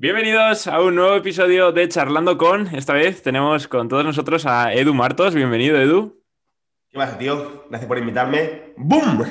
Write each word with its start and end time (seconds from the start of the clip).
Bienvenidos 0.00 0.68
a 0.68 0.80
un 0.80 0.94
nuevo 0.94 1.16
episodio 1.16 1.72
de 1.72 1.88
Charlando 1.88 2.38
con. 2.38 2.72
Esta 2.72 2.92
vez 2.92 3.20
tenemos 3.20 3.66
con 3.66 3.88
todos 3.88 4.04
nosotros 4.04 4.46
a 4.46 4.72
Edu 4.72 4.94
Martos. 4.94 5.34
Bienvenido, 5.34 5.76
Edu. 5.76 6.22
¿Qué 6.88 6.96
pasa, 6.96 7.18
tío? 7.18 7.64
Gracias 7.68 7.88
por 7.88 7.98
invitarme. 7.98 8.74
¡Bum! 8.76 9.24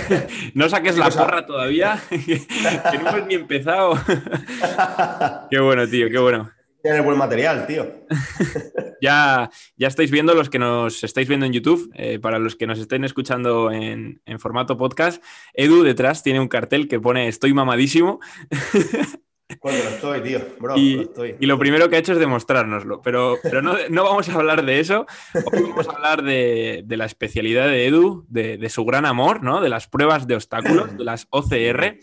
no 0.54 0.68
saques 0.68 0.98
la 0.98 1.08
porra 1.08 1.46
todavía, 1.46 1.98
que 2.10 2.98
no 3.02 3.08
hemos 3.08 3.26
ni 3.28 3.34
empezado. 3.34 3.94
qué 5.50 5.58
bueno, 5.58 5.88
tío, 5.88 6.10
qué 6.10 6.18
bueno. 6.18 6.50
Tienes 6.82 7.02
buen 7.02 7.16
material, 7.16 7.66
tío. 7.66 8.04
ya, 9.00 9.50
ya 9.76 9.88
estáis 9.88 10.10
viendo 10.10 10.34
los 10.34 10.50
que 10.50 10.58
nos 10.58 11.02
estáis 11.02 11.28
viendo 11.28 11.46
en 11.46 11.54
YouTube. 11.54 11.90
Eh, 11.94 12.18
para 12.18 12.38
los 12.38 12.56
que 12.56 12.66
nos 12.66 12.78
estén 12.78 13.04
escuchando 13.04 13.72
en, 13.72 14.20
en 14.26 14.38
formato 14.38 14.76
podcast, 14.76 15.24
Edu 15.54 15.82
detrás 15.82 16.22
tiene 16.22 16.40
un 16.40 16.48
cartel 16.48 16.88
que 16.88 17.00
pone 17.00 17.26
Estoy 17.26 17.54
mamadísimo. 17.54 18.20
Pues 19.60 19.84
lo 19.84 19.90
estoy, 19.90 20.20
tío. 20.22 20.40
Bro, 20.58 20.76
y, 20.76 20.94
lo 20.94 21.02
estoy. 21.02 21.36
y, 21.40 21.46
lo 21.46 21.58
primero 21.58 21.88
que 21.88 21.96
ha 21.96 21.98
hecho 21.98 22.12
es 22.12 22.18
demostrárnoslo. 22.18 23.02
Pero, 23.02 23.36
pero 23.42 23.62
no, 23.62 23.76
no, 23.88 24.04
vamos 24.04 24.28
a 24.28 24.34
hablar 24.34 24.64
de 24.64 24.80
eso. 24.80 25.06
Hoy 25.34 25.62
vamos 25.62 25.88
a 25.88 25.92
hablar 25.92 26.22
de, 26.22 26.82
de 26.84 26.96
la 26.96 27.06
especialidad 27.06 27.66
de 27.66 27.86
Edu, 27.86 28.24
de, 28.28 28.58
de, 28.58 28.68
su 28.68 28.84
gran 28.84 29.06
amor, 29.06 29.42
¿no? 29.42 29.60
De 29.60 29.68
las 29.68 29.88
pruebas 29.88 30.26
de 30.26 30.36
obstáculos, 30.36 30.96
de 30.96 31.04
las 31.04 31.26
OCR. 31.30 31.98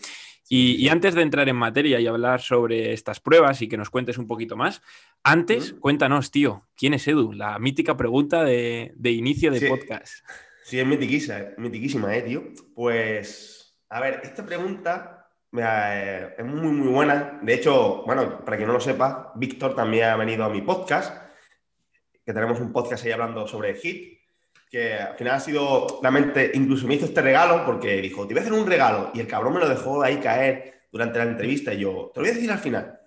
Y, 0.50 0.76
y, 0.76 0.88
antes 0.88 1.14
de 1.14 1.22
entrar 1.22 1.48
en 1.48 1.56
materia 1.56 2.00
y 2.00 2.06
hablar 2.06 2.40
sobre 2.40 2.92
estas 2.92 3.20
pruebas 3.20 3.60
y 3.60 3.68
que 3.68 3.76
nos 3.76 3.90
cuentes 3.90 4.16
un 4.16 4.26
poquito 4.26 4.56
más, 4.56 4.82
antes 5.22 5.74
cuéntanos, 5.74 6.30
tío, 6.30 6.66
¿quién 6.74 6.94
es 6.94 7.06
Edu? 7.06 7.32
La 7.32 7.58
mítica 7.58 7.96
pregunta 7.96 8.44
de, 8.44 8.92
de 8.96 9.10
inicio 9.10 9.50
de 9.50 9.60
sí. 9.60 9.66
podcast. 9.66 10.24
Sí, 10.64 10.78
es 10.78 10.86
mitiquísima, 10.86 11.38
mitiquísima, 11.56 12.14
¿eh, 12.14 12.22
tío? 12.22 12.44
Pues, 12.74 13.74
a 13.88 14.00
ver, 14.00 14.20
esta 14.22 14.44
pregunta 14.44 15.17
eh, 15.56 16.34
es 16.36 16.44
muy, 16.44 16.72
muy 16.72 16.88
buena. 16.88 17.38
De 17.42 17.54
hecho, 17.54 18.02
bueno, 18.04 18.44
para 18.44 18.56
quien 18.56 18.66
no 18.66 18.74
lo 18.74 18.80
sepa, 18.80 19.32
Víctor 19.36 19.74
también 19.74 20.04
ha 20.04 20.16
venido 20.16 20.44
a 20.44 20.48
mi 20.48 20.62
podcast, 20.62 21.14
que 22.24 22.32
tenemos 22.32 22.60
un 22.60 22.72
podcast 22.72 23.04
ahí 23.04 23.12
hablando 23.12 23.46
sobre 23.46 23.74
HIT, 23.74 24.18
que 24.70 24.94
al 24.94 25.16
final 25.16 25.34
ha 25.34 25.40
sido, 25.40 26.00
realmente, 26.02 26.50
incluso 26.54 26.86
me 26.86 26.96
hizo 26.96 27.06
este 27.06 27.22
regalo 27.22 27.64
porque 27.64 28.02
dijo, 28.02 28.26
te 28.26 28.34
voy 28.34 28.40
a 28.40 28.42
hacer 28.42 28.52
un 28.52 28.66
regalo, 28.66 29.10
y 29.14 29.20
el 29.20 29.26
cabrón 29.26 29.54
me 29.54 29.60
lo 29.60 29.68
dejó 29.68 30.02
ahí 30.02 30.18
caer 30.18 30.82
durante 30.92 31.18
la 31.18 31.24
entrevista, 31.24 31.72
y 31.72 31.80
yo, 31.80 32.10
te 32.12 32.20
lo 32.20 32.24
voy 32.24 32.30
a 32.30 32.34
decir 32.34 32.50
al 32.50 32.58
final. 32.58 33.00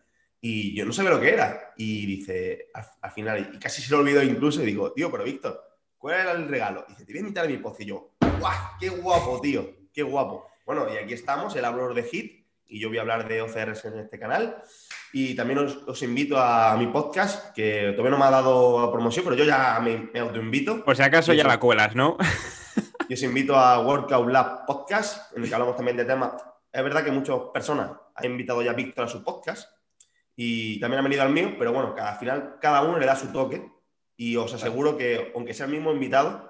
Y 0.43 0.75
yo 0.75 0.85
no 0.85 0.91
sabía 0.91 1.11
lo 1.11 1.19
que 1.19 1.33
era. 1.33 1.73
Y 1.77 2.05
dice, 2.07 2.69
al, 2.73 2.83
al 3.01 3.11
final, 3.11 3.51
y 3.53 3.59
casi 3.59 3.81
se 3.81 3.91
lo 3.91 3.99
olvidó 3.99 4.23
incluso, 4.23 4.63
y 4.63 4.65
digo, 4.65 4.91
tío, 4.91 5.11
pero 5.11 5.23
Víctor, 5.23 5.61
¿cuál 5.99 6.19
era 6.19 6.31
el 6.31 6.47
regalo? 6.47 6.83
Y 6.87 6.93
dice, 6.93 7.05
te 7.05 7.13
voy 7.13 7.17
a 7.17 7.21
invitar 7.21 7.45
a 7.45 7.47
mi 7.47 7.57
podcast. 7.57 7.81
Y 7.81 7.85
yo, 7.85 8.13
¡guau! 8.39 8.53
¡Qué 8.79 8.89
guapo, 8.89 9.39
tío! 9.39 9.69
¡Qué 9.93 10.01
guapo! 10.01 10.50
Bueno, 10.73 10.87
y 10.89 10.95
aquí 10.95 11.11
estamos, 11.11 11.53
el 11.57 11.65
hablador 11.65 11.93
de 11.93 12.07
HIT, 12.09 12.47
y 12.67 12.79
yo 12.79 12.87
voy 12.87 12.97
a 12.97 13.01
hablar 13.01 13.27
de 13.27 13.41
OCRs 13.41 13.83
en 13.83 13.99
este 13.99 14.17
canal. 14.17 14.63
Y 15.11 15.35
también 15.35 15.59
os, 15.59 15.75
os, 15.85 16.01
invito 16.01 16.39
a 16.39 16.77
mi 16.77 16.87
podcast, 16.87 17.53
que 17.53 17.91
todavía 17.91 18.11
no 18.11 18.17
me 18.17 18.23
ha 18.23 18.31
dado 18.31 18.89
promoción, 18.89 19.25
pero 19.25 19.35
yo 19.35 19.43
ya 19.43 19.81
me, 19.81 20.09
me 20.13 20.21
autoinvito. 20.21 20.85
Por 20.85 20.95
si 20.95 21.01
acaso 21.01 21.33
ya 21.33 21.43
la 21.43 21.59
cuelas, 21.59 21.93
¿no? 21.93 22.15
y 23.09 23.13
os 23.13 23.21
invito 23.21 23.57
a 23.57 23.85
Workout 23.85 24.29
Lab 24.29 24.65
Podcast, 24.65 25.35
en 25.35 25.43
el 25.43 25.49
que 25.49 25.55
hablamos 25.55 25.75
también 25.75 25.97
de 25.97 26.05
temas. 26.05 26.41
Es 26.71 26.81
verdad 26.81 27.03
que 27.03 27.11
muchas 27.11 27.37
personas 27.53 27.91
han 28.15 28.23
invitado 28.23 28.61
ya 28.61 28.71
a 28.71 28.73
Víctor 28.73 29.03
a 29.03 29.09
su 29.09 29.25
podcast 29.25 29.69
y 30.37 30.79
también 30.79 30.99
han 30.99 31.03
venido 31.03 31.23
al 31.23 31.33
mío, 31.33 31.55
pero 31.59 31.73
bueno, 31.73 31.93
al 31.99 32.15
final 32.15 32.59
cada 32.61 32.81
uno 32.81 32.97
le 32.97 33.05
da 33.05 33.17
su 33.17 33.29
toque 33.33 33.69
y 34.15 34.37
os 34.37 34.53
aseguro 34.53 34.95
que, 34.95 35.33
aunque 35.35 35.53
sea 35.53 35.65
el 35.65 35.73
mismo 35.73 35.91
invitado, 35.91 36.49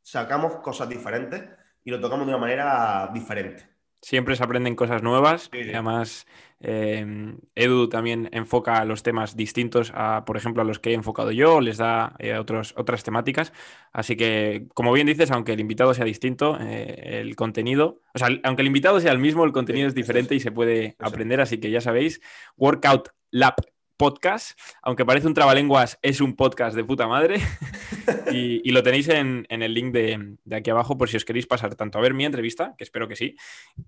sacamos 0.00 0.60
cosas 0.60 0.88
diferentes 0.88 1.42
y 1.86 1.90
lo 1.90 2.00
tocamos 2.00 2.26
de 2.26 2.32
una 2.34 2.40
manera 2.40 3.08
diferente. 3.14 3.64
Siempre 4.02 4.34
se 4.34 4.42
aprenden 4.42 4.74
cosas 4.74 5.04
nuevas. 5.04 5.48
Sí, 5.52 5.62
sí. 5.62 5.70
Además, 5.70 6.26
eh, 6.58 7.36
Edu 7.54 7.88
también 7.88 8.28
enfoca 8.32 8.84
los 8.84 9.04
temas 9.04 9.36
distintos 9.36 9.92
a, 9.94 10.24
por 10.24 10.36
ejemplo, 10.36 10.62
a 10.62 10.64
los 10.64 10.80
que 10.80 10.90
he 10.90 10.94
enfocado 10.94 11.30
yo, 11.30 11.60
les 11.60 11.76
da 11.76 12.16
eh, 12.18 12.36
otros, 12.36 12.74
otras 12.76 13.04
temáticas. 13.04 13.52
Así 13.92 14.16
que, 14.16 14.66
como 14.74 14.92
bien 14.92 15.06
dices, 15.06 15.30
aunque 15.30 15.52
el 15.52 15.60
invitado 15.60 15.94
sea 15.94 16.04
distinto, 16.04 16.58
eh, 16.60 17.20
el 17.20 17.36
contenido, 17.36 18.02
o 18.14 18.18
sea, 18.18 18.30
aunque 18.42 18.62
el 18.62 18.66
invitado 18.66 18.98
sea 18.98 19.12
el 19.12 19.20
mismo, 19.20 19.44
el 19.44 19.52
contenido 19.52 19.86
sí, 19.86 19.90
es 19.90 19.94
diferente 19.94 20.34
y 20.34 20.40
se 20.40 20.50
puede 20.50 20.96
aprender. 20.98 21.40
Así 21.40 21.58
que 21.58 21.70
ya 21.70 21.80
sabéis, 21.80 22.20
Workout 22.56 23.10
Lab 23.30 23.54
podcast, 23.96 24.58
aunque 24.82 25.04
parece 25.04 25.26
un 25.26 25.34
trabalenguas, 25.34 25.98
es 26.02 26.20
un 26.20 26.36
podcast 26.36 26.76
de 26.76 26.84
puta 26.84 27.06
madre. 27.06 27.40
y, 28.30 28.68
y, 28.68 28.72
lo 28.72 28.82
tenéis 28.82 29.08
en, 29.08 29.46
en 29.48 29.62
el 29.62 29.74
link 29.74 29.92
de, 29.92 30.36
de, 30.44 30.56
aquí 30.56 30.70
abajo 30.70 30.96
por 30.96 31.08
si 31.08 31.16
os 31.16 31.24
queréis 31.24 31.46
pasar 31.46 31.74
tanto 31.74 31.98
a 31.98 32.02
ver 32.02 32.14
mi 32.14 32.24
entrevista, 32.24 32.74
que 32.76 32.84
espero 32.84 33.08
que 33.08 33.16
sí, 33.16 33.36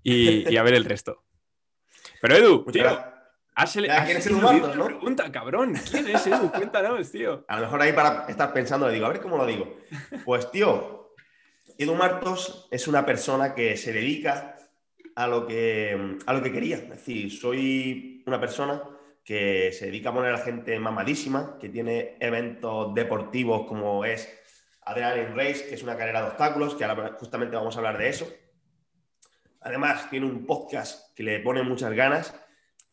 y, 0.03 0.51
y 0.51 0.57
a 0.57 0.63
ver 0.63 0.73
el 0.73 0.85
resto. 0.85 1.23
Pero 2.21 2.35
Edu, 2.35 2.65
tío, 2.71 2.85
has, 3.55 3.73
¿quién 3.73 4.17
es 4.17 4.27
Edu 4.27 4.41
Martos, 4.41 4.75
no? 4.75 4.85
pregunta, 4.85 5.31
cabrón. 5.31 5.73
¿Quién 5.89 6.07
es 6.09 6.25
Edu? 6.27 6.51
Cuéntanos, 6.55 7.11
tío. 7.11 7.45
A 7.47 7.57
lo 7.57 7.63
mejor 7.63 7.81
ahí 7.81 7.93
para 7.93 8.25
estar 8.27 8.53
pensando, 8.53 8.87
le 8.87 8.93
digo, 8.93 9.05
a 9.05 9.09
ver 9.09 9.21
cómo 9.21 9.37
lo 9.37 9.45
digo. 9.45 9.77
Pues, 10.25 10.49
tío, 10.51 11.13
Edu 11.77 11.95
Martos 11.95 12.67
es 12.71 12.87
una 12.87 13.05
persona 13.05 13.53
que 13.53 13.77
se 13.77 13.93
dedica 13.93 14.57
a 15.15 15.27
lo 15.27 15.45
que, 15.45 16.17
a 16.25 16.33
lo 16.33 16.41
que 16.41 16.51
quería. 16.51 16.77
Es 16.77 16.89
decir, 16.89 17.31
soy 17.31 18.23
una 18.25 18.39
persona 18.39 18.81
que 19.29 19.71
se 19.73 19.85
dedica 19.85 20.09
a 20.09 20.13
poner 20.15 20.33
a 20.33 20.37
la 20.39 20.43
gente 20.43 20.79
mamadísima, 20.79 21.59
que 21.59 21.69
tiene 21.69 22.17
eventos 22.19 22.95
deportivos 22.95 23.67
como 23.67 24.03
es 24.03 24.27
Adrenaline 24.81 25.35
Race, 25.35 25.67
que 25.67 25.75
es 25.75 25.83
una 25.83 25.95
carrera 25.95 26.23
de 26.23 26.29
obstáculos, 26.29 26.73
que 26.73 26.83
ahora 26.83 27.15
justamente 27.19 27.55
vamos 27.55 27.75
a 27.75 27.77
hablar 27.77 27.99
de 27.99 28.09
eso. 28.09 28.27
Además, 29.61 30.09
tiene 30.09 30.25
un 30.25 30.47
podcast 30.47 31.15
que 31.15 31.21
le 31.21 31.41
pone 31.41 31.61
muchas 31.61 31.93
ganas. 31.93 32.33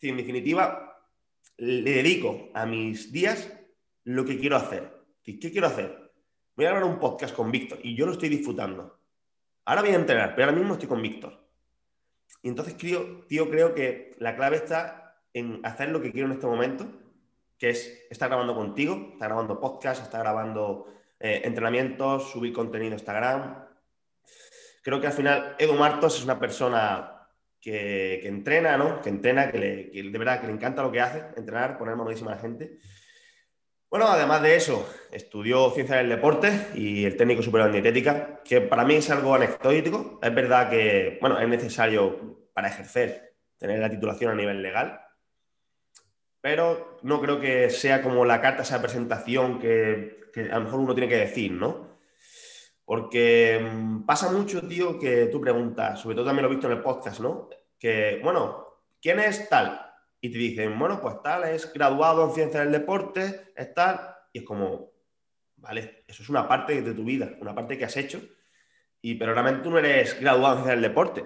En 0.02 0.19
definitiva, 0.19 1.00
le 1.56 1.91
dedico 1.91 2.50
a 2.52 2.66
mis 2.66 3.10
días 3.10 3.50
lo 4.04 4.26
que 4.26 4.38
quiero 4.38 4.56
hacer. 4.56 4.92
¿Qué 5.22 5.38
quiero 5.38 5.69
hacer? 5.69 6.12
Voy 6.54 6.66
a 6.66 6.72
grabar 6.72 6.84
un 6.84 6.98
podcast 6.98 7.34
con 7.34 7.50
Víctor 7.50 7.78
y 7.82 7.96
yo 7.96 8.04
lo 8.04 8.12
estoy 8.12 8.28
disfrutando. 8.28 9.00
Ahora 9.64 9.80
voy 9.80 9.92
a 9.92 9.94
entrenar, 9.94 10.34
pero 10.34 10.48
ahora 10.48 10.58
mismo 10.58 10.75
estoy 10.75 10.88
con 10.91 11.00
Víctor. 11.00 11.48
Y 12.42 12.50
entonces, 12.50 12.76
tío, 12.76 13.25
tío, 13.26 13.48
creo 13.48 13.75
que 13.75 14.16
la 14.19 14.36
clave 14.36 14.56
está 14.56 15.06
en 15.36 15.60
hacer 15.64 15.91
lo 15.91 16.00
que 16.00 16.12
quiero 16.12 16.28
en 16.28 16.32
este 16.32 16.47
momento, 16.47 16.86
que 17.58 17.69
es 17.69 18.06
estar 18.08 18.30
grabando 18.30 18.54
contigo, 18.54 19.10
estar 19.12 19.28
grabando 19.28 19.60
podcast, 19.60 20.02
estar 20.02 20.22
grabando 20.22 20.86
eh, 21.20 21.42
entrenamientos, 21.44 22.30
subir 22.30 22.54
contenido 22.54 22.92
a 22.92 22.94
Instagram. 22.94 23.66
Creo 24.82 24.98
que 24.98 25.08
al 25.08 25.12
final 25.12 25.54
Edu 25.58 25.75
Martos 25.75 26.16
es 26.16 26.25
una 26.25 26.38
persona 26.38 27.28
que, 27.60 28.26
entrena, 28.26 28.78
¿no? 28.78 29.02
Que 29.02 29.10
entrena, 29.10 29.52
que, 29.52 29.58
le, 29.58 30.10
de 30.10 30.19
verdad 30.19 30.41
que 30.41 30.46
le 30.46 30.54
encanta 30.54 30.82
lo 30.82 30.91
que 30.91 31.02
hace, 31.02 31.22
entrenar, 31.36 31.76
poner 31.76 31.96
mamadísima 31.96 32.32
a 32.32 32.36
la 32.36 32.41
gente. 32.41 32.78
Bueno, 33.91 34.06
además 34.08 34.41
de 34.41 34.56
eso, 34.56 34.88
estudió 35.12 35.70
ciencia 35.70 35.96
del 35.96 36.08
deporte 36.08 36.69
y 36.75 37.04
el 37.04 37.14
técnico 37.14 37.42
superior 37.42 37.69
en 37.69 37.82
dietética, 37.82 38.41
que 38.42 38.62
para 38.62 38.86
mí 38.86 38.94
es 38.94 39.10
algo 39.10 39.34
anecdótico. 39.34 40.19
Es 40.22 40.34
verdad 40.34 40.70
que, 40.70 41.19
bueno, 41.20 41.38
es 41.38 41.48
necesario 41.48 42.48
para 42.54 42.69
ejercer 42.69 43.36
tener 43.58 43.80
la 43.80 43.91
titulación 43.91 44.32
a 44.32 44.34
nivel 44.34 44.62
legal, 44.62 45.06
pero 46.46 47.00
no 47.02 47.20
creo 47.20 47.40
que 47.40 47.70
sea 47.70 48.00
como 48.00 48.24
la 48.24 48.40
carta, 48.40 48.62
esa 48.62 48.80
presentación 48.80 49.58
que, 49.58 50.30
a 50.48 50.58
lo 50.60 50.64
mejor 50.66 50.78
uno 50.78 50.94
tiene 50.94 51.08
que 51.08 51.16
decir, 51.16 51.50
¿no? 51.50 51.98
Porque 52.84 53.58
mmm, 53.60 54.06
pasa 54.06 54.30
mucho, 54.30 54.62
tío, 54.62 54.96
que 54.96 55.26
tú 55.26 55.40
preguntas, 55.40 55.98
sobre 55.98 56.14
todo 56.14 56.26
también 56.26 56.44
lo 56.44 56.48
he 56.48 56.54
visto 56.54 56.68
en 56.68 56.74
el 56.74 56.84
podcast, 56.84 57.18
¿no? 57.18 57.48
Que, 57.76 58.20
bueno, 58.22 58.64
¿quién 59.02 59.18
es 59.18 59.48
tal? 59.48 59.92
Y 60.20 60.30
te 60.30 60.38
dicen, 60.38 60.78
bueno, 60.78 61.00
pues 61.00 61.20
tal, 61.20 61.42
es 61.48 61.72
graduado 61.72 62.28
en 62.28 62.34
ciencias 62.36 62.62
del 62.62 62.70
deporte, 62.70 63.52
es 63.56 63.74
tal. 63.74 63.98
Y 64.32 64.38
es 64.38 64.44
como, 64.44 64.92
vale, 65.56 66.04
eso 66.06 66.22
es 66.22 66.28
una 66.28 66.46
parte 66.46 66.80
de 66.80 66.94
tu 66.94 67.02
vida, 67.02 67.28
una 67.40 67.56
parte 67.56 67.76
que 67.76 67.86
has 67.86 67.96
hecho, 67.96 68.22
y, 69.02 69.16
pero 69.16 69.32
realmente 69.32 69.64
tú 69.64 69.70
no 69.72 69.78
eres 69.78 70.20
graduado 70.20 70.58
en 70.58 70.62
ciencias 70.62 70.80
del 70.80 70.90
deporte. 70.90 71.24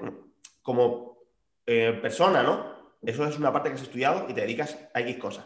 Como 0.63 1.19
eh, 1.67 1.99
persona, 2.01 2.43
¿no? 2.43 2.70
Eso 3.03 3.27
es 3.27 3.39
una 3.39 3.53
parte 3.53 3.71
que 3.71 3.77
has 3.77 3.83
estudiado 3.83 4.27
y 4.29 4.35
te 4.35 4.43
dedicas 4.43 4.79
a 4.93 5.01
X 5.01 5.17
cosas. 5.17 5.45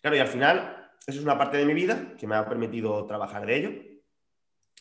Claro, 0.00 0.16
y 0.16 0.20
al 0.20 0.28
final, 0.28 0.90
eso 1.06 1.18
es 1.18 1.24
una 1.24 1.38
parte 1.38 1.56
de 1.56 1.64
mi 1.64 1.74
vida 1.74 2.14
que 2.18 2.26
me 2.26 2.36
ha 2.36 2.48
permitido 2.48 3.06
trabajar 3.06 3.46
de 3.46 3.56
ello, 3.56 3.70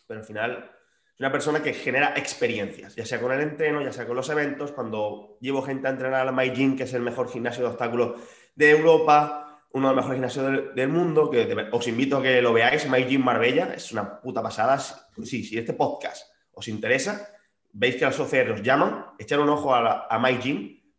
pero 0.08 0.20
al 0.20 0.26
final 0.26 0.72
es 1.14 1.20
una 1.20 1.32
persona 1.32 1.62
que 1.62 1.74
genera 1.74 2.14
experiencias, 2.16 2.96
ya 2.96 3.06
sea 3.06 3.22
con 3.22 3.32
el 3.32 3.42
entreno, 3.42 3.82
ya 3.82 3.92
sea 3.92 4.06
con 4.06 4.16
los 4.16 4.30
eventos. 4.30 4.72
Cuando 4.72 5.38
llevo 5.40 5.62
gente 5.62 5.88
a 5.88 5.92
entrenar 5.92 6.28
al 6.28 6.34
My 6.34 6.50
Gym, 6.50 6.76
que 6.76 6.84
es 6.84 6.94
el 6.94 7.02
mejor 7.02 7.30
gimnasio 7.30 7.64
de 7.64 7.70
obstáculos 7.70 8.22
de 8.56 8.72
Europa, 8.72 9.62
uno 9.72 9.90
de 9.90 9.96
los 9.96 10.04
mejores 10.04 10.18
gimnasios 10.18 10.76
del, 10.76 10.90
mundo, 10.90 11.30
que 11.30 11.70
os 11.72 11.88
invito 11.88 12.18
a 12.18 12.24
que 12.24 12.42
lo 12.42 12.54
veáis, 12.54 12.90
My 12.90 13.04
Gym 13.04 13.24
Marbella, 13.24 13.74
es 13.74 13.92
una 13.92 14.20
puta 14.20 14.42
pasada. 14.42 14.78
Sí, 14.78 15.44
si 15.44 15.58
este 15.58 15.74
podcast 15.74 16.34
os 16.52 16.68
interesa, 16.68 17.30
veis 17.72 17.96
que 17.96 18.06
los 18.06 18.20
OCR 18.20 18.52
os 18.52 18.62
llaman, 18.62 19.06
echar 19.20 19.40
un 19.40 19.50
ojo 19.50 19.74
a, 19.74 20.08
a 20.10 20.40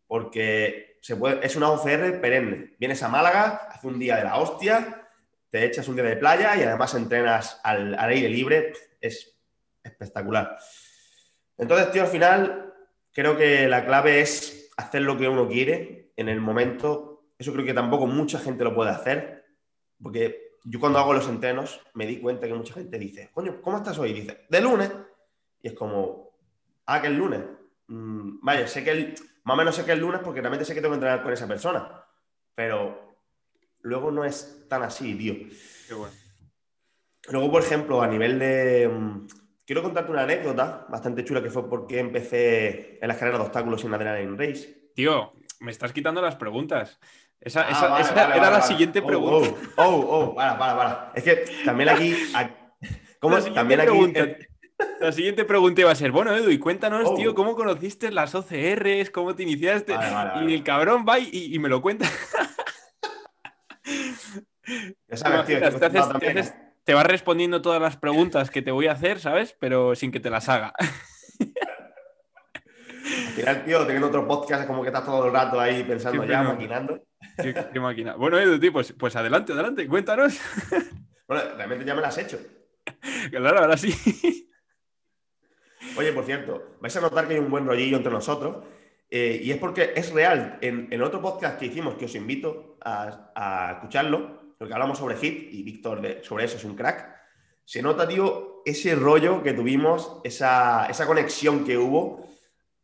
porque 0.07 0.90
es 1.01 1.55
una 1.55 1.69
OCR 1.69 2.21
perenne. 2.21 2.75
Vienes 2.79 3.01
a 3.03 3.09
Málaga, 3.09 3.67
hace 3.69 3.87
un 3.87 3.99
día 3.99 4.17
de 4.17 4.23
la 4.23 4.37
hostia, 4.37 5.07
te 5.49 5.65
echas 5.65 5.87
un 5.87 5.95
día 5.95 6.05
de 6.05 6.17
playa 6.17 6.55
y 6.55 6.63
además 6.63 6.93
entrenas 6.93 7.59
al, 7.63 7.97
aire 7.97 8.29
libre. 8.29 8.73
Es 8.99 9.37
espectacular. 9.83 10.57
Entonces, 11.57 11.91
tío, 11.91 12.03
al 12.03 12.07
final 12.07 12.73
creo 13.11 13.35
que 13.37 13.67
la 13.67 13.85
clave 13.85 14.21
es 14.21 14.69
hacer 14.77 15.01
lo 15.01 15.17
que 15.17 15.27
uno 15.27 15.47
quiere 15.47 16.13
en 16.15 16.29
el 16.29 16.39
momento 16.39 17.11
eso 17.41 17.53
creo 17.53 17.65
que 17.65 17.73
tampoco 17.73 18.05
mucha 18.05 18.37
gente 18.37 18.63
lo 18.63 18.75
puede 18.75 18.91
hacer, 18.91 19.45
porque 19.99 20.59
yo 20.63 20.79
cuando 20.79 20.99
hago 20.99 21.11
los 21.11 21.27
entrenos 21.27 21.81
me 21.95 22.05
di 22.05 22.19
cuenta 22.19 22.45
que 22.45 22.53
mucha 22.53 22.75
gente 22.75 22.99
dice, 22.99 23.31
coño, 23.33 23.63
¿cómo 23.63 23.77
estás 23.77 23.97
hoy? 23.97 24.13
dice, 24.13 24.45
de 24.47 24.61
lunes. 24.61 24.91
Y 25.59 25.69
es 25.69 25.73
como, 25.73 26.35
ah, 26.85 27.01
que 27.01 27.07
el 27.07 27.17
lunes. 27.17 27.41
Mm, 27.87 28.45
vaya, 28.45 28.67
sé 28.67 28.83
que 28.83 28.91
el, 28.91 29.15
más 29.43 29.55
o 29.55 29.57
menos 29.57 29.75
sé 29.75 29.85
que 29.85 29.91
el 29.91 29.99
lunes 29.99 30.21
porque 30.23 30.41
realmente 30.41 30.65
sé 30.65 30.73
que 30.73 30.81
tengo 30.81 30.93
que 30.93 30.97
entrenar 30.97 31.23
con 31.23 31.33
esa 31.33 31.47
persona. 31.47 32.03
Pero 32.55 33.17
luego 33.81 34.11
no 34.11 34.23
es 34.23 34.65
tan 34.67 34.83
así, 34.83 35.15
tío. 35.15 35.35
Qué 35.87 35.93
bueno. 35.93 36.13
Luego, 37.29 37.51
por 37.51 37.63
ejemplo, 37.63 38.01
a 38.01 38.07
nivel 38.07 38.39
de. 38.39 38.87
Mm, 38.87 39.27
quiero 39.65 39.83
contarte 39.83 40.11
una 40.11 40.23
anécdota 40.23 40.85
bastante 40.89 41.23
chula 41.23 41.41
que 41.41 41.49
fue 41.49 41.69
porque 41.69 41.99
empecé 41.99 42.99
en 43.01 43.07
las 43.07 43.17
carreras 43.17 43.39
de 43.39 43.45
obstáculos 43.45 43.83
en 43.83 43.93
Adrenaline 43.93 44.37
Race. 44.37 44.91
Tío, 44.95 45.33
me 45.59 45.71
estás 45.71 45.93
quitando 45.93 46.21
las 46.21 46.35
preguntas. 46.35 46.99
Esa, 47.39 47.65
ah, 47.67 48.35
era 48.35 48.51
la 48.51 48.61
siguiente 48.61 48.99
oh, 48.99 49.07
pregunta. 49.07 49.49
Oh, 49.77 49.83
oh, 49.83 50.19
oh, 50.19 50.35
para, 50.35 50.57
para, 50.59 50.77
para. 50.77 51.11
Es 51.15 51.23
que 51.23 51.45
también 51.65 51.89
aquí. 51.89 52.15
¿Cómo 53.19 53.39
también 53.39 53.81
aquí. 53.81 54.13
La 54.99 55.11
siguiente 55.11 55.45
pregunta 55.45 55.81
iba 55.81 55.91
a 55.91 55.95
ser, 55.95 56.11
bueno, 56.11 56.35
Edu, 56.35 56.51
y 56.51 56.59
cuéntanos, 56.59 57.15
tío, 57.15 57.33
¿cómo 57.33 57.55
conociste 57.55 58.11
las 58.11 58.35
OCRs? 58.35 59.09
¿Cómo 59.09 59.35
te 59.35 59.43
iniciaste? 59.43 59.95
y 60.47 60.53
el 60.53 60.63
cabrón 60.63 61.05
va 61.07 61.19
y, 61.19 61.57
me 61.59 61.69
lo 61.69 61.81
cuenta. 61.81 62.05
Ya 65.07 65.17
sabes, 65.17 65.45
tío, 65.47 65.59
te 66.83 66.93
vas 66.93 67.05
respondiendo 67.05 67.61
todas 67.61 67.81
las 67.81 67.97
preguntas 67.97 68.49
que 68.49 68.61
te 68.61 68.71
voy 68.71 68.87
a 68.87 68.93
hacer, 68.93 69.19
¿sabes? 69.19 69.55
Pero 69.59 69.95
sin 69.95 70.11
que 70.11 70.19
te 70.19 70.29
las 70.29 70.49
haga. 70.49 70.73
Al 73.03 73.33
final, 73.33 73.65
tío, 73.65 73.79
teniendo 73.85 74.07
otro 74.07 74.27
podcast, 74.27 74.67
como 74.67 74.81
que 74.81 74.89
estás 74.89 75.05
todo 75.05 75.25
el 75.25 75.33
rato 75.33 75.59
ahí 75.59 75.83
pensando 75.83 76.23
ya, 76.25 76.43
maquinando. 76.43 77.03
Qué, 77.37 77.79
máquina. 77.79 78.15
Bueno, 78.15 78.37
Edu, 78.39 78.59
tío, 78.59 78.71
pues, 78.71 78.93
pues 78.93 79.15
adelante, 79.15 79.53
adelante, 79.53 79.87
cuéntanos. 79.87 80.39
Bueno, 81.27 81.43
realmente 81.55 81.85
ya 81.85 81.95
me 81.95 82.01
lo 82.01 82.07
has 82.07 82.17
hecho. 82.17 82.37
Claro, 83.31 83.59
ahora 83.59 83.77
sí. 83.77 84.47
Oye, 85.97 86.13
por 86.13 86.25
cierto, 86.25 86.75
vais 86.79 86.95
a 86.95 87.01
notar 87.01 87.27
que 87.27 87.33
hay 87.33 87.39
un 87.39 87.51
buen 87.51 87.65
rollillo 87.65 87.97
entre 87.97 88.11
nosotros. 88.11 88.63
Eh, 89.13 89.41
y 89.43 89.51
es 89.51 89.57
porque 89.57 89.91
es 89.93 90.11
real. 90.13 90.57
En, 90.61 91.01
otro 91.01 91.21
podcast 91.21 91.59
que 91.59 91.65
hicimos, 91.65 91.95
que 91.95 92.05
os 92.05 92.15
invito 92.15 92.77
a, 92.81 93.73
escucharlo, 93.73 94.53
porque 94.57 94.73
hablamos 94.73 94.97
sobre 94.97 95.17
Hit 95.17 95.53
y 95.53 95.63
Víctor 95.63 96.01
sobre 96.23 96.45
eso 96.45 96.55
es 96.55 96.63
un 96.63 96.75
crack. 96.75 97.13
Se 97.65 97.81
nota, 97.81 98.07
tío, 98.07 98.61
ese 98.65 98.95
rollo 98.95 99.43
que 99.43 99.53
tuvimos, 99.53 100.19
esa, 100.23 100.87
conexión 101.05 101.65
que 101.65 101.77
hubo, 101.77 102.25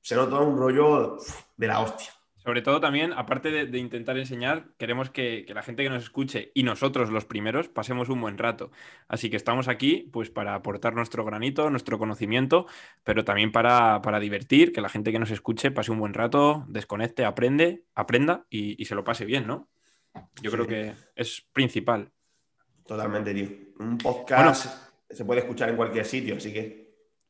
se 0.01 0.15
nota 0.15 0.37
un 0.39 0.57
rollo 0.57 1.17
de 1.55 1.67
la 1.67 1.79
hostia. 1.79 2.11
Sobre 2.47 2.61
todo 2.61 2.79
también, 2.79 3.11
aparte 3.11 3.51
de, 3.65 3.77
intentar 3.77 4.17
enseñar, 4.17 4.67
queremos 4.77 5.09
que, 5.09 5.45
la 5.53 5.61
gente 5.63 5.83
que 5.83 5.89
nos 5.89 6.03
escuche 6.03 6.53
y 6.53 6.63
nosotros 6.63 7.09
los 7.09 7.25
primeros 7.25 7.67
pasemos 7.67 8.07
un 8.07 8.21
buen 8.21 8.37
rato. 8.37 8.71
Así 9.09 9.29
que 9.29 9.35
estamos 9.35 9.67
aquí 9.67 10.09
pues 10.13 10.29
para 10.29 10.55
aportar 10.55 10.95
nuestro 10.95 11.25
granito, 11.25 11.69
nuestro 11.69 11.99
conocimiento, 11.99 12.65
pero 13.03 13.25
también 13.25 13.51
para, 13.51 13.99
divertir, 14.21 14.71
que 14.71 14.79
la 14.79 14.87
gente 14.87 15.11
que 15.11 15.19
nos 15.19 15.29
escuche 15.29 15.71
pase 15.71 15.91
un 15.91 15.99
buen 15.99 16.13
rato, 16.13 16.63
desconecte, 16.69 17.25
aprende, 17.25 17.83
aprenda 17.93 18.45
y 18.49 18.85
se 18.85 18.95
lo 18.95 19.03
pase 19.03 19.25
bien, 19.25 19.45
¿no? 19.45 19.67
Yo 20.41 20.49
creo 20.49 20.65
que 20.65 20.93
es 21.17 21.45
principal. 21.51 22.11
Totalmente, 22.85 23.33
tío. 23.33 23.49
Un 23.79 23.97
podcast 23.97 24.93
se 25.09 25.25
puede 25.25 25.41
escuchar 25.41 25.67
en 25.67 25.75
cualquier 25.75 26.05
sitio, 26.05 26.37
así 26.37 26.53
que. 26.53 26.86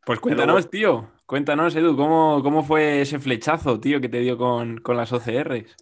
Pues 0.07 0.21
cuéntanos, 0.21 0.69
tío. 0.69 1.11
Cuéntanos, 1.25 1.75
Edu, 1.75 1.97
¿cómo, 1.97 2.41
¿cómo, 2.41 2.63
fue 2.63 3.01
ese 3.01 3.19
flechazo, 3.19 3.77
tío, 3.77 3.99
que 3.99 4.07
te 4.07 4.21
dio 4.21 4.37
con, 4.37 4.81
las 4.95 5.11
OCRs? 5.11 5.75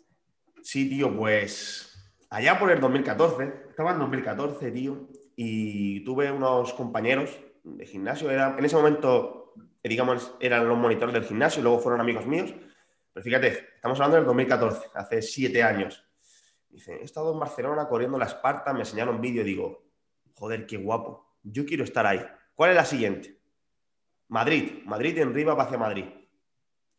Sí, 0.63 0.89
tío, 0.89 1.16
pues 1.16 2.12
allá 2.31 2.57
por 2.57 2.72
el 2.72 2.80
2014, 2.80 3.54
estaba 3.69 3.92
en 3.92 4.00
2014, 4.00 4.72
tío, 4.72 5.10
y 5.36 6.04
tuve 6.04 6.31
unos 6.31 6.74
compañeros 6.74 7.39
de 7.63 7.86
gimnasio, 7.86 8.31
era, 8.31 8.56
en 8.57 8.66
ese 8.66 8.75
momento, 8.75 9.54
digamos, 9.83 10.33
eran 10.39 10.68
los 10.68 10.77
monitores 10.80 11.13
del 11.13 11.25
gimnasio, 11.25 11.60
y 11.60 11.63
luego 11.63 11.77
fueron 11.77 12.01
amigos 12.01 12.25
míos, 12.25 12.51
pero 13.13 13.24
fíjate, 13.24 13.75
estamos 13.75 14.00
hablando 14.00 14.16
del 14.16 14.25
2014, 14.25 14.88
hace 14.95 15.22
siete 15.22 15.62
años. 15.62 16.04
Dice, 16.68 16.95
he 16.95 17.04
estado 17.04 17.31
en 17.31 17.39
Barcelona 17.39 17.88
corriendo 17.88 18.18
la 18.18 18.25
Esparta, 18.25 18.74
me 18.74 18.80
enseñaron 18.80 19.22
vídeo 19.22 19.44
y 19.44 19.45
digo, 19.45 19.86
joder, 20.33 20.66
qué 20.66 20.77
guapo, 20.77 21.38
yo 21.44 21.63
quiero 21.63 21.83
estar 21.83 22.07
ahí. 22.07 22.25
¿Cuál 22.56 22.72
es 22.72 22.75
la 22.75 22.86
siguiente? 22.86 23.35
Madrid, 24.30 24.83
Madrid 24.86 25.18
en 25.18 25.33
Riva 25.33 25.54
hacia 25.62 25.77
Madrid. 25.77 26.06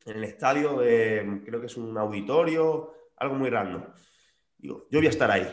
En 0.04 0.16
el 0.16 0.24
estadio, 0.24 0.76
creo 0.76 1.60
que 1.60 1.66
es 1.66 1.76
un 1.76 1.96
auditorio, 1.98 2.94
algo 3.16 3.34
muy 3.34 3.50
random. 3.50 3.84
Digo, 4.56 4.86
yo 4.90 5.00
voy 5.00 5.06
a 5.06 5.10
estar 5.10 5.30
ahí. 5.30 5.50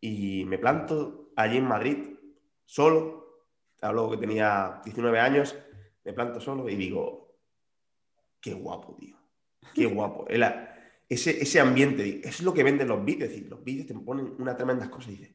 Y 0.00 0.44
me 0.44 0.58
planto 0.58 1.30
allí 1.36 1.58
en 1.58 1.66
Madrid, 1.66 2.16
solo. 2.64 3.44
Hablo 3.80 4.10
que 4.10 4.16
tenía 4.16 4.80
19 4.84 5.20
años, 5.20 5.56
me 6.04 6.12
planto 6.12 6.40
solo 6.40 6.68
y 6.68 6.76
digo, 6.76 7.38
qué 8.40 8.52
guapo, 8.52 8.96
tío. 8.98 9.16
Qué 9.74 9.86
guapo 9.86 10.26
ese, 11.10 11.60
ambiente, 11.60 12.20
es 12.22 12.40
lo 12.40 12.54
que 12.54 12.62
venden 12.62 12.86
los 12.86 13.04
vídeos, 13.04 13.30
decir, 13.30 13.48
los 13.48 13.64
vídeos 13.64 13.88
te 13.88 13.94
ponen 13.94 14.36
unas 14.38 14.56
tremendas 14.56 14.88
cosas 14.88 15.08
y 15.12 15.16
dices, 15.16 15.34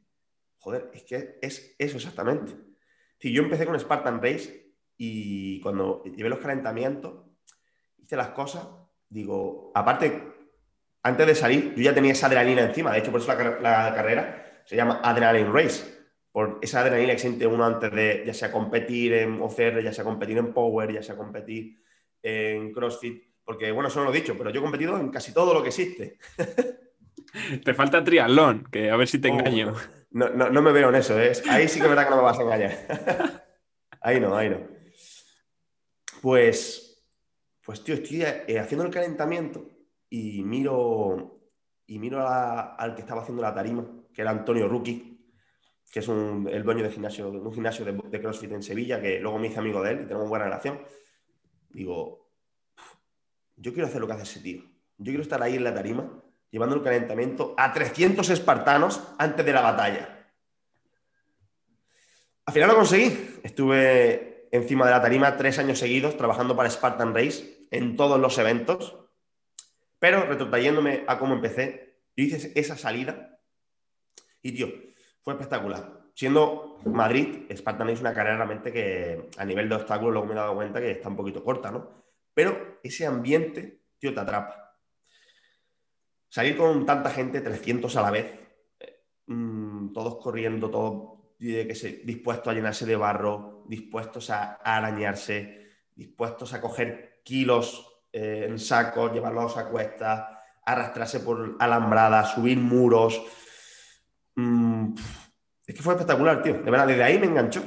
joder, 0.57 0.89
es 0.93 1.03
que 1.03 1.37
es 1.41 1.75
eso 1.77 1.97
exactamente. 1.97 2.53
Si 3.19 3.31
yo 3.33 3.43
empecé 3.43 3.65
con 3.65 3.77
Spartan 3.77 4.21
Race 4.21 4.64
y 4.97 5.59
cuando 5.61 6.03
llevé 6.03 6.29
los 6.29 6.39
calentamientos, 6.39 7.25
hice 7.97 8.15
las 8.15 8.29
cosas, 8.29 8.67
digo, 9.09 9.71
aparte, 9.75 10.23
antes 11.03 11.27
de 11.27 11.35
salir, 11.35 11.73
yo 11.75 11.83
ya 11.83 11.93
tenía 11.93 12.13
esa 12.13 12.27
adrenalina 12.27 12.63
encima, 12.63 12.91
de 12.91 12.99
hecho, 12.99 13.11
por 13.11 13.21
eso 13.21 13.33
la, 13.61 13.93
carrera 13.95 14.61
se 14.65 14.75
llama 14.75 15.01
Adrenaline 15.03 15.51
Race, 15.51 15.83
por 16.31 16.59
esa 16.61 16.81
adrenalina 16.81 17.13
que 17.13 17.19
siente 17.19 17.47
uno 17.47 17.65
antes 17.65 17.91
de 17.91 18.23
ya 18.25 18.33
sea 18.33 18.51
competir 18.51 19.13
en 19.13 19.41
OCR, 19.41 19.81
ya 19.83 19.93
sea 19.93 20.03
competir 20.03 20.37
en 20.37 20.53
Power, 20.53 20.91
ya 20.91 21.03
sea 21.03 21.15
competir 21.15 21.79
en 22.21 22.73
CrossFit 22.73 23.35
porque, 23.45 23.71
bueno, 23.71 23.89
eso 23.89 23.99
no 23.99 24.05
lo 24.05 24.11
he 24.11 24.19
dicho, 24.19 24.35
pero 24.37 24.49
yo 24.49 24.59
he 24.59 24.63
competido 24.63 24.97
en 24.99 25.09
casi 25.09 25.31
todo 25.31 25.53
lo 25.53 25.61
que 25.61 25.69
existe. 25.69 26.17
Te 27.63 27.73
falta 27.73 28.03
triatlón, 28.03 28.67
que 28.71 28.89
a 28.89 28.95
ver 28.95 29.07
si 29.07 29.19
te 29.19 29.29
oh, 29.29 29.33
engaño. 29.33 29.73
No, 30.11 30.29
no, 30.29 30.61
me 30.61 30.71
veo 30.71 30.87
en 30.89 30.95
eso, 30.95 31.19
¿eh? 31.19 31.33
ahí 31.49 31.67
sí 31.67 31.81
que 31.81 31.87
verdad 31.87 32.05
que 32.05 32.11
no 32.11 32.17
me 32.17 32.21
vas 32.21 32.39
a 32.39 32.43
engañar. 32.43 33.43
ahí 34.01 34.21
no, 34.21 34.37
ahí 34.37 34.49
no. 34.49 34.74
Pues, 36.25 37.05
pues 37.63 37.83
tío, 37.83 37.93
estoy 37.93 38.23
eh, 38.23 38.57
haciendo 38.59 38.83
el 38.83 38.91
calentamiento 38.91 39.63
y 40.09 40.41
miro, 40.41 41.39
y 41.85 41.99
miro 41.99 42.27
al 42.27 42.95
que 42.95 43.01
estaba 43.01 43.21
haciendo 43.21 43.43
la 43.43 43.53
tarima, 43.53 43.87
que 44.11 44.23
era 44.23 44.31
Antonio 44.31 44.67
Ruki, 44.67 45.31
que 45.91 45.99
es 45.99 46.09
el 46.09 46.63
dueño 46.63 46.81
de, 46.81 46.87
un 46.87 47.53
gimnasio 47.53 47.85
de, 47.85 47.91
de 48.09 48.19
CrossFit 48.19 48.53
en 48.53 48.63
Sevilla, 48.63 48.99
que 48.99 49.19
luego 49.19 49.37
me 49.37 49.49
hice 49.49 49.59
amigo 49.59 49.83
de 49.83 49.91
él 49.91 50.01
y 50.01 50.07
tenemos 50.07 50.27
buena 50.27 50.45
relación. 50.45 50.79
Digo, 51.69 52.31
yo 53.57 53.71
quiero 53.71 53.87
hacer 53.87 54.01
lo 54.01 54.07
que 54.07 54.13
hace 54.13 54.23
ese 54.23 54.39
tío. 54.39 54.63
Yo 54.97 55.11
quiero 55.11 55.21
estar 55.21 55.43
ahí 55.43 55.57
en 55.57 55.63
la 55.63 55.75
tarima, 55.75 56.23
llevando 56.49 56.75
el 56.75 56.81
calentamiento 56.81 57.53
a 57.55 57.71
300 57.71 58.27
espartanos 58.31 59.13
antes 59.19 59.45
de 59.45 59.53
la 59.53 59.61
batalla. 59.61 60.33
Al 62.47 62.51
final 62.51 62.69
lo 62.69 62.77
conseguí. 62.77 63.41
Estuve 63.43 64.34
encima 64.55 64.85
de 64.85 64.91
la 64.91 65.01
tarima 65.01 65.37
tres 65.37 65.59
años 65.59 65.79
seguidos 65.79 66.17
trabajando 66.17 66.55
para 66.55 66.69
Spartan 66.69 67.13
Race 67.13 67.67
en 67.71 67.95
todos 67.95 68.19
los 68.19 68.37
eventos. 68.37 68.97
Pero 69.99 70.25
retrotrayéndome 70.25 71.03
a 71.07 71.17
cómo 71.17 71.33
empecé, 71.33 71.99
yo 72.15 72.25
hice 72.25 72.51
esa 72.55 72.77
salida 72.77 73.39
y, 74.41 74.51
tío, 74.51 74.67
fue 75.21 75.33
espectacular. 75.33 76.05
Siendo 76.13 76.79
Madrid, 76.85 77.51
Spartan 77.53 77.87
Race 77.87 77.95
es 77.95 78.01
una 78.01 78.13
carrera 78.13 78.37
realmente 78.37 78.71
que 78.71 79.29
a 79.37 79.45
nivel 79.45 79.67
de 79.67 79.75
obstáculos 79.75 80.13
luego 80.13 80.27
me 80.27 80.33
he 80.33 80.37
dado 80.37 80.55
cuenta 80.55 80.79
que 80.79 80.91
está 80.91 81.09
un 81.09 81.15
poquito 81.15 81.43
corta, 81.43 81.71
¿no? 81.71 82.05
Pero 82.33 82.79
ese 82.83 83.05
ambiente, 83.05 83.81
tío, 83.97 84.13
te 84.13 84.19
atrapa. 84.19 84.77
Salir 86.29 86.57
con 86.57 86.85
tanta 86.85 87.09
gente, 87.09 87.41
300 87.41 87.95
a 87.95 88.01
la 88.01 88.11
vez, 88.11 88.25
eh, 88.79 89.03
mm, 89.27 89.93
todos 89.93 90.17
corriendo, 90.17 90.69
todos 90.69 91.15
dispuestos 91.37 92.47
a 92.47 92.53
llenarse 92.53 92.85
de 92.85 92.95
barro, 92.95 93.54
dispuestos 93.67 94.29
a, 94.29 94.55
arañarse, 94.55 95.69
dispuestos 95.95 96.53
a 96.53 96.61
coger 96.61 97.21
kilos 97.23 98.05
eh, 98.11 98.45
en 98.47 98.59
sacos, 98.59 99.11
llevarlos 99.13 99.57
a 99.57 99.69
cuestas, 99.69 100.27
arrastrarse 100.65 101.19
por 101.19 101.57
alambradas, 101.59 102.31
subir 102.33 102.57
muros. 102.57 103.21
Mm, 104.35 104.93
es 105.65 105.75
que 105.75 105.81
fue 105.81 105.93
espectacular, 105.93 106.41
tío. 106.41 106.53
De 106.61 106.71
verdad, 106.71 106.87
desde 106.87 107.03
ahí 107.03 107.19
me 107.19 107.27
enganchó 107.27 107.63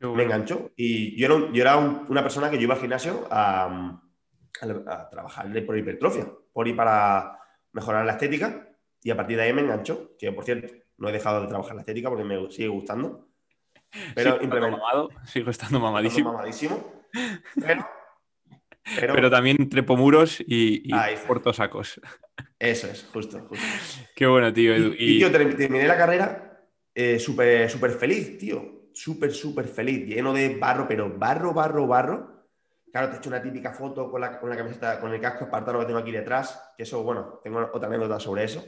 me 0.00 0.22
enganchó. 0.22 0.70
Y 0.76 1.16
yo 1.16 1.50
era, 1.54 1.76
una 1.76 2.22
persona 2.22 2.50
que 2.50 2.56
yo 2.56 2.62
iba 2.62 2.74
al 2.74 2.80
gimnasio 2.80 3.26
a, 3.30 4.02
trabajar 5.10 5.64
por 5.64 5.78
hipertrofia, 5.78 6.26
por 6.52 6.66
ir 6.68 6.76
para 6.76 7.38
mejorar 7.72 8.04
la 8.06 8.12
estética. 8.12 8.68
Y 9.02 9.10
a 9.10 9.16
partir 9.16 9.36
de 9.36 9.44
ahí 9.44 9.52
me 9.52 9.62
enganchó. 9.62 10.16
Que 10.18 10.32
por 10.32 10.44
cierto, 10.44 10.72
no 10.98 11.08
he 11.08 11.12
dejado 11.12 11.42
de 11.42 11.48
trabajar 11.48 11.74
la 11.74 11.82
estética 11.82 12.08
porque 12.08 12.24
me 12.24 12.50
sigue 12.50 12.68
gustando. 12.68 13.27
Pero 14.14 14.38
mamado, 14.70 15.10
sigo 15.24 15.50
estando 15.50 15.80
mamadísimo. 15.80 16.32
mamadísimo 16.32 16.98
pero, 18.96 19.14
pero, 19.14 19.30
también 19.30 19.68
trepo 19.68 19.96
muros 19.96 20.40
y, 20.40 20.82
y 20.84 20.92
sacos. 21.52 22.00
Eso 22.58 22.86
es, 22.86 23.08
justo, 23.12 23.40
justo. 23.40 23.64
Qué 24.14 24.26
bueno, 24.26 24.52
tío. 24.52 24.74
Edu. 24.74 24.92
Y, 24.98 25.16
y 25.16 25.18
tío, 25.18 25.30
terminé 25.30 25.86
la 25.86 25.96
carrera 25.96 26.48
eh, 26.94 27.18
súper 27.18 27.70
súper 27.70 27.92
feliz, 27.92 28.38
tío. 28.38 28.90
Súper, 28.92 29.32
súper 29.32 29.68
feliz, 29.68 30.06
lleno 30.06 30.32
de 30.32 30.56
barro, 30.56 30.88
pero 30.88 31.12
barro, 31.16 31.54
barro, 31.54 31.86
barro. 31.86 32.48
Claro, 32.90 33.10
te 33.10 33.16
he 33.16 33.18
hecho 33.18 33.28
una 33.28 33.42
típica 33.42 33.72
foto 33.72 34.10
con 34.10 34.20
la, 34.20 34.40
con 34.40 34.50
la 34.50 34.56
camiseta, 34.56 34.98
con 34.98 35.12
el 35.12 35.20
casco 35.20 35.44
espartano 35.44 35.78
que 35.78 35.84
tengo 35.84 36.00
aquí 36.00 36.10
detrás, 36.10 36.72
que 36.76 36.82
eso, 36.82 37.04
bueno, 37.04 37.38
tengo 37.44 37.70
otra 37.72 37.86
anécdota 37.86 38.18
sobre 38.18 38.44
eso. 38.44 38.64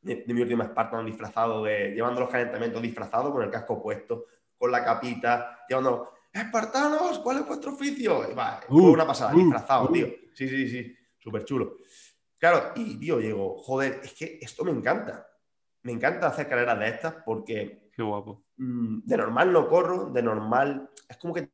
De, 0.00 0.24
mi 0.28 0.40
último 0.40 0.62
espartano 0.62 1.04
disfrazado, 1.04 1.64
de, 1.64 1.92
llevando 1.92 2.20
los 2.20 2.30
calentamientos 2.30 2.82
disfrazado, 2.82 3.32
con 3.32 3.42
el 3.42 3.50
casco 3.50 3.82
puesto, 3.82 4.26
con 4.56 4.70
la 4.70 4.84
capita, 4.84 5.64
llevando, 5.68 6.12
espartanos, 6.32 7.18
¿cuál 7.20 7.38
es 7.38 7.46
vuestro 7.46 7.72
oficio? 7.72 8.34
Va, 8.36 8.60
uh, 8.68 8.92
una 8.92 9.06
pasada, 9.06 9.34
uh, 9.34 9.38
disfrazado, 9.38 9.84
uh. 9.84 9.92
tío. 9.92 10.06
Sí, 10.34 10.48
sí, 10.48 10.68
sí, 10.68 10.96
súper 11.18 11.44
chulo. 11.44 11.78
Claro, 12.38 12.72
y 12.76 12.98
tío, 12.98 13.18
llego, 13.18 13.58
joder, 13.58 14.00
es 14.04 14.12
que 14.14 14.38
esto 14.40 14.64
me 14.64 14.70
encanta. 14.70 15.26
Me 15.82 15.92
encanta 15.92 16.26
hacer 16.26 16.48
carreras 16.48 16.78
de 16.78 16.88
estas 16.88 17.14
porque. 17.24 17.90
Qué 17.92 18.02
guapo. 18.02 18.44
Mmm, 18.56 19.00
de 19.04 19.16
normal 19.16 19.52
no 19.52 19.68
corro, 19.68 20.10
de 20.10 20.22
normal. 20.22 20.90
Es 21.08 21.16
como 21.16 21.32
que 21.32 21.48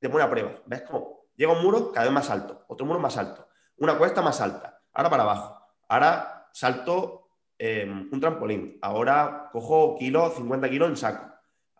te 0.00 0.08
pone 0.08 0.24
a 0.24 0.30
prueba. 0.30 0.52
¿Ves? 0.66 0.82
Como 0.82 1.16
llega 1.36 1.52
un 1.52 1.62
muro 1.62 1.92
cada 1.92 2.06
vez 2.06 2.14
más 2.14 2.30
alto, 2.30 2.64
otro 2.68 2.86
muro 2.86 2.98
más 2.98 3.16
alto, 3.16 3.46
una 3.76 3.96
cuesta 3.96 4.22
más 4.22 4.40
alta, 4.40 4.82
ahora 4.92 5.10
para 5.10 5.22
abajo, 5.22 5.60
ahora 5.88 6.48
salto 6.52 7.25
eh, 7.58 7.86
un 7.88 8.20
trampolín, 8.20 8.78
ahora 8.82 9.48
cojo 9.52 9.96
kilos, 9.98 10.34
50 10.34 10.68
kilos 10.68 10.88
en 10.90 10.96
saco, 10.96 11.32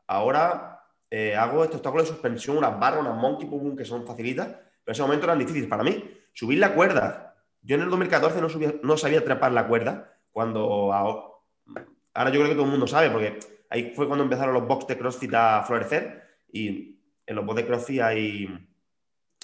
ahora 0.06 0.76
eh, 1.10 1.36
hago 1.36 1.64
este 1.64 1.76
obstáculo 1.76 2.02
de 2.02 2.08
suspensión, 2.08 2.56
unas 2.56 2.78
barras, 2.78 3.00
unas 3.00 3.16
monkey 3.16 3.48
pum, 3.48 3.76
que 3.76 3.84
son 3.84 4.06
facilitas, 4.06 4.46
pero 4.48 4.62
en 4.86 4.92
ese 4.92 5.02
momento 5.02 5.26
eran 5.26 5.38
difíciles 5.38 5.68
para 5.68 5.82
mí. 5.82 6.04
Subir 6.32 6.58
la 6.58 6.74
cuerda. 6.74 7.34
Yo 7.62 7.76
en 7.76 7.82
el 7.82 7.90
2014 7.90 8.40
no, 8.40 8.48
subía, 8.48 8.74
no 8.82 8.96
sabía 8.96 9.24
trepar 9.24 9.52
la 9.52 9.66
cuerda, 9.66 10.12
cuando 10.30 10.92
ahora 10.92 12.30
yo 12.30 12.40
creo 12.40 12.48
que 12.48 12.54
todo 12.54 12.64
el 12.64 12.70
mundo 12.70 12.86
sabe, 12.86 13.10
porque 13.10 13.38
ahí 13.70 13.92
fue 13.94 14.06
cuando 14.06 14.24
empezaron 14.24 14.54
los 14.54 14.66
box 14.66 14.86
de 14.86 14.98
CrossFit 14.98 15.34
a 15.34 15.62
florecer 15.62 16.22
y 16.52 17.00
en 17.26 17.36
los 17.36 17.44
box 17.44 17.56
de 17.56 17.66
CrossFit 17.66 18.00
hay, 18.00 18.68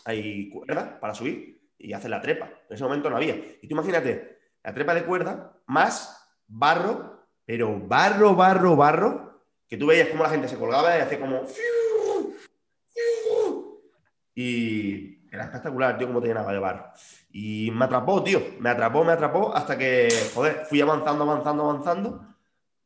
hay 0.05 0.51
cuerda 0.51 1.01
para 1.01 1.15
subir 1.15 1.61
y 1.79 1.93
hacer 1.93 2.11
la 2.11 2.21
trepa. 2.21 2.51
En 2.69 2.75
ese 2.75 2.85
momento 2.85 3.11
no 3.11 3.17
había. 3.17 3.35
Y 3.35 3.67
tú 3.67 3.75
imagínate, 3.75 4.39
la 4.62 4.73
trepa 4.73 4.95
de 4.95 5.05
cuerda 5.05 5.61
más 5.67 6.22
barro, 6.47 7.27
pero 7.45 7.79
barro, 7.81 8.35
barro, 8.35 8.77
barro, 8.77 9.43
que 9.69 9.77
tú 9.77 9.87
veías 9.87 10.09
cómo 10.09 10.23
la 10.23 10.31
gente 10.31 10.49
se 10.49 10.59
colgaba 10.59 10.97
y 10.97 11.01
hacía 11.01 11.21
como... 11.21 11.43
Y 14.35 15.29
era 15.31 15.45
espectacular, 15.45 15.99
tío, 15.99 16.07
cómo 16.07 16.21
te 16.21 16.29
llenaba 16.29 16.53
de 16.53 16.59
barro. 16.59 16.87
Y 17.31 17.71
me 17.73 17.85
atrapó, 17.85 18.23
tío, 18.23 18.41
me 18.61 18.71
atrapó, 18.71 19.05
me 19.05 19.13
atrapó, 19.13 19.55
hasta 19.55 19.77
que, 19.77 20.09
joder, 20.35 20.65
fui 20.69 20.81
avanzando, 20.81 21.25
avanzando, 21.25 21.71
avanzando. 21.71 22.27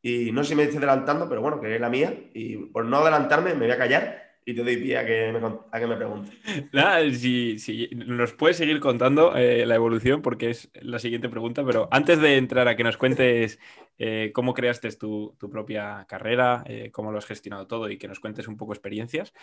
Y 0.01 0.31
no 0.31 0.43
sé 0.43 0.49
si 0.49 0.55
me 0.55 0.63
estoy 0.63 0.77
adelantando, 0.77 1.27
pero 1.27 1.41
bueno, 1.41 1.59
que 1.59 1.75
es 1.75 1.81
la 1.81 1.89
mía. 1.89 2.13
Y 2.33 2.57
por 2.57 2.85
no 2.85 2.97
adelantarme, 2.97 3.53
me 3.53 3.65
voy 3.65 3.71
a 3.71 3.77
callar 3.77 4.26
y 4.47 4.55
te 4.55 4.63
doy 4.63 4.77
pie 4.77 4.97
a 4.97 5.05
que 5.05 5.33
me, 5.33 5.39
a 5.71 5.79
que 5.79 5.87
me 5.87 5.97
pregunte. 5.97 6.31
Nada, 6.71 7.11
si, 7.11 7.59
si, 7.59 7.89
nos 7.93 8.31
puedes 8.31 8.55
seguir 8.55 8.79
contando 8.79 9.35
eh, 9.35 9.65
la 9.65 9.75
evolución, 9.75 10.21
porque 10.21 10.51
es 10.51 10.71
la 10.81 10.99
siguiente 10.99 11.27
pregunta, 11.27 11.65
pero 11.65 11.89
antes 11.91 12.21
de 12.21 12.37
entrar 12.37 12.69
a 12.69 12.77
que 12.77 12.85
nos 12.85 12.95
cuentes 12.95 13.59
eh, 13.97 14.31
cómo 14.33 14.53
creaste 14.53 14.89
tu, 14.93 15.35
tu 15.37 15.49
propia 15.49 16.05
carrera, 16.07 16.63
eh, 16.65 16.91
cómo 16.93 17.11
lo 17.11 17.17
has 17.17 17.25
gestionado 17.25 17.67
todo 17.67 17.89
y 17.89 17.97
que 17.97 18.07
nos 18.07 18.21
cuentes 18.21 18.47
un 18.47 18.55
poco 18.55 18.71
experiencias, 18.71 19.33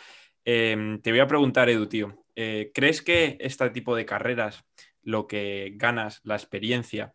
te 0.43 1.01
voy 1.05 1.21
a 1.21 1.27
preguntar, 1.27 1.69
Edu, 1.69 1.87
tío, 1.87 2.25
¿crees 2.35 3.03
que 3.03 3.37
este 3.41 3.69
tipo 3.71 3.95
de 3.95 4.07
carreras, 4.07 4.65
lo 5.03 5.27
que 5.27 5.73
ganas, 5.77 6.23
la 6.25 6.35
experiencia, 6.35 7.13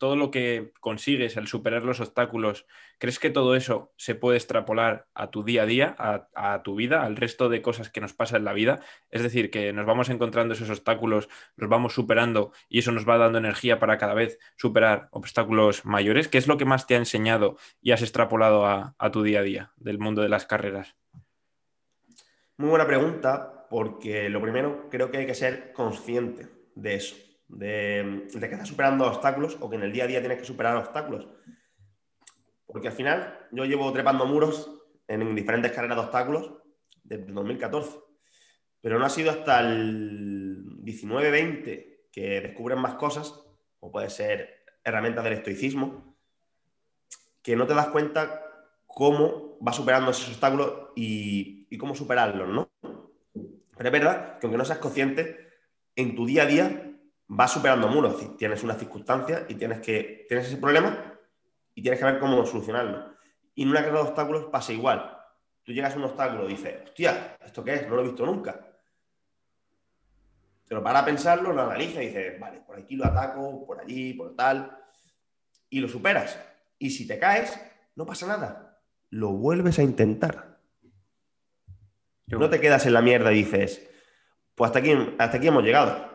todo 0.00 0.16
lo 0.16 0.30
que 0.30 0.72
consigues, 0.80 1.36
el 1.36 1.46
superar 1.46 1.82
los 1.82 2.00
obstáculos, 2.00 2.66
¿crees 2.96 3.18
que 3.18 3.28
todo 3.28 3.54
eso 3.54 3.92
se 3.96 4.14
puede 4.14 4.38
extrapolar 4.38 5.06
a 5.12 5.30
tu 5.30 5.44
día 5.44 5.64
a 5.64 5.66
día, 5.66 5.94
a, 5.98 6.62
tu 6.62 6.74
vida, 6.74 7.04
al 7.04 7.16
resto 7.16 7.50
de 7.50 7.60
cosas 7.60 7.90
que 7.90 8.00
nos 8.00 8.14
pasa 8.14 8.38
en 8.38 8.46
la 8.46 8.54
vida? 8.54 8.80
Es 9.10 9.22
decir, 9.22 9.50
que 9.50 9.74
nos 9.74 9.84
vamos 9.84 10.08
encontrando 10.08 10.54
esos 10.54 10.70
obstáculos, 10.70 11.28
los 11.54 11.68
vamos 11.68 11.92
superando 11.92 12.50
y 12.70 12.78
eso 12.78 12.92
nos 12.92 13.06
va 13.06 13.18
dando 13.18 13.36
energía 13.36 13.78
para 13.78 13.98
cada 13.98 14.14
vez 14.14 14.38
superar 14.56 15.08
obstáculos 15.10 15.84
mayores. 15.84 16.28
¿Qué 16.28 16.38
es 16.38 16.48
lo 16.48 16.56
que 16.56 16.64
más 16.64 16.86
te 16.86 16.94
ha 16.94 16.98
enseñado 16.98 17.58
y 17.82 17.90
has 17.90 18.00
extrapolado 18.00 18.64
a, 18.64 18.94
a 18.98 19.10
tu 19.10 19.22
día 19.22 19.40
a 19.40 19.42
día 19.42 19.72
del 19.76 19.98
mundo 19.98 20.22
de 20.22 20.30
las 20.30 20.46
carreras? 20.46 20.96
Muy 22.56 22.70
buena 22.70 22.86
pregunta, 22.86 23.66
porque 23.68 24.30
lo 24.30 24.40
primero 24.40 24.88
creo 24.90 25.10
que 25.10 25.18
hay 25.18 25.26
que 25.26 25.34
ser 25.34 25.74
consciente 25.74 26.48
de 26.74 26.94
eso 26.94 27.29
de, 27.52 28.28
que 28.32 28.46
estás 28.46 28.68
superando 28.68 29.06
obstáculos 29.06 29.56
o 29.60 29.68
que 29.68 29.76
en 29.76 29.82
el 29.82 29.92
día 29.92 30.04
a 30.04 30.06
día 30.06 30.20
tienes 30.20 30.38
que 30.38 30.44
superar 30.44 30.76
obstáculos. 30.76 31.28
Porque 32.66 32.88
al 32.88 32.94
final 32.94 33.46
yo 33.50 33.64
llevo 33.64 33.92
trepando 33.92 34.26
muros 34.26 34.70
en 35.08 35.34
diferentes 35.34 35.72
carreras 35.72 35.96
de 35.96 36.04
obstáculos 36.04 36.52
desde 37.02 37.26
el 37.26 37.34
2014. 37.34 37.98
Pero 38.80 38.98
no 38.98 39.04
ha 39.04 39.10
sido 39.10 39.30
hasta 39.30 39.60
el 39.60 40.64
19-20 40.82 42.08
que 42.12 42.40
descubren 42.40 42.78
más 42.80 42.94
cosas, 42.94 43.34
o 43.80 43.90
puede 43.90 44.10
ser 44.10 44.64
herramientas 44.84 45.24
del 45.24 45.34
estoicismo, 45.34 46.16
que 47.42 47.56
no 47.56 47.66
te 47.66 47.74
das 47.74 47.88
cuenta 47.88 48.42
cómo 48.86 49.56
vas 49.60 49.76
superando 49.76 50.10
esos 50.10 50.28
obstáculos 50.28 50.90
y, 50.96 51.76
cómo 51.78 51.94
superarlos, 51.94 52.48
¿no? 52.48 52.70
Pero 52.82 53.88
es 53.88 53.92
verdad 53.92 54.38
que 54.38 54.46
aunque 54.46 54.58
no 54.58 54.64
seas 54.64 54.78
consciente, 54.78 55.48
en 55.96 56.14
tu 56.14 56.26
día 56.26 56.42
a 56.42 56.46
día 56.46 56.89
vas 57.30 57.52
superando 57.52 57.88
muros. 57.88 58.36
Tienes 58.36 58.62
una 58.64 58.74
circunstancia 58.74 59.46
y 59.48 59.54
tienes, 59.54 59.80
que, 59.80 60.26
tienes 60.28 60.48
ese 60.48 60.56
problema 60.56 61.14
y 61.74 61.82
tienes 61.82 62.00
que 62.00 62.06
ver 62.06 62.18
cómo 62.18 62.44
solucionarlo. 62.44 63.14
Y 63.54 63.62
en 63.62 63.70
una 63.70 63.80
carrera 63.80 64.02
de 64.02 64.08
obstáculos 64.08 64.46
pasa 64.46 64.72
igual. 64.72 65.16
Tú 65.62 65.72
llegas 65.72 65.94
a 65.94 65.98
un 65.98 66.04
obstáculo 66.04 66.46
y 66.46 66.54
dices, 66.54 66.82
hostia, 66.84 67.36
¿esto 67.44 67.62
qué 67.62 67.74
es? 67.74 67.88
No 67.88 67.94
lo 67.94 68.02
he 68.02 68.08
visto 68.08 68.26
nunca. 68.26 68.66
Pero 70.66 70.82
para 70.82 71.04
pensarlo, 71.04 71.52
lo 71.52 71.62
analizas 71.62 72.02
y 72.02 72.06
dices, 72.06 72.40
vale, 72.40 72.60
por 72.60 72.76
aquí 72.76 72.96
lo 72.96 73.06
ataco, 73.06 73.64
por 73.64 73.80
allí, 73.80 74.12
por 74.14 74.34
tal. 74.34 74.76
Y 75.68 75.80
lo 75.80 75.88
superas. 75.88 76.36
Y 76.78 76.90
si 76.90 77.06
te 77.06 77.18
caes, 77.18 77.60
no 77.94 78.06
pasa 78.06 78.26
nada. 78.26 78.80
Lo 79.10 79.30
vuelves 79.30 79.78
a 79.78 79.84
intentar. 79.84 80.58
No 82.26 82.50
te 82.50 82.60
quedas 82.60 82.86
en 82.86 82.92
la 82.92 83.02
mierda 83.02 83.32
y 83.32 83.44
dices, 83.44 83.88
pues 84.54 84.68
hasta 84.68 84.80
aquí, 84.80 84.92
hasta 85.18 85.36
aquí 85.36 85.46
hemos 85.46 85.62
llegado 85.62 86.09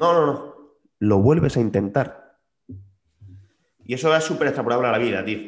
no, 0.00 0.12
no, 0.12 0.26
no. 0.26 0.54
Lo 0.98 1.18
vuelves 1.18 1.56
a 1.56 1.60
intentar. 1.60 2.38
Y 3.84 3.94
eso 3.94 4.14
es 4.14 4.24
súper 4.24 4.48
extrapolable 4.48 4.88
a 4.88 4.92
la 4.92 4.98
vida, 4.98 5.24
tío. 5.24 5.38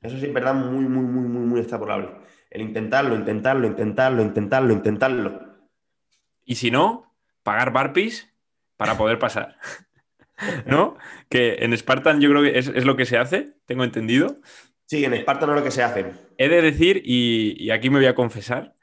Eso 0.00 0.18
sí 0.18 0.26
es 0.26 0.32
verdad 0.32 0.54
muy, 0.54 0.84
muy, 0.84 1.04
muy, 1.04 1.28
muy, 1.28 1.46
muy 1.46 1.60
extrapolable. 1.60 2.10
El 2.50 2.62
intentarlo, 2.62 3.14
intentarlo, 3.14 3.66
intentarlo, 3.66 4.22
intentarlo, 4.22 4.72
intentarlo. 4.72 5.40
Y 6.44 6.56
si 6.56 6.70
no, 6.70 7.14
pagar 7.42 7.72
barpees 7.72 8.32
para 8.76 8.96
poder 8.96 9.18
pasar. 9.18 9.56
¿No? 10.66 10.96
Que 11.28 11.58
en 11.60 11.76
Spartan 11.76 12.20
yo 12.20 12.30
creo 12.30 12.42
que 12.42 12.58
es, 12.58 12.84
lo 12.84 12.96
que 12.96 13.06
se 13.06 13.18
hace, 13.18 13.54
tengo 13.66 13.84
entendido. 13.84 14.40
Sí, 14.86 15.04
en 15.04 15.14
Spartan 15.14 15.50
es 15.50 15.56
lo 15.56 15.62
que 15.62 15.70
se 15.70 15.82
hace. 15.82 16.12
He 16.36 16.48
de 16.48 16.62
decir, 16.62 17.02
y, 17.04 17.54
y 17.58 17.70
aquí 17.70 17.90
me 17.90 17.98
voy 17.98 18.06
a 18.06 18.14
confesar, 18.14 18.74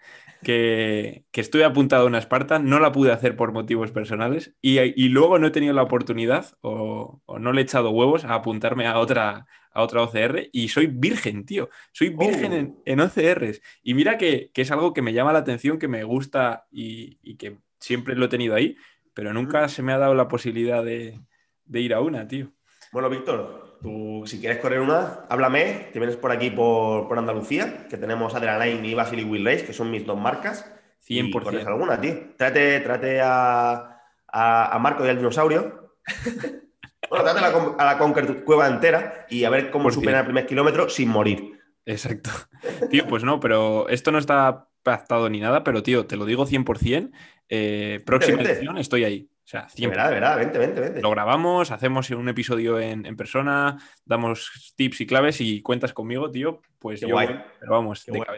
que, 0.43 1.25
estuve 1.33 1.63
apuntado 1.63 2.03
a 2.03 2.07
una 2.07 2.21
Spartan, 2.21 2.69
no 2.69 2.79
la 2.79 2.91
pude 2.91 3.11
hacer 3.11 3.35
por 3.35 3.51
motivos 3.51 3.91
personales 3.91 4.55
y, 4.61 5.09
luego 5.09 5.39
no 5.39 5.47
he 5.47 5.51
tenido 5.51 5.73
la 5.73 5.83
oportunidad 5.83 6.57
o, 6.61 7.21
no 7.39 7.53
le 7.53 7.61
he 7.61 7.63
echado 7.63 7.91
huevos 7.91 8.25
a 8.25 8.35
apuntarme 8.35 8.87
a 8.87 8.99
otra, 8.99 9.45
a 9.71 9.81
otra 9.81 10.03
OCR 10.03 10.49
y 10.51 10.69
soy 10.69 10.87
virgen, 10.87 11.45
tío. 11.45 11.69
Soy 11.91 12.09
virgen 12.09 12.75
en, 12.85 12.99
OCRs. 12.99 13.61
Y 13.83 13.93
mira 13.93 14.17
que, 14.17 14.51
es 14.53 14.71
algo 14.71 14.93
que 14.93 15.01
me 15.01 15.13
llama 15.13 15.33
la 15.33 15.39
atención, 15.39 15.79
que 15.79 15.87
me 15.87 16.03
gusta 16.03 16.65
y, 16.71 17.35
que 17.37 17.57
siempre 17.79 18.15
lo 18.15 18.25
he 18.25 18.29
tenido 18.29 18.55
ahí, 18.55 18.75
pero 19.13 19.33
nunca 19.33 19.67
se 19.69 19.83
me 19.83 19.93
ha 19.93 19.97
dado 19.97 20.15
la 20.15 20.27
posibilidad 20.27 20.83
de, 20.83 21.19
de 21.65 21.81
ir 21.81 21.93
a 21.93 22.01
una, 22.01 22.27
tío. 22.27 22.51
Bueno, 22.91 23.09
Víctor, 23.09 23.71
Tú, 23.81 24.23
si 24.27 24.39
quieres 24.39 24.59
correr 24.59 24.79
una, 24.79 25.25
háblame, 25.27 25.89
te 25.91 25.97
vienes 25.97 26.15
por 26.15 26.31
aquí 26.31 26.51
por, 26.51 27.17
Andalucía, 27.17 27.87
que 27.89 27.97
tenemos 27.97 28.35
Adrenaline 28.35 28.85
y 28.85 28.93
Basili 28.93 29.23
Will 29.23 29.43
Race, 29.43 29.65
que 29.65 29.73
son 29.73 29.89
mis 29.89 30.05
dos 30.05 30.19
marcas. 30.19 30.71
100%. 31.07 31.43
corres 31.43 31.65
alguna, 31.65 31.99
tío. 31.99 32.13
Trate, 32.37 32.79
trate 32.81 33.19
a, 33.23 33.99
a, 34.27 34.77
Marco 34.79 35.03
y 35.03 35.09
al 35.09 35.17
dinosaurio. 35.17 35.95
bueno, 37.09 37.23
trate 37.23 37.39
a 37.39 37.85
la, 37.85 37.97
Conquer 37.97 38.43
Cueva 38.43 38.67
entera 38.67 39.25
y 39.29 39.45
a 39.45 39.49
ver 39.49 39.71
cómo 39.71 39.89
supera 39.89 40.19
el 40.19 40.25
primer 40.25 40.45
kilómetro 40.45 40.87
sin 40.87 41.09
morir. 41.09 41.59
Exacto. 41.85 42.29
Tío, 42.91 43.07
pues 43.07 43.23
no, 43.23 43.39
pero 43.39 43.89
esto 43.89 44.11
no 44.11 44.19
está 44.19 44.67
pactado 44.83 45.27
ni 45.27 45.39
nada, 45.39 45.63
pero 45.63 45.81
tío, 45.81 46.05
te 46.05 46.17
lo 46.17 46.25
digo 46.25 46.45
100%. 46.45 47.11
Eh, 47.49 48.01
próxima 48.05 48.43
edición 48.43 48.77
estoy 48.77 49.03
ahí. 49.05 49.30
Sea, 49.51 49.67
Verdad, 49.77 50.11
verdad, 50.11 50.37
vente, 50.37 50.57
vente, 50.57 50.79
vente. 50.79 51.01
Lo 51.01 51.09
grabamos, 51.09 51.71
hacemos 51.71 52.09
un 52.11 52.29
episodio 52.29 52.79
en, 52.79 53.03
persona, 53.17 53.77
damos 54.05 54.73
tips 54.77 55.01
y 55.01 55.05
claves 55.05 55.41
y 55.41 55.61
cuentas 55.61 55.91
conmigo, 55.91 56.31
tío. 56.31 56.61
Pues 56.79 57.01
Qué 57.01 57.07
yo, 57.07 57.15
guay. 57.15 57.27
pero 57.59 57.73
vamos, 57.73 58.05
Qué, 58.05 58.11
bueno. 58.11 58.31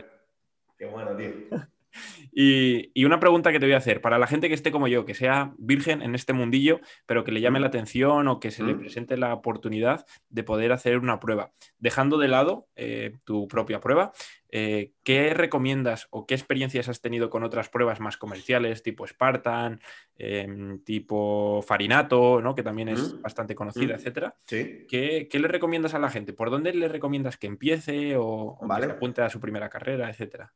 Qué 0.75 0.85
bueno, 0.87 1.15
tío. 1.15 1.29
Y, 2.31 3.05
una 3.05 3.19
pregunta 3.19 3.51
que 3.51 3.59
te 3.59 3.65
voy 3.65 3.73
a 3.73 3.77
hacer, 3.77 4.01
para 4.01 4.17
la 4.17 4.27
gente 4.27 4.47
que 4.47 4.55
esté 4.55 4.71
como 4.71 4.87
yo, 4.87 5.05
que 5.05 5.13
sea 5.13 5.53
virgen 5.57 6.01
en 6.01 6.15
este 6.15 6.33
mundillo, 6.33 6.79
pero 7.05 7.23
que 7.23 7.31
le 7.31 7.41
llame 7.41 7.59
la 7.59 7.67
atención 7.67 8.27
o 8.27 8.39
que 8.39 8.51
se 8.51 8.63
le 8.63 8.73
Mm. 8.73 8.79
presente 8.79 9.17
la 9.17 9.33
oportunidad 9.33 10.05
de 10.29 10.43
poder 10.43 10.71
hacer 10.71 10.97
una 10.97 11.19
prueba, 11.19 11.51
dejando 11.77 12.17
de 12.17 12.27
lado 12.27 12.67
eh, 12.75 13.17
tu 13.23 13.47
propia 13.47 13.79
prueba, 13.79 14.11
eh, 14.49 14.93
¿qué 15.03 15.33
recomiendas 15.33 16.07
o 16.11 16.25
qué 16.25 16.33
experiencias 16.35 16.87
has 16.89 17.01
tenido 17.01 17.29
con 17.29 17.43
otras 17.43 17.69
pruebas 17.69 17.99
más 17.99 18.17
comerciales, 18.17 18.81
tipo 18.83 19.05
Spartan, 19.07 19.79
em, 20.15 20.79
tipo 20.83 21.61
Farinato, 21.67 22.41
¿no? 22.41 22.55
que 22.55 22.63
también 22.63 22.89
es 22.89 23.13
Mm. 23.15 23.21
bastante 23.21 23.55
conocida, 23.55 23.93
Mm. 23.95 23.97
etcétera? 23.97 24.35
Sí. 24.47 24.85
¿Qué, 24.87 25.27
qué 25.29 25.39
le 25.39 25.47
recomiendas 25.47 25.93
a 25.93 25.99
la 25.99 26.09
gente? 26.09 26.33
¿Por 26.33 26.49
dónde 26.49 26.73
le 26.73 26.87
recomiendas 26.87 27.37
que 27.37 27.47
empiece 27.47 28.15
o, 28.17 28.25
o 28.25 28.59
que 28.61 28.67
Vale. 28.67 28.85
se 28.87 28.91
apunte 28.93 29.21
a 29.21 29.29
su 29.29 29.39
primera 29.39 29.69
carrera, 29.69 30.09
etcétera? 30.09 30.53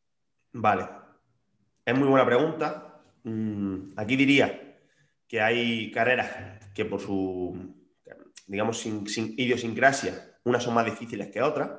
Vale. 0.54 0.86
Es 1.88 1.98
muy 1.98 2.10
buena 2.10 2.26
pregunta. 2.26 3.00
Mm, 3.24 3.94
Aquí 3.96 4.18
diría 4.18 4.76
que 5.26 5.40
hay 5.40 5.90
carreras 5.90 6.30
que 6.76 6.84
por 6.84 7.00
su, 7.00 7.58
digamos, 8.46 8.78
sin, 8.78 9.08
sin 9.08 9.34
idiosincrasia, 9.38 10.38
unas 10.44 10.64
son 10.64 10.74
más 10.74 10.84
difíciles 10.84 11.30
que 11.30 11.42
otras. 11.42 11.70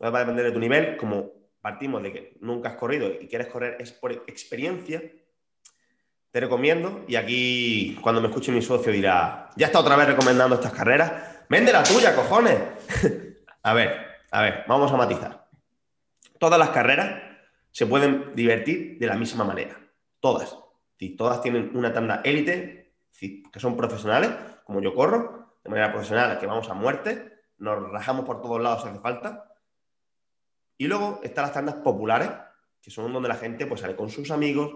Va 0.00 0.16
a 0.16 0.20
depender 0.20 0.44
de 0.44 0.52
tu 0.52 0.60
nivel. 0.60 0.96
Como 0.96 1.32
partimos 1.60 2.00
de 2.04 2.12
que 2.12 2.36
nunca 2.42 2.68
has 2.68 2.76
corrido 2.76 3.10
y 3.20 3.26
quieres 3.26 3.48
correr 3.48 3.76
es 3.80 3.90
por 3.90 4.12
experiencia, 4.12 5.02
te 6.30 6.38
recomiendo. 6.38 7.04
Y 7.08 7.16
aquí, 7.16 7.98
cuando 8.02 8.20
me 8.20 8.28
escuche 8.28 8.52
mi 8.52 8.62
socio, 8.62 8.92
dirá: 8.92 9.50
Ya 9.56 9.66
está 9.66 9.80
otra 9.80 9.96
vez 9.96 10.06
recomendando 10.06 10.54
estas 10.54 10.72
carreras. 10.72 11.12
Vende 11.48 11.72
la 11.72 11.82
tuya, 11.82 12.14
cojones. 12.14 12.56
a 13.64 13.74
ver, 13.74 13.98
a 14.30 14.42
ver, 14.42 14.64
vamos 14.68 14.92
a 14.92 14.96
matizar. 14.96 15.48
Todas 16.38 16.60
las 16.60 16.70
carreras 16.70 17.23
se 17.74 17.86
pueden 17.86 18.36
divertir 18.36 18.98
de 19.00 19.06
la 19.08 19.16
misma 19.16 19.42
manera. 19.42 19.76
Todas. 20.20 20.56
Sí, 20.96 21.16
todas 21.16 21.42
tienen 21.42 21.72
una 21.74 21.92
tanda 21.92 22.20
élite, 22.24 22.94
que 23.18 23.58
son 23.58 23.76
profesionales, 23.76 24.30
como 24.64 24.80
yo 24.80 24.94
corro, 24.94 25.58
de 25.64 25.70
manera 25.70 25.90
profesional, 25.90 26.38
que 26.38 26.46
vamos 26.46 26.70
a 26.70 26.74
muerte, 26.74 27.32
nos 27.58 27.90
rajamos 27.90 28.24
por 28.24 28.40
todos 28.40 28.62
lados 28.62 28.82
si 28.82 28.88
hace 28.88 29.00
falta. 29.00 29.52
Y 30.78 30.86
luego 30.86 31.18
están 31.24 31.46
las 31.46 31.52
tandas 31.52 31.74
populares, 31.76 32.30
que 32.80 32.92
son 32.92 33.12
donde 33.12 33.28
la 33.28 33.34
gente 33.34 33.66
pues, 33.66 33.80
sale 33.80 33.96
con 33.96 34.08
sus 34.08 34.30
amigos, 34.30 34.72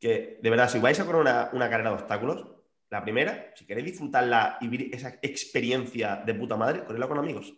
que 0.00 0.38
de 0.42 0.50
verdad, 0.50 0.70
si 0.70 0.78
vais 0.78 0.98
a 0.98 1.04
correr 1.04 1.20
una, 1.20 1.68
carrera 1.68 1.90
de 1.90 1.96
obstáculos, 1.96 2.46
la 2.88 3.02
primera, 3.02 3.52
si 3.54 3.66
queréis 3.66 3.88
disfrutarla 3.88 4.56
y 4.62 4.68
vivir 4.68 4.94
esa 4.94 5.18
experiencia 5.20 6.22
de 6.24 6.32
puta 6.32 6.56
madre, 6.56 6.82
corredla 6.82 7.08
con 7.08 7.18
amigos. 7.18 7.52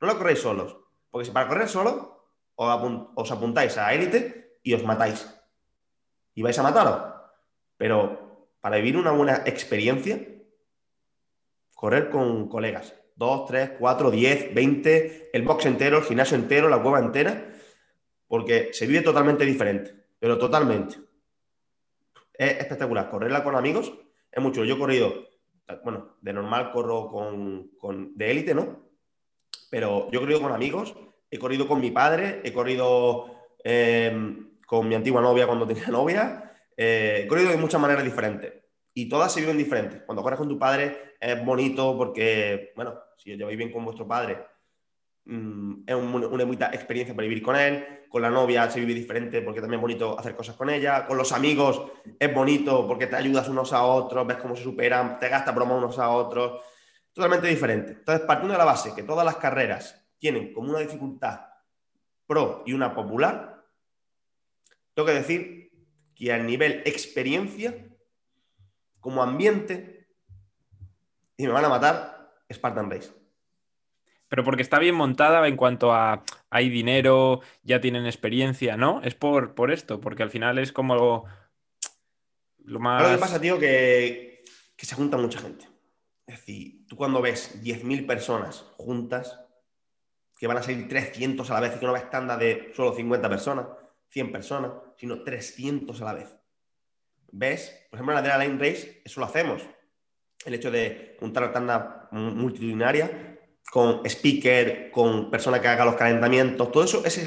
No 0.00 0.06
la 0.06 0.14
corréis 0.14 0.38
solos, 0.38 0.76
porque 1.10 1.24
si 1.24 1.32
para 1.32 1.48
correr 1.48 1.68
solos 1.68 2.09
os, 2.60 2.68
apun- 2.68 3.08
os 3.16 3.28
apuntáis 3.32 3.78
a 3.80 3.88
élite 3.96 4.58
y 4.62 4.74
os 4.76 4.84
matáis. 4.84 5.24
Y 6.36 6.42
vais 6.44 6.58
a 6.58 6.62
mataros. 6.62 7.00
Pero 7.80 8.52
para 8.60 8.76
vivir 8.76 8.96
una 9.00 9.12
buena 9.12 9.42
experiencia, 9.46 10.20
correr 11.74 12.10
con 12.10 12.48
colegas. 12.48 12.92
Dos, 13.16 13.46
tres, 13.46 13.72
cuatro, 13.78 14.10
diez, 14.10 14.52
veinte, 14.54 15.30
el 15.32 15.42
box 15.42 15.66
entero, 15.66 15.98
el 15.98 16.04
gimnasio 16.04 16.36
entero, 16.36 16.68
la 16.68 16.82
cueva 16.82 17.00
entera, 17.00 17.48
porque 18.28 18.70
se 18.72 18.86
vive 18.86 19.00
totalmente 19.02 19.44
diferente, 19.44 19.94
pero 20.18 20.36
totalmente. 20.38 20.96
Es 22.34 22.58
espectacular. 22.58 23.10
Correrla 23.10 23.42
con 23.42 23.56
amigos 23.56 23.92
es 24.30 24.42
mucho. 24.42 24.64
Yo 24.64 24.74
he 24.74 24.78
corrido, 24.78 25.28
bueno, 25.84 26.16
de 26.20 26.32
normal 26.32 26.72
corro 26.72 27.08
con, 27.08 27.70
con- 27.78 28.16
de 28.16 28.30
élite, 28.30 28.54
¿no? 28.54 28.88
Pero 29.70 30.10
yo 30.10 30.18
he 30.18 30.22
corrido 30.22 30.40
con 30.40 30.52
amigos, 30.52 30.94
he 31.30 31.38
corrido 31.38 31.66
con 31.68 31.80
mi 31.80 31.90
padre, 31.90 32.40
he 32.44 32.52
corrido 32.52 33.34
eh, 33.62 34.36
con 34.66 34.88
mi 34.88 34.94
antigua 34.94 35.20
novia 35.20 35.46
cuando 35.46 35.66
tenía 35.66 35.86
novia, 35.88 36.52
eh, 36.76 37.22
he 37.24 37.26
corrido 37.28 37.50
de 37.50 37.56
muchas 37.56 37.80
maneras 37.80 38.04
diferentes 38.04 38.52
y 38.94 39.08
todas 39.08 39.32
se 39.32 39.40
viven 39.40 39.58
diferentes. 39.58 40.02
Cuando 40.02 40.22
corres 40.22 40.38
con 40.38 40.48
tu 40.48 40.58
padre 40.58 41.14
es 41.20 41.44
bonito 41.44 41.96
porque, 41.96 42.72
bueno, 42.74 42.98
si 43.16 43.32
os 43.32 43.38
lleváis 43.38 43.56
bien 43.58 43.70
con 43.72 43.84
vuestro 43.84 44.06
padre, 44.08 44.38
mm, 45.24 45.82
es 45.86 45.94
un- 45.94 46.14
una 46.24 46.44
bonita 46.44 46.70
experiencia 46.72 47.14
para 47.14 47.28
vivir 47.28 47.42
con 47.42 47.56
él. 47.56 47.86
Con 48.08 48.22
la 48.22 48.30
novia 48.30 48.68
se 48.70 48.80
vive 48.80 48.94
diferente 48.94 49.40
porque 49.42 49.60
también 49.60 49.78
es 49.78 49.82
bonito 49.82 50.18
hacer 50.18 50.34
cosas 50.34 50.56
con 50.56 50.68
ella. 50.70 51.06
Con 51.06 51.16
los 51.16 51.30
amigos 51.32 51.82
es 52.18 52.34
bonito 52.34 52.86
porque 52.88 53.06
te 53.06 53.16
ayudas 53.16 53.48
unos 53.48 53.72
a 53.72 53.84
otros, 53.84 54.26
ves 54.26 54.38
cómo 54.38 54.56
se 54.56 54.64
superan, 54.64 55.18
te 55.20 55.28
gastas 55.28 55.54
broma 55.54 55.76
unos 55.76 55.98
a 55.98 56.08
otros. 56.10 56.60
Totalmente 57.12 57.46
diferente. 57.46 57.92
Entonces, 57.92 58.26
partiendo 58.26 58.54
de 58.54 58.58
la 58.58 58.64
base 58.64 58.94
que 58.94 59.02
todas 59.04 59.24
las 59.24 59.36
carreras 59.36 59.99
tienen 60.20 60.52
como 60.52 60.70
una 60.70 60.78
dificultad 60.78 61.40
pro 62.26 62.62
y 62.64 62.74
una 62.74 62.94
popular, 62.94 63.66
tengo 64.94 65.06
que 65.06 65.14
decir 65.14 65.72
que 66.14 66.32
a 66.32 66.38
nivel 66.38 66.82
experiencia, 66.84 67.88
como 69.00 69.22
ambiente, 69.22 70.06
y 71.36 71.46
me 71.46 71.52
van 71.52 71.64
a 71.64 71.70
matar, 71.70 72.34
Spartan 72.52 72.90
Race. 72.90 73.10
Pero 74.28 74.44
porque 74.44 74.62
está 74.62 74.78
bien 74.78 74.94
montada 74.94 75.48
en 75.48 75.56
cuanto 75.56 75.92
a 75.92 76.22
hay 76.50 76.68
dinero, 76.68 77.40
ya 77.62 77.80
tienen 77.80 78.06
experiencia, 78.06 78.76
¿no? 78.76 79.00
Es 79.02 79.14
por, 79.14 79.54
por 79.54 79.72
esto, 79.72 80.00
porque 80.00 80.22
al 80.22 80.30
final 80.30 80.58
es 80.58 80.70
como 80.70 80.94
lo 80.94 81.24
Lo 82.58 82.78
más... 82.78 83.10
que 83.10 83.18
pasa, 83.18 83.40
tío, 83.40 83.58
que, 83.58 84.44
que 84.76 84.86
se 84.86 84.94
junta 84.94 85.16
mucha 85.16 85.40
gente. 85.40 85.66
Es 86.26 86.36
decir, 86.36 86.86
tú 86.86 86.94
cuando 86.94 87.20
ves 87.20 87.60
10.000 87.64 88.06
personas 88.06 88.66
juntas, 88.76 89.40
que 90.40 90.46
van 90.46 90.56
a 90.56 90.62
salir 90.62 90.88
300 90.88 91.50
a 91.50 91.54
la 91.54 91.60
vez, 91.60 91.76
y 91.76 91.80
que 91.80 91.86
no 91.86 91.92
ves 91.92 92.08
tanda 92.08 92.34
de 92.38 92.72
solo 92.74 92.94
50 92.94 93.28
personas, 93.28 93.66
100 94.08 94.32
personas, 94.32 94.72
sino 94.96 95.22
300 95.22 96.00
a 96.00 96.04
la 96.06 96.14
vez. 96.14 96.34
¿Ves? 97.30 97.86
Por 97.90 97.98
ejemplo, 97.98 98.16
en 98.16 98.24
la 98.24 98.34
Adrenaline 98.34 98.58
Race, 98.58 99.02
eso 99.04 99.20
lo 99.20 99.26
hacemos. 99.26 99.62
El 100.46 100.54
hecho 100.54 100.70
de 100.70 101.18
juntar 101.20 101.52
tanda 101.52 102.08
multitudinaria 102.12 103.38
con 103.70 104.00
speaker, 104.06 104.90
con 104.90 105.30
persona 105.30 105.60
que 105.60 105.68
haga 105.68 105.84
los 105.84 105.94
calentamientos, 105.94 106.72
todo 106.72 106.84
eso, 106.84 107.04
es 107.04 107.20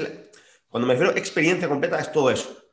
cuando 0.68 0.88
me 0.88 0.94
refiero 0.94 1.14
a 1.14 1.18
experiencia 1.18 1.68
completa, 1.68 2.00
es 2.00 2.10
todo 2.10 2.32
eso. 2.32 2.64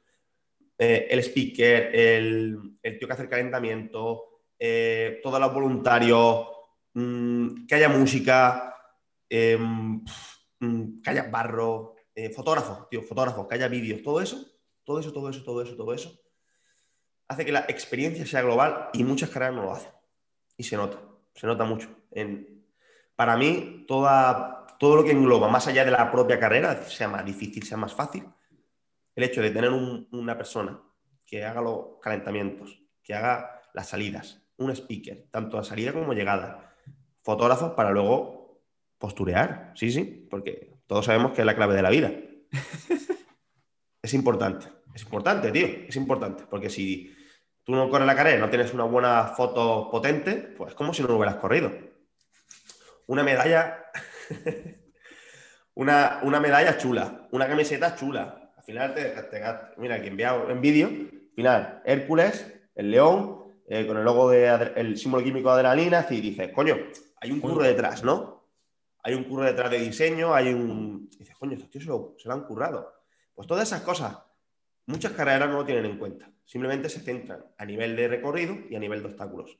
Eh, 0.76 1.08
el 1.12 1.20
speaker, 1.20 1.96
el, 1.96 2.58
el 2.82 2.98
tío 2.98 3.08
que 3.08 3.14
hace 3.14 3.24
el 3.24 3.30
calentamiento, 3.30 4.42
eh, 4.58 5.20
todos 5.22 5.40
los 5.40 5.54
voluntarios, 5.54 6.48
mm, 6.96 7.68
que 7.68 7.76
haya 7.76 7.90
música, 7.90 8.71
eh, 9.34 9.58
que 11.04 11.10
haya 11.10 11.24
barro, 11.30 11.96
eh, 12.14 12.30
fotógrafos, 12.30 12.90
tío, 12.90 13.02
fotógrafos, 13.02 13.48
que 13.48 13.56
haya 13.56 13.68
vídeos, 13.70 14.04
todo 14.04 14.20
eso, 14.22 14.46
todo 14.84 15.00
eso, 15.00 15.12
todo 15.14 15.30
eso, 15.30 15.44
todo 15.44 15.62
eso, 15.64 15.76
todo 15.76 15.94
eso, 15.94 16.20
hace 17.30 17.46
que 17.46 17.52
la 17.52 17.62
experiencia 17.70 18.26
sea 18.26 18.42
global 18.42 18.90
y 18.94 19.04
muchas 19.04 19.30
carreras 19.30 19.56
no 19.56 19.64
lo 19.64 19.72
hacen. 19.72 19.92
Y 20.58 20.64
se 20.64 20.76
nota, 20.76 21.00
se 21.34 21.48
nota 21.48 21.64
mucho. 21.64 21.90
En, 22.12 22.66
para 23.16 23.38
mí, 23.38 23.86
toda, 23.88 24.68
todo 24.78 24.98
lo 24.98 25.04
que 25.04 25.12
engloba, 25.12 25.48
más 25.48 25.66
allá 25.68 25.86
de 25.86 25.92
la 25.92 26.12
propia 26.12 26.38
carrera, 26.40 26.84
sea 26.84 27.08
más 27.08 27.24
difícil, 27.26 27.64
sea 27.64 27.78
más 27.78 27.94
fácil, 27.94 28.26
el 29.16 29.24
hecho 29.24 29.42
de 29.42 29.52
tener 29.52 29.70
un- 29.72 30.08
una 30.12 30.38
persona 30.38 30.82
que 31.26 31.46
haga 31.46 31.62
los 31.62 32.00
calentamientos, 32.02 32.84
que 33.02 33.14
haga 33.14 33.62
las 33.74 33.88
salidas, 33.88 34.42
un 34.58 34.72
speaker, 34.72 35.28
tanto 35.32 35.58
a 35.58 35.64
salida 35.64 35.94
como 35.94 36.14
llegada, 36.14 36.76
fotógrafos 37.24 37.72
para 37.72 37.92
luego 37.92 38.41
posturear, 39.02 39.74
sí, 39.76 39.92
sí, 39.92 40.28
porque 40.30 40.76
todos 40.88 41.06
sabemos 41.06 41.34
que 41.34 41.42
es 41.42 41.46
la 41.46 41.56
clave 41.56 41.76
de 41.76 41.82
la 41.82 41.90
vida. 41.90 42.12
es 44.02 44.14
importante, 44.14 44.68
es 44.96 45.02
importante, 45.04 45.52
tío, 45.52 45.68
es 45.88 45.96
importante, 45.98 46.46
porque 46.50 46.70
si 46.70 47.14
tú 47.64 47.74
no 47.74 47.90
corres 47.90 48.08
la 48.08 48.16
carrera, 48.16 48.40
no 48.40 48.50
tienes 48.50 48.74
una 48.74 48.86
buena 48.86 49.26
foto 49.28 49.90
potente, 49.92 50.36
pues 50.58 50.70
es 50.70 50.76
como 50.76 50.94
si 50.94 51.04
no 51.04 51.14
hubieras 51.16 51.36
corrido. 51.36 51.72
Una 53.08 53.24
medalla, 53.24 53.86
una, 55.76 56.20
una 56.24 56.40
medalla 56.40 56.78
chula, 56.78 57.28
una 57.32 57.48
camiseta 57.48 57.96
chula. 57.96 58.54
Al 58.56 58.64
final, 58.64 58.94
te, 58.94 59.04
te- 59.04 59.42
mira, 59.78 59.96
aquí 59.96 60.08
enviado 60.08 60.50
en 60.50 60.62
vídeo, 60.62 60.88
al 60.88 61.32
final, 61.36 61.82
Hércules, 61.86 62.46
el 62.76 62.92
león, 62.92 63.56
eh, 63.68 63.88
con 63.88 63.98
el 63.98 64.04
logo 64.04 64.30
de 64.30 64.48
el 64.76 64.98
símbolo 64.98 65.24
químico 65.24 65.50
de 65.50 65.56
adrenalina, 65.56 66.06
y 66.10 66.22
dices, 66.22 66.52
coño, 66.54 66.78
hay 67.20 67.32
un 67.32 67.40
curro 67.40 67.64
detrás, 67.64 68.04
¿no? 68.04 68.41
Hay 69.04 69.14
un 69.14 69.24
curro 69.24 69.44
detrás 69.44 69.72
de 69.72 69.80
diseño, 69.80 70.34
hay 70.34 70.54
un. 70.54 71.10
dices, 71.18 71.36
coño, 71.36 71.54
estos 71.54 71.70
tíos 71.70 71.84
se 71.84 71.90
lo, 71.90 72.16
se 72.18 72.28
lo 72.28 72.34
han 72.36 72.44
currado. 72.44 72.94
Pues 73.34 73.48
todas 73.48 73.68
esas 73.68 73.82
cosas, 73.82 74.18
muchas 74.86 75.14
carreras 75.14 75.50
no 75.50 75.58
lo 75.58 75.66
tienen 75.66 75.86
en 75.86 75.98
cuenta. 75.98 76.32
Simplemente 76.46 76.90
se 76.90 77.00
centran 77.00 77.46
a 77.58 77.66
nivel 77.66 77.96
de 77.96 78.08
recorrido 78.08 78.58
y 78.70 78.76
a 78.76 78.80
nivel 78.80 79.02
de 79.02 79.08
obstáculos. 79.08 79.58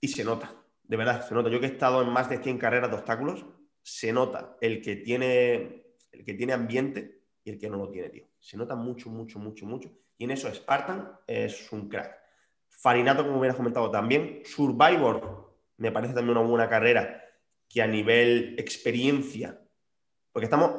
Y 0.00 0.08
se 0.08 0.24
nota, 0.24 0.54
de 0.82 0.96
verdad, 0.96 1.26
se 1.26 1.34
nota. 1.34 1.48
Yo 1.48 1.60
que 1.60 1.66
he 1.66 1.70
estado 1.70 2.02
en 2.02 2.10
más 2.10 2.28
de 2.28 2.38
100 2.38 2.58
carreras 2.58 2.90
de 2.90 2.96
obstáculos, 2.96 3.46
se 3.82 4.12
nota 4.12 4.56
el 4.60 4.82
que 4.82 4.96
tiene, 4.96 5.94
el 6.12 6.24
que 6.24 6.34
tiene 6.34 6.52
ambiente 6.52 7.22
y 7.44 7.50
el 7.50 7.58
que 7.58 7.70
no 7.70 7.76
lo 7.76 7.88
tiene, 7.88 8.10
tío. 8.10 8.26
Se 8.38 8.56
nota 8.56 8.74
mucho, 8.74 9.08
mucho, 9.08 9.38
mucho, 9.38 9.64
mucho. 9.64 9.90
Y 10.18 10.24
en 10.24 10.32
eso 10.32 10.52
Spartan 10.52 11.12
es 11.26 11.70
un 11.72 11.88
crack. 11.88 12.18
Farinato, 12.68 13.24
como 13.24 13.38
hubieras 13.38 13.56
comentado 13.56 13.90
también. 13.90 14.42
Survivor, 14.44 15.56
me 15.78 15.92
parece 15.92 16.14
también 16.14 16.36
una 16.36 16.46
buena 16.46 16.68
carrera 16.68 17.25
que 17.68 17.82
a 17.82 17.86
nivel 17.86 18.54
experiencia, 18.58 19.60
porque 20.32 20.44
estamos, 20.44 20.70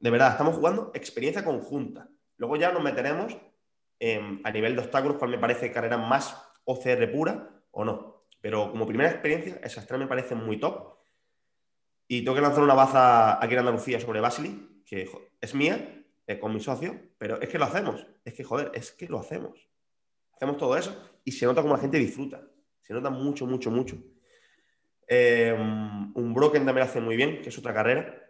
de 0.00 0.10
verdad, 0.10 0.32
estamos 0.32 0.56
jugando 0.56 0.90
experiencia 0.94 1.44
conjunta. 1.44 2.08
Luego 2.36 2.56
ya 2.56 2.72
nos 2.72 2.82
meteremos 2.82 3.36
a 4.44 4.50
nivel 4.50 4.74
de 4.74 4.82
obstáculos, 4.82 5.16
cuál 5.16 5.30
me 5.30 5.38
parece 5.38 5.72
carrera 5.72 5.96
más 5.96 6.36
OCR 6.64 7.10
pura 7.10 7.62
o 7.70 7.84
no. 7.84 8.26
Pero 8.40 8.70
como 8.70 8.86
primera 8.86 9.10
experiencia, 9.10 9.58
esas 9.62 9.86
tres 9.86 9.98
me 9.98 10.06
parecen 10.06 10.38
muy 10.38 10.58
top. 10.58 10.98
Y 12.06 12.22
tengo 12.22 12.34
que 12.34 12.42
lanzar 12.42 12.62
una 12.62 12.74
baza 12.74 13.42
aquí 13.42 13.54
en 13.54 13.60
Andalucía 13.60 13.98
sobre 13.98 14.20
Basili, 14.20 14.82
que 14.84 15.08
es 15.40 15.54
mía, 15.54 16.04
eh, 16.26 16.38
con 16.38 16.52
mi 16.52 16.60
socio, 16.60 17.00
pero 17.18 17.40
es 17.40 17.48
que 17.48 17.58
lo 17.58 17.64
hacemos. 17.64 18.06
Es 18.24 18.34
que, 18.34 18.44
joder, 18.44 18.70
es 18.74 18.92
que 18.92 19.08
lo 19.08 19.18
hacemos. 19.18 19.68
Hacemos 20.32 20.58
todo 20.58 20.76
eso 20.76 20.94
y 21.24 21.32
se 21.32 21.46
nota 21.46 21.62
como 21.62 21.74
la 21.74 21.80
gente 21.80 21.98
disfruta. 21.98 22.42
Se 22.80 22.92
nota 22.92 23.08
mucho, 23.08 23.46
mucho, 23.46 23.70
mucho. 23.70 23.96
Eh, 25.08 25.54
un 25.56 26.34
Broken 26.34 26.64
también 26.64 26.84
lo 26.86 26.90
hace 26.90 27.00
muy 27.00 27.16
bien, 27.16 27.42
que 27.42 27.48
es 27.48 27.58
otra 27.58 27.74
carrera. 27.74 28.20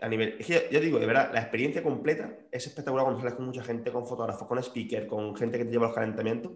A 0.00 0.08
nivel, 0.08 0.36
es 0.38 0.46
que 0.46 0.68
ya, 0.70 0.80
digo, 0.80 0.98
de 0.98 1.06
verdad, 1.06 1.30
la 1.34 1.40
experiencia 1.40 1.82
completa 1.82 2.34
es 2.50 2.66
espectacular 2.66 3.04
cuando 3.04 3.20
sales 3.20 3.34
con 3.34 3.44
mucha 3.44 3.62
gente, 3.62 3.92
con 3.92 4.06
fotógrafos, 4.06 4.48
con 4.48 4.58
speaker, 4.58 5.06
con 5.06 5.36
gente 5.36 5.58
que 5.58 5.64
te 5.64 5.70
lleva 5.70 5.86
los 5.86 5.94
calentamientos. 5.94 6.52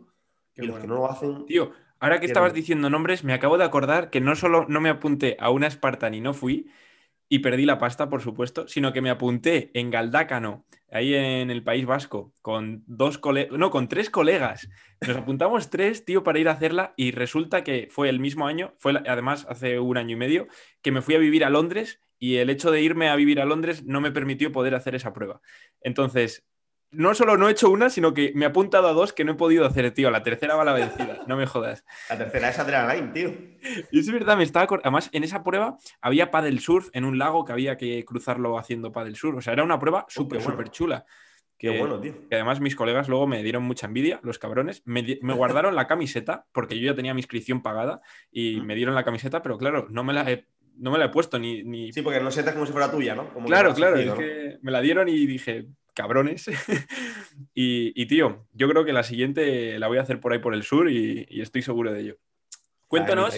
y 0.55 0.63
los 0.63 0.79
que 0.79 0.87
no 0.87 0.95
lo 0.95 1.11
hacen. 1.11 1.45
Tío, 1.45 1.73
ahora 2.01 2.19
que 2.19 2.25
estabas 2.25 2.55
diciendo 2.55 2.89
nombres, 2.89 3.25
me 3.25 3.35
acabo 3.35 3.59
de 3.59 3.65
acordar 3.65 4.09
que 4.09 4.23
no 4.23 4.35
solo 4.37 4.65
no 4.69 4.81
me 4.81 4.89
apunté 4.89 5.37
a 5.39 5.51
una 5.51 5.69
Spartan 5.71 6.15
y 6.15 6.23
no 6.23 6.33
fui, 6.33 6.71
y 7.29 7.41
perdí 7.41 7.65
la 7.65 7.79
pasta, 7.79 8.09
por 8.09 8.23
supuesto, 8.23 8.69
sino 8.69 8.93
que 8.93 9.01
me 9.01 9.11
apunté 9.11 9.71
en 9.75 9.91
Galdácano, 9.91 10.65
ahí 10.91 11.15
en 11.15 11.51
el 11.51 11.65
País 11.65 11.85
Vasco, 11.85 12.33
con 12.41 12.85
dos 12.87 13.19
colegas, 13.19 13.59
no, 13.59 13.71
con 13.71 13.89
tres 13.89 14.11
colegas. 14.11 14.69
Nos 15.07 15.17
apuntamos 15.17 15.71
tres, 15.71 16.05
tío, 16.05 16.23
para 16.23 16.39
ir 16.39 16.49
a 16.49 16.53
hacerla 16.53 16.95
y 16.97 17.11
resulta 17.11 17.65
que 17.65 17.89
fue 17.91 18.09
el 18.09 18.21
mismo 18.21 18.47
año, 18.47 18.75
fue 18.79 18.95
además 19.07 19.47
hace 19.49 19.81
un 19.81 19.97
año 19.97 20.13
y 20.13 20.19
medio, 20.19 20.47
que 20.83 20.93
me 20.93 21.03
fui 21.03 21.15
a 21.15 21.19
vivir 21.19 21.45
a 21.45 21.51
Londres 21.51 22.01
y 22.19 22.37
el 22.37 22.49
hecho 22.49 22.71
de 22.71 22.81
irme 22.81 23.09
a 23.09 23.17
vivir 23.17 23.41
a 23.41 23.45
Londres 23.45 23.85
no 23.85 24.01
me 24.01 24.13
permitió 24.13 24.53
poder 24.53 24.75
hacer 24.75 24.95
esa 24.95 25.13
prueba. 25.13 25.41
Entonces, 25.81 26.47
no 26.97 27.15
solo 27.15 27.37
no 27.37 27.49
he 27.49 27.53
hecho 27.53 27.71
una, 27.71 27.91
sino 27.91 28.15
que 28.15 28.33
me 28.35 28.45
he 28.45 28.49
apuntado 28.49 28.89
a 28.89 28.93
dos 28.93 29.13
que 29.13 29.25
no 29.25 29.33
he 29.33 29.35
podido 29.37 29.67
hacer, 29.67 29.91
tío. 29.93 30.11
La 30.11 30.23
tercera 30.23 30.57
va 30.57 30.63
a 30.63 30.65
la 30.65 30.73
vencida, 30.73 31.21
no 31.27 31.37
me 31.37 31.47
jodas. 31.47 31.85
La 32.09 32.19
tercera 32.19 32.49
es 32.49 32.59
Adrenaline, 32.59 33.13
tío. 33.13 33.33
Y 33.91 34.01
es 34.01 34.11
verdad, 34.11 34.37
me 34.37 34.43
estaba. 34.43 34.67
Además, 34.83 35.11
en 35.13 35.25
esa 35.25 35.45
prueba 35.45 35.77
había 36.01 36.31
paddle 36.31 36.59
surf 36.59 36.89
en 36.93 37.05
un 37.05 37.19
lago 37.19 37.45
que 37.45 37.53
había 37.53 37.77
que 37.77 38.05
cruzarlo 38.05 38.59
haciendo 38.59 38.93
paddle 38.93 39.15
surf. 39.15 39.39
O 39.39 39.41
sea, 39.43 39.53
era 39.53 39.65
una 39.65 39.79
prueba 39.79 40.07
súper, 40.09 40.41
súper 40.41 40.71
chula. 40.71 41.05
Qué 41.59 41.79
bueno, 41.79 42.01
tío. 42.01 42.29
Que 42.29 42.37
además 42.37 42.61
mis 42.61 42.77
colegas 42.77 43.09
luego 43.09 43.27
me 43.27 43.43
dieron 43.43 43.63
mucha 43.63 43.87
envidia, 43.87 44.21
los 44.23 44.39
cabrones. 44.39 44.83
Me, 44.85 45.03
guardaron 45.35 45.75
la 45.75 45.87
camiseta, 45.87 46.47
porque 46.53 46.79
yo 46.79 46.87
ya 46.87 46.97
tenía 46.97 47.15
mi 47.15 47.21
inscripción 47.21 47.63
pagada, 47.63 48.01
y 48.31 48.61
mm. 48.61 48.65
me 48.65 48.75
dieron 48.75 48.95
la 48.95 49.05
camiseta, 49.05 49.43
pero 49.43 49.57
claro, 49.57 49.87
no 49.91 50.05
me 50.05 50.13
la 50.13 50.31
he, 50.31 50.47
no 50.77 50.91
me 50.91 50.99
la 50.99 51.07
he 51.07 51.09
puesto 51.09 51.39
ni, 51.39 51.63
ni... 51.63 51.93
Sí, 51.93 52.03
porque 52.03 52.21
no 52.21 52.31
sientas 52.31 52.55
como 52.55 52.67
si 52.67 52.73
fuera 52.73 52.91
tuya, 52.91 53.15
¿no? 53.15 53.33
claro, 53.47 53.75
claro, 53.75 53.97
es 53.97 54.13
que 54.13 54.59
me 54.61 54.71
la 54.71 54.83
dieron 54.83 55.09
y 55.09 55.27
dije, 55.27 55.67
cabrones. 55.97 56.49
y, 57.55 58.07
tío, 58.07 58.47
yo 58.53 58.69
creo 58.69 58.85
que 58.85 58.93
la 58.93 59.03
siguiente 59.03 59.79
la 59.81 59.89
voy 59.89 59.99
a 59.99 60.03
hacer 60.03 60.21
por 60.21 60.33
ahí 60.33 60.39
por 60.39 60.55
el 60.55 60.63
sur 60.63 60.89
y, 60.89 61.27
estoy 61.31 61.63
seguro 61.63 61.93
de 61.93 62.01
ello. 62.01 62.17
Cuéntanos, 62.87 63.35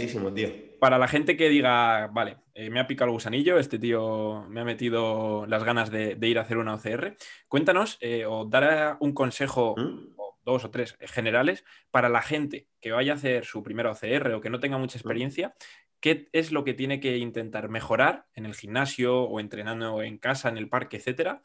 para 0.78 0.98
la 0.98 1.08
gente 1.08 1.38
que 1.38 1.48
diga, 1.48 2.08
vale, 2.08 2.36
eh, 2.52 2.68
me 2.68 2.80
ha 2.80 2.86
picado 2.86 3.08
el 3.08 3.14
gusanillo, 3.14 3.58
este 3.58 3.78
tío 3.78 4.44
me 4.50 4.60
ha 4.60 4.64
metido 4.64 5.46
las 5.46 5.64
ganas 5.64 5.90
de, 5.90 6.18
ir 6.20 6.38
a 6.38 6.42
hacer 6.42 6.58
una 6.58 6.74
OCR, 6.74 7.16
cuéntanos 7.48 7.96
eh, 8.02 8.26
o 8.26 8.44
dar 8.44 8.98
un 9.00 9.14
consejo, 9.14 9.74
¿Mm? 9.78 10.12
o 10.16 10.38
dos 10.44 10.66
o 10.66 10.70
tres 10.70 10.98
generales, 11.00 11.64
para 11.90 12.10
la 12.10 12.20
gente 12.20 12.68
que 12.78 12.92
vaya 12.92 13.14
a 13.14 13.16
hacer 13.16 13.46
su 13.46 13.62
primera 13.62 13.90
OCR 13.90 14.32
o 14.34 14.42
que 14.42 14.50
no 14.50 14.60
tenga 14.60 14.76
mucha 14.76 14.98
¿Mm? 14.98 15.00
experiencia, 15.00 15.54
qué 16.00 16.28
es 16.32 16.52
lo 16.52 16.64
que 16.64 16.74
tiene 16.74 17.00
que 17.00 17.16
intentar 17.16 17.68
mejorar 17.68 18.26
en 18.34 18.46
el 18.46 18.54
gimnasio 18.54 19.22
o 19.22 19.40
entrenando 19.40 20.02
en 20.02 20.18
casa, 20.18 20.48
en 20.48 20.58
el 20.58 20.68
parque, 20.68 20.98
etcétera, 20.98 21.42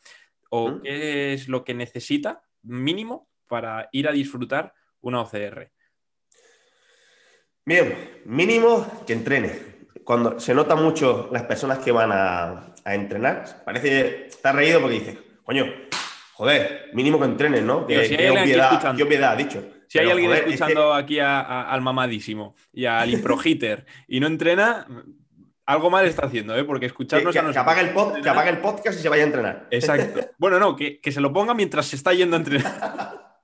o 0.56 0.80
qué 0.84 1.34
es 1.34 1.48
lo 1.48 1.64
que 1.64 1.74
necesita 1.74 2.44
mínimo 2.62 3.28
para 3.48 3.90
ir 3.92 4.08
a 4.08 4.12
disfrutar 4.12 4.72
una 5.02 5.22
OCR? 5.22 5.72
Bien, 7.66 8.22
mínimo 8.26 9.04
que 9.08 9.14
entrene. 9.14 9.52
Cuando 10.04 10.40
se 10.40 10.54
nota 10.54 10.76
mucho 10.76 11.30
las 11.32 11.44
personas 11.44 11.80
que 11.80 11.92
van 11.92 12.12
a, 12.14 12.76
entrenar, 12.86 13.64
parece, 13.66 14.28
está 14.28 14.52
reído 14.52 14.80
porque 14.80 15.00
dice, 15.00 15.18
coño, 15.44 15.66
joder, 16.34 16.92
mínimo 16.94 17.18
que 17.18 17.26
entrenen, 17.26 17.66
¿no? 17.66 17.88
Que, 17.88 18.06
si 18.06 18.14
obviedad, 18.14 19.36
dicho. 19.36 19.64
Si 19.88 19.98
hay 19.98 20.12
alguien 20.12 20.34
escuchando 20.34 20.94
aquí 20.94 21.18
al 21.20 21.82
mamadísimo 21.82 22.56
y 22.72 22.86
al 22.86 23.10
improhitter 23.14 23.88
y 24.08 24.20
no 24.20 24.28
entrena, 24.28 24.86
algo 25.66 25.90
mal 25.90 26.06
está 26.06 26.26
haciendo, 26.26 26.56
¿eh? 26.56 26.64
Porque 26.64 26.88
escucharnos 26.88 27.32
que, 27.32 27.40
a 27.40 27.42
nosotros. 27.42 27.78
el 27.78 28.22
que 28.22 28.30
apague 28.30 28.50
el 28.50 28.60
podcast 28.60 29.00
y 29.00 29.02
se 29.02 29.10
vaya 29.10 29.24
a 29.24 29.28
entrenar. 29.28 29.68
Exacto. 29.72 30.20
Bueno, 30.38 30.60
no, 30.60 30.76
que, 30.76 31.00
se 31.12 31.22
lo 31.22 31.32
ponga 31.32 31.54
mientras 31.54 31.86
se 31.86 31.96
está 31.96 32.14
yendo 32.14 32.36
a 32.36 32.40
entrenar. 32.40 33.38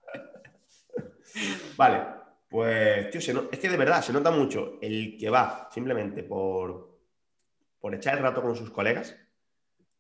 vale, 1.78 2.04
pues, 2.50 3.10
tío, 3.10 3.48
es 3.52 3.60
que 3.60 3.70
de 3.70 3.78
verdad 3.78 4.02
se 4.02 4.12
nota 4.12 4.32
mucho 4.32 4.80
el 4.82 5.18
que 5.18 5.30
va 5.30 5.70
simplemente 5.72 6.24
por, 6.24 7.00
por 7.80 7.96
echar 7.96 8.18
el 8.18 8.24
rato 8.24 8.42
con 8.42 8.56
sus 8.56 8.70
colegas 8.70 9.16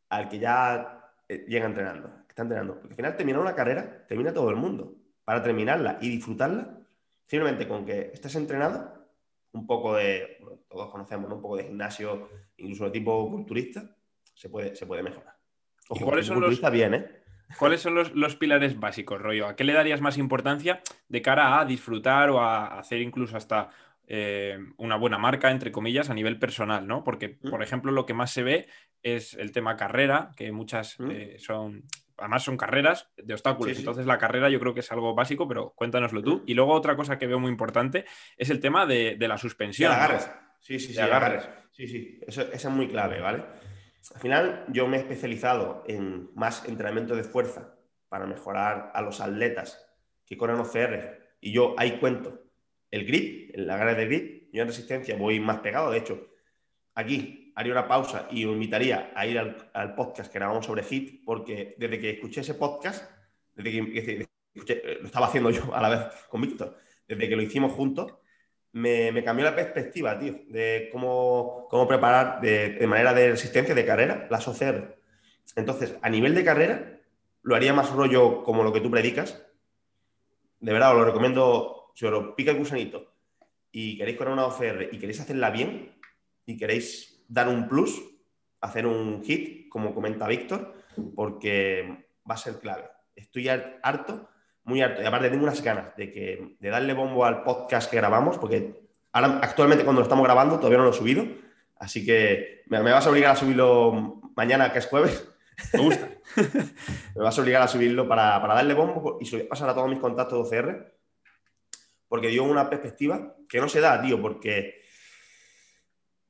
al 0.10 0.27
que 0.27 0.39
ya 0.39 1.13
eh, 1.29 1.45
llega 1.47 1.67
entrenando, 1.67 2.10
que 2.25 2.29
está 2.32 2.41
entrenando. 2.41 2.73
Porque 2.75 2.93
al 2.93 2.95
final 2.95 3.15
terminar 3.15 3.41
una 3.41 3.55
carrera, 3.55 4.05
termina 4.08 4.34
todo 4.34 4.49
el 4.49 4.58
mundo. 4.58 4.95
Para 5.23 5.41
terminarla 5.43 5.99
y 6.01 6.10
disfrutarla, 6.10 6.79
simplemente 7.27 7.67
con 7.67 7.86
que 7.86 8.12
estés 8.13 8.36
entrenado, 8.36 8.98
un 9.53 9.65
poco 9.65 9.95
de, 9.95 10.38
todos 10.69 10.89
conocemos, 10.89 11.31
un 11.31 11.41
poco 11.41 11.57
de 11.57 11.63
gimnasio, 11.65 12.29
incluso 12.57 12.85
de 12.85 12.91
tipo 12.91 13.29
culturista, 13.29 13.95
se 14.33 14.49
puede, 14.49 14.75
se 14.75 14.85
puede 14.85 15.03
mejorar. 15.03 15.35
¿Y 15.89 15.99
cuáles 16.01 16.27
son 16.27 16.39
los, 16.39 16.71
bien, 16.71 16.93
¿eh? 16.93 17.19
¿Cuáles 17.57 17.81
son 17.81 17.95
los, 17.95 18.35
pilares 18.35 18.79
básicos, 18.79 19.19
rollo? 19.19 19.47
¿A 19.47 19.55
qué 19.55 19.63
le 19.63 19.73
darías 19.73 20.01
más 20.01 20.17
importancia 20.17 20.81
de 21.07 21.21
cara 21.21 21.59
a 21.59 21.65
disfrutar 21.65 22.29
o 22.29 22.39
a 22.39 22.79
hacer 22.79 23.01
incluso 23.01 23.38
hasta 23.38 23.69
eh, 24.07 24.59
una 24.77 24.97
buena 24.97 25.17
marca, 25.17 25.49
entre 25.49 25.71
comillas, 25.71 26.09
a 26.09 26.13
nivel 26.13 26.38
personal, 26.38 26.85
¿no? 26.88 27.03
Porque, 27.03 27.39
mm. 27.41 27.49
por 27.49 27.63
ejemplo, 27.63 27.91
lo 27.91 28.05
que 28.05 28.13
más 28.13 28.31
se 28.31 28.43
ve 28.43 28.67
es 29.01 29.33
el 29.33 29.51
tema 29.51 29.77
carrera, 29.77 30.31
que 30.35 30.51
muchas 30.51 30.99
mm. 30.99 31.12
eh, 31.12 31.35
son 31.39 31.83
además 32.19 32.43
son 32.43 32.58
carreras 32.58 33.10
de 33.17 33.34
obstáculos. 33.34 33.77
Entonces 33.77 34.05
la 34.05 34.17
carrera 34.17 34.49
yo 34.49 34.60
creo 34.60 34.73
que 34.73 34.79
es 34.82 34.91
algo 34.91 35.15
básico, 35.15 35.47
pero 35.47 35.73
cuéntanoslo 35.75 36.21
tú. 36.21 36.43
Y 36.45 36.53
luego 36.53 36.73
otra 36.73 36.95
cosa 36.95 37.17
que 37.17 37.27
veo 37.27 37.39
muy 37.39 37.51
importante 37.51 38.05
es 38.38 38.49
el 38.49 38.60
tema 38.60 38.86
de, 38.86 39.17
la 39.19 39.38
suspensión. 39.38 39.91
agarres. 39.91 40.29
Sí, 40.60 40.79
sí, 40.79 40.93
sí, 40.93 40.99
agarres. 40.99 41.47
Sí, 41.71 41.88
sí, 41.88 42.19
eso, 42.27 42.41
es 42.51 42.65
muy 42.65 42.88
clave, 42.88 43.21
¿vale? 43.21 43.43
Al 44.13 44.21
final 44.21 44.65
yo 44.69 44.88
me 44.88 44.97
he 44.97 44.99
especializado 44.99 45.84
en 45.88 46.29
más 46.36 46.65
entrenamiento 46.67 47.15
de 47.15 47.23
fuerza 47.23 47.75
para 48.08 48.25
mejorar 48.25 48.91
a 48.93 49.01
los 49.01 49.21
atletas 49.21 49.86
que 50.25 50.38
corren 50.38 50.60
OCR. 50.60 51.38
Y 51.41 51.51
yo 51.51 51.75
ahí 51.77 51.99
cuento 51.99 52.43
el 52.91 53.05
grip, 53.05 53.55
el 53.55 53.69
agarre 53.69 53.95
de 53.95 54.05
grip. 54.05 54.49
Yo 54.51 54.62
en 54.63 54.67
resistencia 54.67 55.15
voy 55.15 55.39
más 55.39 55.60
pegado. 55.60 55.91
De 55.91 55.99
hecho, 55.99 56.29
aquí 56.95 57.48
haría 57.60 57.74
una 57.74 57.89
pausa 57.89 58.26
y 58.32 58.45
os 58.45 58.54
invitaría 58.54 59.12
a 59.13 59.28
ir 59.28 59.38
al, 59.38 59.93
podcast 59.93 60.32
que 60.32 60.39
grabamos 60.39 60.65
sobre 60.65 60.82
HIT, 60.82 61.26
porque 61.26 61.76
desde 61.78 62.00
que 62.00 62.12
escuché 62.12 62.39
ese 62.39 62.54
podcast, 62.54 63.12
desde 63.54 63.72
que, 63.72 64.28
lo 65.02 65.06
estaba 65.06 65.26
haciendo 65.26 65.50
yo 65.50 65.76
a 65.76 65.82
la 65.82 65.89
vez 65.89 66.00
con 66.30 66.39
Víctor, 66.39 66.78
desde 67.06 67.28
que 67.28 67.36
lo 67.36 67.41
hicimos 67.41 67.74
juntos, 67.74 68.13
me, 68.72 69.22
cambió 69.26 69.43
la 69.43 69.58
perspectiva, 69.58 70.17
tío, 70.17 70.39
de 70.48 70.88
cómo, 70.89 71.67
cómo 71.69 71.86
preparar 71.86 72.39
de, 72.39 72.80
manera 72.88 73.13
de 73.13 73.32
resistencia 73.32 73.76
de 73.76 73.86
carrera 73.86 74.28
las 74.30 74.48
OCR. 74.48 74.98
Entonces, 75.58 75.98
a 76.02 76.10
nivel 76.10 76.34
de 76.36 76.45
carrera, 76.45 77.02
lo 77.41 77.58
haría 77.58 77.74
más 77.74 77.91
rollo 77.91 78.41
como 78.41 78.63
lo 78.63 78.72
que 78.72 78.80
tú 78.80 78.89
predicas. 78.89 79.45
De 80.62 80.72
verdad, 80.72 80.93
os 80.93 81.00
lo 81.00 81.06
recomiendo, 81.06 81.91
si 81.93 82.06
os 82.06 82.36
pica 82.38 82.52
el 82.52 82.58
gusanito 82.58 83.12
y 83.69 83.98
queréis 83.98 84.17
correr 84.17 84.32
una 84.32 84.45
OCR 84.45 84.88
y 84.93 84.98
queréis 84.98 85.19
hacerla 85.19 85.50
bien 85.50 85.91
y 86.45 86.56
queréis 86.56 87.18
dar 87.30 87.48
un 87.48 87.70
plus, 87.70 88.02
hacer 88.60 88.86
un 88.86 89.24
hit, 89.24 89.70
como 89.70 89.94
comenta 89.94 90.28
Víctor, 90.28 90.74
porque 91.15 92.10
va 92.30 92.36
a 92.36 92.38
ser 92.38 92.60
clave. 92.60 92.89
Estoy 93.15 93.48
harto, 93.48 94.30
muy 94.63 94.82
harto, 94.82 95.02
y 95.02 95.06
aparte 95.06 95.30
tengo 95.30 95.44
unas 95.44 95.62
ganas 95.62 95.96
de, 95.96 96.12
que, 96.12 96.58
de 96.60 96.70
darle 96.70 96.94
bombo 96.94 97.24
al 97.24 97.44
podcast 97.44 97.89
que 97.89 97.98
grabamos, 97.98 98.38
porque 98.38 98.82
ahora, 99.13 99.39
actualmente 99.42 99.84
cuando 99.84 100.02
lo 100.02 100.04
estamos 100.04 100.26
grabando 100.26 100.58
todavía 100.58 100.80
no 100.80 100.86
lo 100.86 100.92
he 100.92 100.94
subido, 100.94 101.26
así 101.78 102.06
que 102.06 102.63
me, 102.68 102.82
vas 102.82 103.06
a 103.06 103.10
obligar 103.10 103.32
a 103.32 103.36
subirlo 103.36 104.22
mañana, 104.36 104.74
que 104.74 104.80
es 104.80 104.88
jueves. 104.88 105.28
Me 105.74 105.82
gusta. 105.82 106.10
me 107.15 107.24
vas 107.24 107.38
a 107.38 107.42
obligar 107.42 107.62
a 107.62 107.68
subirlo 107.68 108.08
para, 108.08 108.39
darle 108.39 108.74
bombo 108.74 109.20
y 109.22 109.38
pasar 109.44 109.70
a 109.70 109.74
todos 109.74 109.89
mis 109.89 110.00
contactos 110.00 110.50
de 110.50 110.60
OCR, 110.60 110.96
porque 112.08 112.30
dio 112.30 112.44
una 112.44 112.70
perspectiva 112.70 113.36
que 113.48 113.60
no 113.60 113.70
se 113.70 113.82
da, 113.82 114.02
tío, 114.02 114.22
porque 114.22 114.82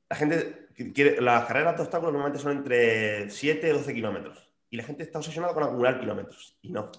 la 0.08 0.16
gente 0.16 0.59
las 1.20 1.44
carreras 1.46 1.76
de 1.76 1.82
obstáculos 1.82 2.12
normalmente 2.12 2.42
son 2.42 2.52
entre 2.52 3.30
7 3.30 3.68
y 3.68 3.72
12 3.72 3.94
kilómetros. 3.94 4.48
Y 4.70 4.76
la 4.76 4.84
gente 4.84 5.02
está 5.02 5.18
obsesionada 5.18 5.54
con 5.54 5.64
acumular 5.64 5.98
kilómetros. 5.98 6.58
Y 6.62 6.70
no. 6.70 6.90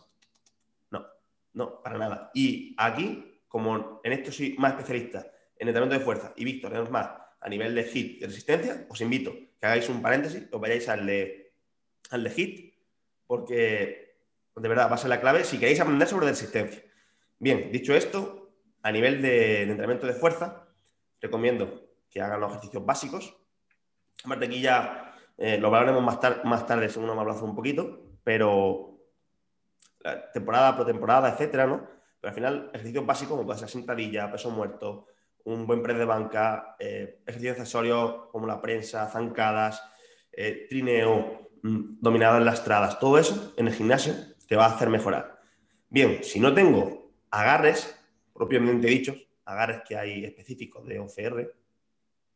No. 0.92 1.06
No, 1.54 1.82
para 1.82 1.98
nada. 1.98 2.32
Y 2.34 2.76
aquí, 2.78 3.42
como 3.48 4.02
en 4.04 4.14
esto 4.14 4.32
soy 4.32 4.56
más 4.58 4.74
especialista 4.74 5.32
en 5.58 5.68
entrenamiento 5.68 6.00
de 6.00 6.06
fuerza 6.06 6.34
y 6.36 6.44
Víctor 6.44 6.76
es 6.76 6.90
más 6.90 7.10
a 7.40 7.50
nivel 7.50 7.74
de 7.76 7.84
hit 7.86 8.22
y 8.22 8.26
resistencia, 8.26 8.86
os 8.90 9.02
invito 9.02 9.32
a 9.32 9.60
que 9.60 9.66
hagáis 9.66 9.90
un 9.90 10.02
paréntesis, 10.02 10.48
os 10.52 10.62
vayáis 10.62 10.88
al 10.90 11.06
de, 11.06 11.54
al 12.12 12.24
de 12.24 12.30
hit, 12.30 12.76
porque 13.26 14.12
de 14.56 14.70
verdad, 14.70 14.90
va 14.90 14.96
a 14.96 14.98
ser 14.98 15.10
la 15.10 15.22
clave 15.22 15.44
si 15.44 15.58
queréis 15.58 15.80
aprender 15.80 16.08
sobre 16.08 16.28
resistencia. 16.28 16.84
Bien, 17.40 17.72
dicho 17.72 17.94
esto, 17.94 18.52
a 18.84 18.92
nivel 18.92 19.22
de, 19.22 19.64
entrenamiento 19.64 20.08
de 20.08 20.14
fuerza, 20.14 20.68
recomiendo 21.20 21.90
que 22.10 22.22
hagan 22.22 22.42
los 22.42 22.52
ejercicios 22.52 22.86
básicos. 22.86 23.38
Aparte 24.24 24.46
aquí 24.46 24.62
ya 24.62 25.16
eh, 25.38 25.58
lo 25.58 25.68
hablaremos 25.68 26.04
más, 26.04 26.20
más 26.44 26.66
tarde, 26.66 26.90
según 26.90 27.08
nos 27.08 27.18
abrazo 27.18 27.46
un 27.46 27.56
poquito, 27.56 28.18
pero 28.24 28.92
temporada 30.34 30.76
por 30.76 30.86
temporada, 30.86 31.30
etcétera, 31.30 31.68
¿no? 31.68 31.88
Pero 32.20 32.30
al 32.30 32.36
final, 32.36 32.70
ejercicios 32.74 33.06
básicos 33.06 33.32
como 33.32 33.46
puede 33.46 33.60
ser 33.60 33.70
sentadilla, 33.70 34.32
peso 34.32 34.52
muerto, 34.52 35.08
un 35.46 35.66
buen 35.66 35.82
press 35.82 35.98
de 35.98 36.06
banca, 36.06 36.76
eh, 36.80 37.22
ejercicios 37.26 37.58
accesorios 37.58 38.28
como 38.32 38.46
la 38.46 38.62
prensa, 38.62 39.08
zancadas, 39.08 39.82
eh, 40.32 40.68
trineo, 40.70 41.50
mm, 41.64 42.00
dominado 42.00 42.38
en 42.38 42.46
lastradas, 42.46 43.00
todo 43.00 43.18
eso 43.18 43.54
en 43.58 43.68
el 43.68 43.74
gimnasio 43.74 44.14
te 44.48 44.56
va 44.56 44.66
a 44.66 44.76
hacer 44.76 44.90
mejorar. 44.90 45.40
Bien, 45.90 46.24
si 46.24 46.40
no 46.40 46.54
tengo 46.54 47.12
agarres, 47.32 48.00
propiamente 48.34 48.88
dichos, 48.88 49.16
agarres 49.46 49.82
que 49.88 49.98
hay 49.98 50.24
específicos 50.24 50.86
de 50.86 51.00
OCR, 51.00 51.54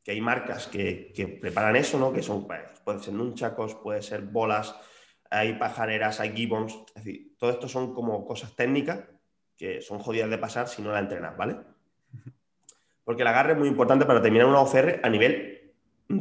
que 0.05 0.11
hay 0.11 0.21
marcas 0.21 0.67
que, 0.67 1.39
preparan 1.41 1.75
eso, 1.75 1.97
¿no? 1.97 2.13
Que 2.13 2.21
son, 2.21 2.47
pues, 2.47 3.01
ser 3.03 3.15
nunchacos, 3.15 3.73
pueden 3.73 4.03
ser 4.03 4.21
bolas, 4.21 4.75
hay 5.31 5.53
pajareras, 5.53 6.19
hay 6.19 6.31
gibbons, 6.35 6.75
es 6.89 7.03
decir, 7.03 7.35
todo 7.39 7.49
esto 7.49 7.67
son 7.67 7.95
como 7.95 8.23
cosas 8.23 8.55
técnicas 8.55 9.03
que 9.57 9.81
son 9.81 9.97
jodidas 9.97 10.29
de 10.29 10.37
pasar 10.37 10.67
si 10.67 10.83
no 10.83 10.91
la 10.91 10.99
entrenas, 10.99 11.35
¿vale? 11.35 11.57
Porque 13.03 13.23
el 13.23 13.27
agarre 13.27 13.53
es 13.53 13.57
muy 13.57 13.67
importante 13.67 14.05
para 14.05 14.21
terminar 14.21 14.45
una 14.45 14.59
OCR 14.59 14.99
a 15.01 15.09
nivel 15.09 15.73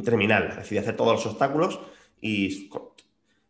terminal, 0.03 0.47
es 0.47 0.55
decir, 0.55 0.79
hacer 0.79 0.95
todos 0.95 1.13
los 1.13 1.25
obstáculos 1.27 1.79
y, 2.19 2.71
es 2.71 2.71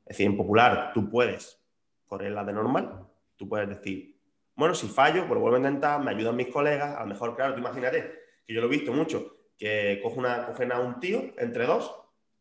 decir, 0.06 0.26
en 0.26 0.36
popular 0.36 0.91
tú 0.93 1.10
puedes 1.10 1.62
correr 2.08 2.34
la 2.34 2.43
de 2.43 2.52
normal, 2.52 3.08
tú 3.38 3.48
puedes 3.48 3.69
decir, 3.69 4.19
bueno, 4.54 4.76
si 4.76 4.88
fallo, 4.88 5.28
pues 5.28 5.39
vuelvo 5.39 5.56
a 5.56 5.60
intentar, 5.60 6.04
me 6.04 6.12
ayudan 6.12 6.36
mis 6.36 6.48
colegas, 6.48 6.98
a 6.98 7.02
lo 7.02 7.08
mejor, 7.08 7.38
claro, 7.38 7.54
tú 7.54 7.62
imagínate, 7.62 8.19
que 8.45 8.54
yo 8.54 8.60
lo 8.60 8.67
he 8.67 8.71
visto 8.71 8.91
mucho, 8.91 9.35
que 9.58 10.00
coge 10.04 10.20
una, 10.20 10.46
cogen 10.46 10.72
a 10.72 10.80
un 10.80 11.00
tío 11.00 11.22
entre 11.38 11.65
dos, 11.65 11.94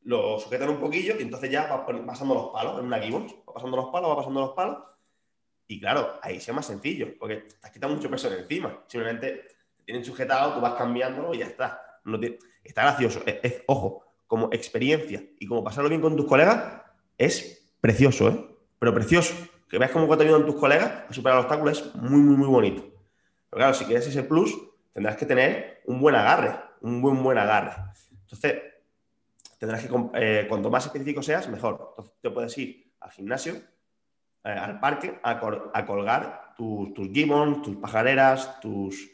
lo 0.02 0.38
sujetan 0.38 0.68
un 0.68 0.80
poquillo 0.80 1.16
y 1.18 1.22
entonces 1.22 1.50
ya 1.50 1.66
va 1.66 1.86
pasando 2.06 2.34
los 2.34 2.48
palos 2.48 2.78
en 2.78 2.86
una 2.86 2.98
gibbons, 2.98 3.34
va 3.48 3.54
pasando 3.54 3.76
los 3.76 3.86
palos, 3.90 4.10
va 4.10 4.16
pasando 4.16 4.40
los 4.40 4.50
palos, 4.50 4.78
y 5.66 5.80
claro, 5.80 6.18
ahí 6.22 6.40
sea 6.40 6.54
más 6.54 6.66
sencillo, 6.66 7.18
porque 7.18 7.36
te 7.36 7.54
has 7.62 7.70
quitado 7.70 7.94
mucho 7.94 8.10
peso 8.10 8.28
de 8.28 8.40
encima, 8.40 8.84
simplemente 8.86 9.46
te 9.76 9.84
tienen 9.84 10.04
sujetado, 10.04 10.54
tú 10.54 10.60
vas 10.60 10.74
cambiándolo 10.74 11.34
y 11.34 11.38
ya 11.38 11.46
está. 11.46 11.80
No 12.04 12.20
está 12.62 12.82
gracioso, 12.82 13.22
es, 13.24 13.62
ojo, 13.66 14.04
como 14.26 14.50
experiencia 14.52 15.22
y 15.38 15.46
como 15.46 15.64
pasarlo 15.64 15.88
bien 15.88 16.02
con 16.02 16.16
tus 16.16 16.26
colegas, 16.26 16.82
es 17.16 17.74
precioso, 17.80 18.28
¿eh? 18.28 18.46
Pero 18.78 18.92
precioso 18.92 19.34
que 19.68 19.78
veas 19.78 19.90
cómo 19.90 20.14
te 20.16 20.24
ayudan 20.24 20.44
tus 20.44 20.56
colegas 20.56 21.04
a 21.08 21.12
superar 21.12 21.36
los 21.36 21.46
obstáculos 21.46 21.80
es 21.80 21.94
muy, 21.94 22.20
muy, 22.20 22.36
muy 22.36 22.48
bonito. 22.48 22.82
Pero 22.82 23.58
claro, 23.58 23.74
si 23.74 23.86
quieres 23.86 24.06
ese 24.06 24.22
plus, 24.22 24.54
tendrás 24.92 25.16
que 25.16 25.24
tener 25.24 25.80
un 25.86 26.00
buen 26.00 26.14
agarre, 26.14 26.58
un 26.84 27.00
buen, 27.00 27.22
buen 27.22 27.38
agarre. 27.38 27.72
Entonces, 28.10 28.62
tendrás 29.58 29.86
que, 29.86 29.90
eh, 30.14 30.46
cuanto 30.48 30.70
más 30.70 30.84
específico 30.84 31.22
seas, 31.22 31.48
mejor. 31.48 31.88
Entonces, 31.90 32.14
te 32.20 32.30
puedes 32.30 32.56
ir 32.58 32.92
al 33.00 33.10
gimnasio, 33.10 33.54
eh, 34.44 34.50
al 34.50 34.78
parque, 34.80 35.18
a, 35.22 35.40
colgar 35.86 36.54
tus, 36.56 36.92
tus 36.92 37.10
tus 37.62 37.76
pajareras, 37.76 38.60
tus, 38.60 39.10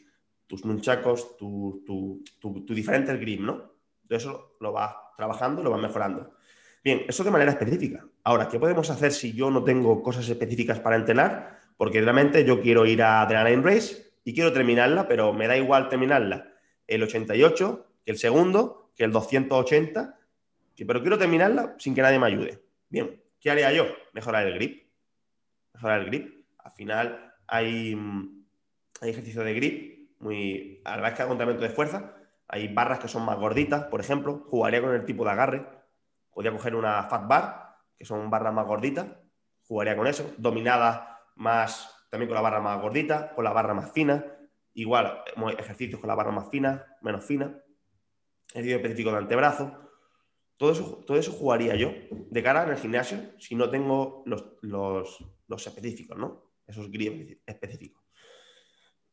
tus 0.47 0.65
nunchacos, 0.65 1.37
tu, 1.37 1.83
tu, 1.85 2.23
tu, 2.39 2.73
diferente 2.73 3.15
grip, 3.15 3.39
¿no? 3.39 3.71
Todo 4.07 4.17
eso 4.17 4.57
lo 4.59 4.73
vas 4.73 4.93
trabajando, 5.15 5.63
lo 5.63 5.71
vas 5.71 5.81
mejorando. 5.81 6.33
Bien, 6.83 7.03
eso 7.07 7.23
de 7.23 7.31
manera 7.31 7.51
específica. 7.51 8.05
Ahora, 8.25 8.49
¿qué 8.49 8.59
podemos 8.59 8.89
hacer 8.89 9.13
si 9.13 9.33
yo 9.33 9.49
no 9.49 9.63
tengo 9.63 10.03
cosas 10.03 10.27
específicas 10.27 10.81
para 10.81 10.97
entrenar? 10.97 11.59
Porque 11.77 12.01
realmente 12.01 12.43
yo 12.43 12.61
quiero 12.61 12.85
ir 12.85 13.01
a 13.01 13.21
Adrenaline 13.21 13.63
Race 13.63 14.13
y 14.25 14.33
quiero 14.33 14.51
terminarla, 14.51 15.07
pero 15.07 15.31
me 15.31 15.47
da 15.47 15.55
igual 15.55 15.87
terminarla 15.87 16.50
el 16.87 17.03
88 17.03 17.87
que 18.05 18.11
el 18.11 18.17
segundo, 18.17 18.91
que 18.95 19.03
el 19.03 19.11
280, 19.11 20.17
pero 20.87 21.01
quiero 21.01 21.17
terminarla 21.17 21.75
sin 21.77 21.93
que 21.93 22.01
nadie 22.01 22.19
me 22.19 22.27
ayude. 22.27 22.63
Bien, 22.89 23.21
¿qué 23.39 23.51
haría 23.51 23.71
yo? 23.71 23.85
Mejorar 24.13 24.47
el 24.47 24.55
grip. 24.55 24.89
Mejorar 25.73 26.01
el 26.01 26.05
grip. 26.07 26.45
Al 26.57 26.71
final 26.71 27.33
hay, 27.47 27.95
hay 28.99 29.09
ejercicio 29.09 29.43
de 29.43 29.53
grip 29.53 30.11
muy... 30.19 30.81
A 30.85 30.97
la 30.97 31.03
vez 31.03 31.13
que 31.13 31.21
hago 31.21 31.33
entrenamiento 31.33 31.67
de 31.67 31.73
fuerza, 31.73 32.15
hay 32.47 32.67
barras 32.73 32.99
que 32.99 33.07
son 33.07 33.23
más 33.23 33.37
gorditas, 33.37 33.85
por 33.85 33.99
ejemplo. 33.99 34.43
Jugaría 34.49 34.81
con 34.81 34.93
el 34.93 35.05
tipo 35.05 35.23
de 35.23 35.31
agarre 35.31 35.65
Podría 36.33 36.51
coger 36.53 36.75
una 36.75 37.03
fat 37.03 37.27
bar, 37.27 37.75
que 37.97 38.05
son 38.05 38.29
barras 38.29 38.53
más 38.53 38.65
gorditas, 38.65 39.05
jugaría 39.67 39.97
con 39.97 40.07
eso, 40.07 40.33
dominada 40.37 41.19
más, 41.35 42.05
también 42.09 42.29
con 42.29 42.35
la 42.35 42.41
barra 42.41 42.61
más 42.61 42.81
gordita, 42.81 43.33
con 43.35 43.43
la 43.43 43.51
barra 43.51 43.73
más 43.73 43.91
fina, 43.91 44.25
igual 44.73 45.23
ejercicios 45.57 45.99
con 45.99 46.07
la 46.07 46.15
barra 46.15 46.31
más 46.31 46.49
fina, 46.49 46.85
menos 47.01 47.25
fina, 47.25 47.61
ejercicio 48.49 48.77
específico 48.77 49.11
de 49.11 49.17
antebrazo, 49.17 49.89
todo 50.57 50.71
eso, 50.71 51.03
todo 51.07 51.17
eso 51.17 51.31
jugaría 51.31 51.75
yo 51.75 51.91
de 52.11 52.43
cara 52.43 52.63
en 52.63 52.69
el 52.69 52.77
gimnasio 52.77 53.17
si 53.39 53.55
no 53.55 53.69
tengo 53.69 54.23
los, 54.27 54.57
los, 54.61 55.67
específicos, 55.67 56.17
¿no? 56.17 56.51
Esos 56.67 56.91
grips 56.91 57.37
específicos. 57.45 58.03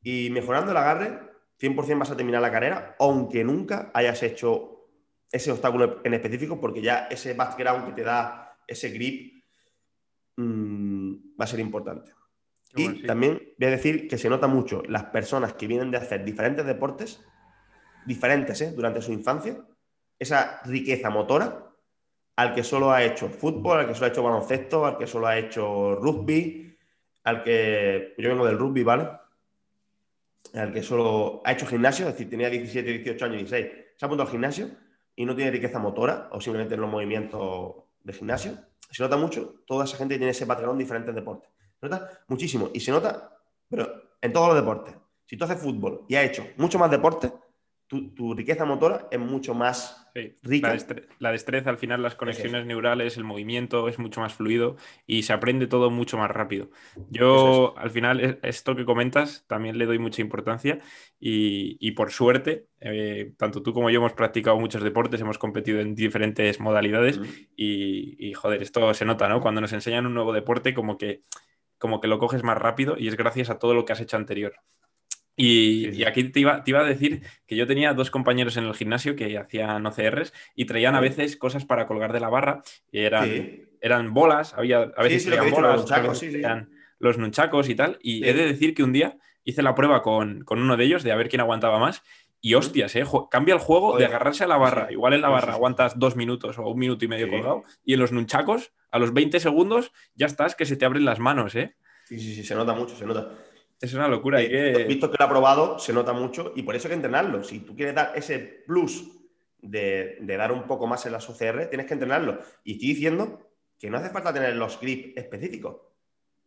Y 0.02 0.28
mejorando 0.30 0.72
el 0.72 0.76
agarre, 0.76 1.20
100% 1.58 1.98
vas 1.98 2.10
a 2.10 2.16
terminar 2.16 2.42
la 2.42 2.52
carrera, 2.52 2.96
aunque 2.98 3.44
nunca 3.44 3.90
hayas 3.94 4.22
hecho 4.22 4.90
ese 5.32 5.50
obstáculo 5.50 6.00
en 6.04 6.14
específico, 6.14 6.60
porque 6.60 6.82
ya 6.82 7.08
ese 7.10 7.34
background 7.34 7.86
que 7.86 7.92
te 7.92 8.02
da 8.02 8.58
ese 8.66 8.90
grip 8.90 9.42
mm, 10.36 11.14
va 11.40 11.44
a 11.44 11.48
ser 11.48 11.60
importante. 11.60 12.12
Y 12.78 13.02
también 13.02 13.52
voy 13.58 13.68
a 13.68 13.70
decir 13.70 14.08
que 14.08 14.18
se 14.18 14.28
nota 14.28 14.46
mucho 14.46 14.82
las 14.88 15.04
personas 15.04 15.54
que 15.54 15.66
vienen 15.66 15.90
de 15.90 15.98
hacer 15.98 16.24
diferentes 16.24 16.64
deportes, 16.64 17.24
diferentes 18.06 18.60
¿eh? 18.60 18.72
durante 18.74 19.02
su 19.02 19.12
infancia, 19.12 19.64
esa 20.18 20.60
riqueza 20.64 21.10
motora 21.10 21.68
al 22.36 22.54
que 22.54 22.62
solo 22.62 22.92
ha 22.92 23.02
hecho 23.02 23.28
fútbol, 23.28 23.80
al 23.80 23.88
que 23.88 23.94
solo 23.94 24.06
ha 24.06 24.10
hecho 24.10 24.22
baloncesto, 24.22 24.86
al 24.86 24.96
que 24.96 25.08
solo 25.08 25.26
ha 25.26 25.36
hecho 25.36 25.96
rugby, 25.96 26.76
al 27.24 27.42
que 27.42 28.14
yo 28.16 28.28
vengo 28.28 28.46
del 28.46 28.56
rugby, 28.56 28.84
¿vale? 28.84 29.08
Al 30.54 30.72
que 30.72 30.82
solo 30.82 31.42
ha 31.44 31.52
hecho 31.52 31.66
gimnasio, 31.66 32.06
es 32.06 32.12
decir, 32.12 32.30
tenía 32.30 32.48
17, 32.48 32.88
18 32.90 33.24
años, 33.24 33.38
16, 33.38 33.66
se 33.96 34.04
ha 34.04 34.06
apuntado 34.06 34.28
al 34.28 34.30
gimnasio 34.30 34.70
y 35.16 35.24
no 35.24 35.34
tiene 35.34 35.50
riqueza 35.50 35.80
motora 35.80 36.28
o 36.30 36.40
simplemente 36.40 36.76
en 36.76 36.80
los 36.80 36.90
movimientos 36.90 37.74
de 38.04 38.12
gimnasio, 38.12 38.56
se 38.90 39.02
nota 39.02 39.16
mucho, 39.16 39.62
toda 39.66 39.84
esa 39.84 39.96
gente 39.96 40.16
tiene 40.16 40.30
ese 40.30 40.46
patrón 40.46 40.70
en 40.70 40.78
diferentes 40.78 41.14
deportes. 41.14 41.50
Se 41.80 41.88
nota 41.88 42.10
muchísimo 42.28 42.70
y 42.74 42.80
se 42.80 42.90
nota, 42.90 43.38
pero 43.68 44.16
en 44.20 44.32
todos 44.32 44.48
los 44.48 44.56
deportes. 44.56 44.94
Si 45.26 45.36
tú 45.36 45.44
haces 45.44 45.60
fútbol 45.60 46.04
y 46.08 46.16
has 46.16 46.24
hecho 46.24 46.46
mucho 46.56 46.78
más 46.78 46.90
deporte, 46.90 47.30
tu, 47.88 48.34
riqueza 48.34 48.66
motora 48.66 49.08
es 49.10 49.18
mucho 49.18 49.54
más 49.54 50.06
rica. 50.42 50.76
La, 51.18 51.32
destreza, 51.32 51.70
al 51.70 51.78
final, 51.78 52.02
las 52.02 52.16
conexiones 52.16 52.66
neurales, 52.66 53.16
el 53.16 53.24
movimiento 53.24 53.88
es 53.88 53.98
mucho 53.98 54.20
más 54.20 54.34
fluido 54.34 54.76
y 55.06 55.22
se 55.22 55.32
aprende 55.32 55.66
todo 55.66 55.90
mucho 55.90 56.18
más 56.18 56.30
rápido. 56.30 56.70
Yo, 57.08 57.74
al 57.78 57.90
final, 57.90 58.38
esto 58.42 58.76
que 58.76 58.84
comentas 58.84 59.46
también 59.46 59.78
le 59.78 59.86
doy 59.86 59.98
mucha 59.98 60.20
importancia 60.20 60.80
y, 61.18 61.90
por 61.92 62.10
suerte, 62.10 62.66
eh, 62.80 63.32
tanto 63.38 63.62
tú 63.62 63.72
como 63.72 63.88
yo 63.88 64.00
hemos 64.00 64.12
practicado 64.12 64.58
muchos 64.58 64.82
deportes, 64.82 65.20
hemos 65.22 65.38
competido 65.38 65.80
en 65.80 65.94
diferentes 65.94 66.60
modalidades 66.60 67.18
y, 67.56 68.16
y, 68.18 68.34
joder, 68.34 68.62
esto 68.62 68.92
se 68.92 69.06
nota, 69.06 69.28
¿no? 69.28 69.40
Cuando 69.40 69.62
nos 69.62 69.72
enseñan 69.72 70.04
un 70.04 70.14
nuevo 70.14 70.34
deporte, 70.34 70.74
como 70.74 70.98
que, 70.98 71.22
como 71.78 72.00
que 72.00 72.08
lo 72.08 72.18
coges 72.18 72.42
más 72.42 72.58
rápido 72.58 72.96
y 72.98 73.08
es 73.08 73.16
gracias 73.16 73.50
a 73.50 73.58
todo 73.58 73.74
lo 73.74 73.84
que 73.84 73.92
has 73.92 74.00
hecho 74.00 74.16
anterior. 74.16 74.54
Y, 75.40 76.02
aquí 76.02 76.24
te 76.24 76.40
iba, 76.40 76.64
te 76.64 76.72
iba, 76.72 76.80
a 76.80 76.84
decir 76.84 77.22
que 77.46 77.54
yo 77.54 77.64
tenía 77.68 77.94
dos 77.94 78.10
compañeros 78.10 78.56
en 78.56 78.64
el 78.64 78.74
gimnasio 78.74 79.14
que 79.14 79.38
hacían 79.38 79.86
OCRs 79.86 80.32
y 80.56 80.64
traían 80.64 80.96
a 80.96 81.00
veces 81.00 81.36
cosas 81.36 81.64
para 81.64 81.86
colgar 81.86 82.12
de 82.12 82.18
la 82.18 82.28
barra. 82.28 82.62
Y 82.90 82.98
eran, 82.98 83.30
eran 83.80 84.12
bolas, 84.12 84.54
había, 84.54 84.90
a 84.96 85.02
veces 85.04 85.26
traían 85.26 85.52
bolas, 85.52 85.88
los 86.98 87.18
nunchacos 87.18 87.68
y 87.68 87.76
tal. 87.76 87.98
Y 88.02 88.26
he 88.26 88.34
de 88.34 88.46
decir 88.46 88.74
que 88.74 88.82
un 88.82 88.92
día 88.92 89.16
hice 89.44 89.62
la 89.62 89.76
prueba 89.76 90.02
con, 90.02 90.44
uno 90.50 90.76
de 90.76 90.84
ellos 90.84 91.04
de 91.04 91.12
a 91.12 91.16
ver 91.16 91.28
quién 91.28 91.40
aguantaba 91.40 91.78
más. 91.78 92.02
Y 92.40 92.54
hostias, 92.54 92.96
¿eh? 92.96 93.04
cambia 93.30 93.54
el 93.54 93.60
juego 93.60 93.96
de 93.96 94.06
agarrarse 94.06 94.42
a 94.42 94.48
la 94.48 94.56
barra. 94.56 94.90
Igual 94.90 95.14
en 95.14 95.22
la 95.22 95.28
barra 95.28 95.52
aguantas 95.52 96.00
dos 96.00 96.16
minutos 96.16 96.58
o 96.58 96.68
un 96.68 96.78
minuto 96.78 97.04
y 97.04 97.08
medio 97.08 97.28
colgado. 97.28 97.62
Y 97.84 97.94
en 97.94 98.00
los 98.00 98.10
nunchacos, 98.10 98.72
a 98.90 98.98
los 98.98 99.12
20 99.12 99.40
segundos, 99.40 99.92
ya 100.14 100.26
estás 100.26 100.54
que 100.54 100.66
se 100.66 100.76
te 100.76 100.84
abren 100.84 101.04
las 101.04 101.18
manos, 101.18 101.54
¿eh? 101.54 101.76
Sí, 102.04 102.18
sí, 102.18 102.34
sí, 102.34 102.42
se 102.42 102.54
nota 102.54 102.72
mucho, 102.72 102.96
se 102.96 103.04
nota. 103.04 103.36
Es 103.80 103.94
una 103.94 104.08
locura. 104.08 104.38
que... 104.38 104.86
Visto 104.88 105.10
que 105.10 105.16
lo 105.18 105.24
ha 105.24 105.28
probado, 105.28 105.78
se 105.78 105.92
nota 105.92 106.12
mucho 106.12 106.52
y 106.56 106.62
por 106.62 106.74
eso 106.74 106.88
hay 106.88 106.90
que 106.90 106.96
entrenarlo. 106.96 107.44
Si 107.44 107.60
tú 107.60 107.76
quieres 107.76 107.94
dar 107.94 108.12
ese 108.14 108.38
plus 108.38 109.08
de, 109.60 110.18
dar 110.20 110.52
un 110.52 110.64
poco 110.64 110.86
más 110.86 111.04
en 111.06 111.12
las 111.12 111.28
OCR, 111.28 111.66
tienes 111.68 111.86
que 111.86 111.94
entrenarlo. 111.94 112.38
Y 112.64 112.72
estoy 112.72 112.88
diciendo 112.88 113.50
que 113.78 113.90
no 113.90 113.98
hace 113.98 114.10
falta 114.10 114.32
tener 114.32 114.56
los 114.56 114.80
grips 114.80 115.16
específicos. 115.16 115.76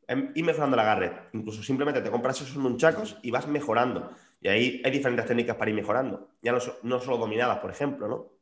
Em, 0.08 0.32
ir 0.36 0.43
mejorando 0.43 0.75
el 0.75 0.82
agarre. 0.82 1.13
Incluso 1.34 1.63
simplemente 1.63 2.01
te 2.01 2.12
compras 2.12 2.41
esos 2.41 2.58
nunchacos 2.58 3.17
y 3.21 3.32
vas 3.32 3.47
mejorando. 3.47 4.12
Y 4.41 4.49
ahí 4.49 4.82
hay 4.84 4.91
diferentes 4.91 5.25
técnicas 5.25 5.56
para 5.56 5.69
ir 5.69 5.75
mejorando. 5.75 6.32
Ya 6.41 6.51
no, 6.51 6.60
no 6.84 6.99
solo 6.99 7.17
dominadas, 7.17 7.60
por 7.60 7.71
ejemplo, 7.71 8.08
¿no? 8.08 8.40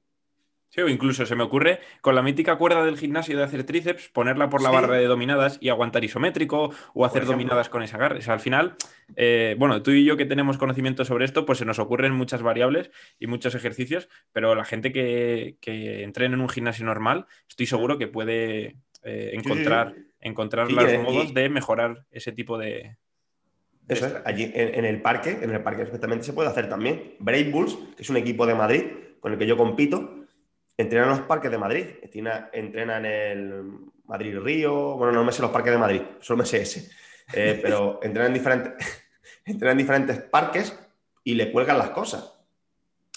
Sí, 0.69 0.82
o 0.82 0.88
incluso 0.88 1.25
se 1.25 1.36
me 1.36 1.43
ocurre 1.43 1.79
con 2.01 2.13
la 2.13 2.21
mítica 2.21 2.55
cuerda 2.58 2.86
del 2.86 2.97
gimnasio 2.97 3.36
de 3.36 3.43
hacer 3.43 3.63
tríceps, 3.63 4.10
ponerla 4.10 4.49
por 4.49 4.62
la 4.62 4.69
barra 4.69 4.97
de 4.97 5.05
dominadas 5.05 5.58
y 5.62 5.69
aguantar 5.69 6.03
isométrico 6.03 6.71
o 6.93 7.05
hacer 7.05 7.25
dominadas 7.25 7.69
con 7.69 7.82
esa. 7.82 7.97
O 7.97 8.21
sea, 8.21 8.36
al 8.36 8.39
final, 8.39 8.75
eh, 9.15 9.55
bueno, 9.58 9.82
tú 9.82 9.89
y 9.91 10.05
yo 10.05 10.15
que 10.15 10.25
tenemos 10.25 10.60
conocimiento 10.60 11.05
sobre 11.05 11.25
esto, 11.25 11.43
pues 11.45 11.58
se 11.58 11.65
nos 11.65 11.79
ocurren 11.79 12.13
muchas 12.13 12.43
variables 12.43 12.91
y 13.19 13.25
muchos 13.25 13.55
ejercicios, 13.55 14.10
pero 14.32 14.53
la 14.53 14.63
gente 14.63 14.91
que, 14.91 15.58
que 15.60 16.03
entrena 16.03 16.36
en 16.36 16.41
un 16.41 16.49
gimnasio 16.49 16.86
normal, 16.86 17.25
estoy 17.47 17.65
seguro 17.65 17.97
que 17.97 18.08
puede 18.08 18.75
eh, 19.03 19.32
encontrar, 19.34 19.95
encontrar 20.19 20.71
los 20.71 21.03
modos 21.03 21.34
de 21.34 21.49
mejorar 21.49 22.05
ese 22.12 22.32
tipo 22.32 22.60
de, 22.60 22.95
eso 23.88 24.05
es, 24.05 24.15
allí 24.23 24.51
en, 24.53 24.86
el 24.86 25.01
parque, 25.01 25.39
en 25.41 25.49
el 25.49 25.63
parque 25.63 25.82
perfectamente 25.82 26.23
se 26.23 26.34
puede 26.34 26.47
hacer 26.47 26.69
también. 26.69 27.15
Brave 27.17 27.49
Bulls, 27.49 27.75
que 27.97 28.03
es 28.03 28.10
un 28.12 28.17
equipo 28.17 28.45
de 28.45 28.53
Madrid 28.53 28.84
con 29.19 29.34
el 29.34 29.39
que 29.39 29.47
yo 29.47 29.58
compito, 29.58 30.27
entrena 30.79 31.05
en 31.05 31.09
los 31.09 31.21
parques 31.21 31.51
de 31.51 31.57
Madrid. 31.57 31.85
Entrena, 32.01 32.49
en 32.53 33.05
el 33.05 33.63
Madrid 34.05 34.39
Río, 34.39 34.95
bueno, 34.95 35.11
no 35.11 35.25
me 35.25 35.31
sé 35.31 35.41
los 35.41 35.51
parques 35.51 35.73
de 35.73 35.77
Madrid, 35.77 36.01
solo 36.21 36.37
me 36.37 36.45
sé 36.45 36.61
ese. 36.61 36.89
Eh, 37.33 37.59
pero 37.61 37.99
entrena 38.03 38.27
en, 38.27 38.33
diferentes, 38.33 39.03
entrena 39.45 39.73
en 39.73 39.77
diferentes 39.77 40.21
parques 40.21 40.77
y 41.23 41.35
le 41.35 41.51
cuelgan 41.51 41.77
las 41.77 41.89
cosas. 41.89 42.33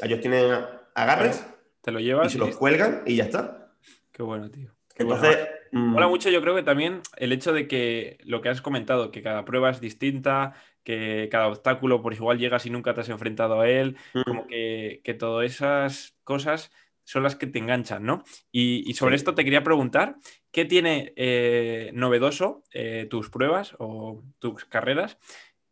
Ellos 0.02 0.20
tienen 0.20 0.52
agarres, 0.94 1.46
te 1.80 1.92
lo 1.92 2.00
llevas 2.00 2.26
y 2.26 2.30
se 2.30 2.38
los 2.38 2.56
cuelgan 2.56 3.02
y 3.06 3.16
ya 3.16 3.24
está. 3.24 3.72
Qué 4.10 4.22
bueno, 4.22 4.50
tío. 4.50 4.70
Entonces, 4.96 5.38
Mola 5.72 6.06
mm. 6.06 6.10
mucho, 6.10 6.30
yo 6.30 6.42
creo 6.42 6.54
que 6.54 6.62
también 6.62 7.00
el 7.16 7.32
hecho 7.32 7.52
de 7.52 7.66
que 7.66 8.18
lo 8.24 8.42
que 8.42 8.48
has 8.48 8.60
comentado, 8.60 9.10
que 9.10 9.22
cada 9.22 9.44
prueba 9.44 9.70
es 9.70 9.80
distinta, 9.80 10.54
que 10.84 11.28
cada 11.30 11.48
obstáculo 11.48 12.02
por 12.02 12.12
igual 12.12 12.38
llegas 12.38 12.66
y 12.66 12.70
nunca 12.70 12.92
te 12.92 13.00
has 13.00 13.08
enfrentado 13.08 13.60
a 13.60 13.68
él, 13.68 13.96
mm. 14.14 14.22
como 14.22 14.46
que, 14.46 15.16
todas 15.18 15.50
esas 15.50 16.14
cosas 16.24 16.70
son 17.04 17.22
las 17.22 17.36
que 17.36 17.46
te 17.46 17.58
enganchan, 17.58 18.04
¿no? 18.04 18.24
Y, 18.50 18.92
sobre 18.94 19.16
esto 19.16 19.34
te 19.34 19.44
quería 19.44 19.62
preguntar, 19.62 20.16
¿qué 20.50 20.64
tiene 20.64 21.12
eh, 21.16 21.90
novedoso 21.94 22.62
eh, 22.72 23.06
tus 23.10 23.30
pruebas 23.30 23.74
o 23.78 24.22
tus 24.38 24.64
carreras 24.64 25.18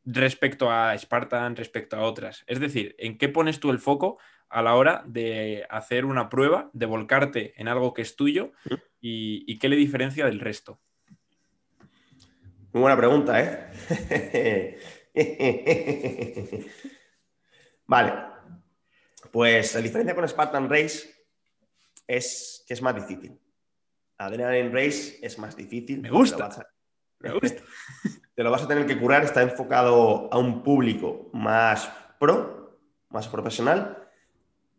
respecto 0.05 0.71
a 0.71 0.97
Spartan, 0.97 1.57
respecto 1.57 1.97
a 1.97 2.03
otras? 2.03 2.45
Es 2.47 2.61
decir, 2.61 2.95
¿en 2.99 3.19
qué 3.19 3.29
pones 3.29 3.61
tú 3.61 3.71
el 3.71 3.79
foco 3.79 4.19
a 4.49 4.63
la 4.63 4.75
hora 4.75 5.05
de 5.07 5.67
hacer 5.71 6.05
una 6.05 6.29
prueba, 6.29 6.71
de 6.73 6.87
volcarte 6.87 7.55
en 7.57 7.69
algo 7.69 7.95
que 7.95 8.03
es 8.03 8.17
tuyo 8.17 8.53
mm. 8.65 8.75
y, 9.01 9.59
qué 9.59 9.69
le 9.69 9.77
diferencia 9.77 10.27
del 10.27 10.41
resto? 10.41 10.81
Muy 12.73 12.83
buena 12.83 12.97
pregunta, 12.97 13.41
¿eh? 13.41 14.79
vale. 17.87 18.13
Pues 19.33 19.75
la 19.75 19.81
diferencia 19.81 20.15
con 20.15 20.29
Spartan 20.29 20.69
Race 20.69 21.20
es 22.17 22.65
que 22.67 22.75
es 22.75 22.83
más 22.83 22.95
difícil. 22.95 23.39
Adrenaline 24.19 24.73
Race 24.73 25.19
es 25.23 25.39
más 25.39 25.57
difícil. 25.57 26.01
Me 26.01 26.11
gusta. 26.11 26.51
Me 27.19 27.33
gusta. 27.33 27.63
Te 28.35 28.43
lo 28.43 28.51
vas 28.51 28.63
a 28.63 28.69
tener 28.69 28.87
que 28.87 28.99
curar, 28.99 29.25
está 29.25 29.43
enfocado 29.43 30.29
a 30.33 30.39
un 30.39 30.63
público 30.63 31.31
más 31.33 31.91
pro, 32.19 32.79
más 33.11 33.29
profesional 33.29 34.01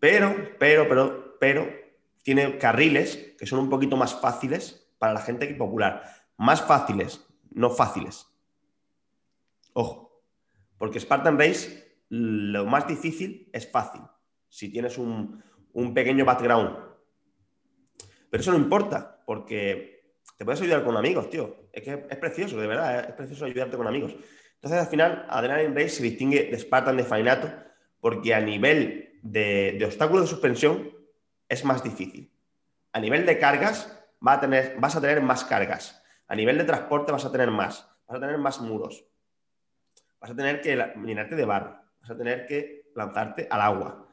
pero, 0.02 0.58
pero, 0.58 0.90
pero, 0.90 1.38
pero, 1.40 1.70
tiene 2.24 2.58
carriles 2.58 3.36
que 3.38 3.46
son 3.46 3.60
un 3.60 3.70
poquito 3.70 3.96
más 3.98 4.20
fáciles 4.20 4.92
para 4.98 5.14
la 5.14 5.22
gente 5.22 5.48
que 5.48 5.54
popular. 5.54 6.04
Más 6.38 6.60
fáciles, 6.60 7.24
no 7.52 7.70
fáciles. 7.70 8.28
Ojo, 9.74 10.24
porque 10.80 11.00
Spartan 11.00 11.38
Race 11.38 12.02
lo 12.10 12.66
más 12.66 12.88
difícil 12.88 13.48
es 13.54 13.70
fácil, 13.70 14.02
si 14.50 14.72
tienes 14.72 14.98
un, 14.98 15.44
pequeño 15.94 16.26
background. 16.26 16.80
Pero 18.32 18.42
eso 18.42 18.52
no 18.52 18.58
importa, 18.58 19.22
porque 19.26 20.14
te 20.38 20.46
puedes 20.46 20.62
ayudar 20.62 20.84
con 20.84 20.96
amigos, 20.96 21.30
tío. 21.30 21.68
Es 21.72 21.84
que 21.84 22.08
es 22.10 22.18
precioso, 22.18 22.58
de 22.58 22.66
verdad, 22.66 23.10
es 23.10 23.14
precioso 23.14 23.46
ayudarte 23.46 23.76
con 23.78 23.86
amigos. 23.86 24.16
Entonces, 24.56 24.80
al 24.80 24.88
final, 24.88 25.26
Adrenaline 25.30 25.76
Race 25.76 25.90
se 25.90 26.04
distingue 26.04 26.46
de 26.46 26.58
Spartan 26.58 26.96
de 26.96 27.04
Fainato 27.04 27.52
porque 28.00 28.34
a 28.34 28.40
nivel 28.40 29.20
de, 29.22 29.80
obstáculos 29.86 30.24
de 30.24 30.30
suspensión 30.30 30.92
es 31.50 31.66
más 31.66 31.84
difícil. 31.84 32.32
A 32.94 33.00
nivel 33.02 33.26
de 33.26 33.38
cargas 33.38 34.00
vas 34.22 34.96
a 34.96 35.02
tener 35.02 35.22
más 35.22 35.44
cargas. 35.44 36.02
A 36.28 36.36
nivel 36.36 36.58
de 36.58 36.64
transporte 36.64 37.12
vas 37.12 37.26
a 37.26 37.32
tener 37.32 37.52
más. 37.52 37.86
Vas 38.08 38.18
a 38.18 38.22
tener 38.22 38.38
más 38.38 38.62
muros. 38.62 39.06
Vas 40.22 40.32
a 40.32 40.36
tener 40.36 40.62
que 40.62 40.76
llenarte 41.06 41.36
de 41.36 41.46
barro. 41.46 41.78
Vas 42.00 42.12
a 42.12 42.18
tener 42.18 42.46
que 42.46 42.92
lanzarte 42.96 43.48
al 43.50 43.62
agua. 43.62 44.08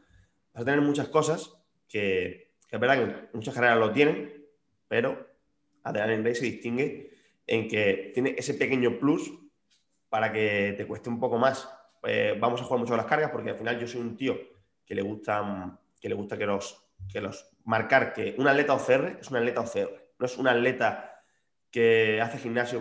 Vas 0.52 0.62
a 0.62 0.64
tener 0.64 0.81
muchas 0.81 1.09
cosas 1.09 1.54
que, 1.88 2.47
es 2.70 2.81
verdad 2.81 3.28
que 3.31 3.37
muchas 3.37 3.54
carreras 3.54 3.78
lo 3.78 3.92
tienen, 3.92 4.46
pero 4.88 5.26
Adrenaline 5.83 6.24
Race 6.24 6.40
se 6.40 6.46
distingue 6.46 7.11
en 7.46 7.68
que 7.68 8.11
tiene 8.12 8.35
ese 8.37 8.54
pequeño 8.54 8.98
plus 8.98 9.33
para 10.09 10.33
que 10.33 10.74
te 10.76 10.87
cueste 10.87 11.09
un 11.09 11.18
poco 11.18 11.38
más. 11.38 11.68
Eh, 12.04 12.37
vamos 12.38 12.61
a 12.61 12.64
jugar 12.64 12.81
mucho 12.81 12.90
con 12.90 12.98
las 12.98 13.07
cargas 13.07 13.31
porque 13.31 13.50
al 13.50 13.57
final 13.57 13.78
yo 13.78 13.87
soy 13.87 14.00
un 14.00 14.16
tío 14.16 14.37
que 14.85 14.94
le 14.94 15.02
gusta 15.02 15.78
que, 16.00 16.09
le 16.09 16.14
gusta 16.14 16.38
que, 16.38 16.46
los, 16.46 16.85
que 17.11 17.20
los 17.20 17.50
marcar 17.64 18.12
que 18.12 18.35
un 18.38 18.46
atleta 18.46 18.74
OCR 18.74 19.18
es 19.20 19.31
un 19.31 19.37
atleta 19.37 19.61
OCR, 19.61 20.14
no 20.18 20.26
es 20.26 20.38
un 20.38 20.48
atleta 20.48 21.22
que 21.70 22.20
hace 22.20 22.38
gimnasio. 22.38 22.81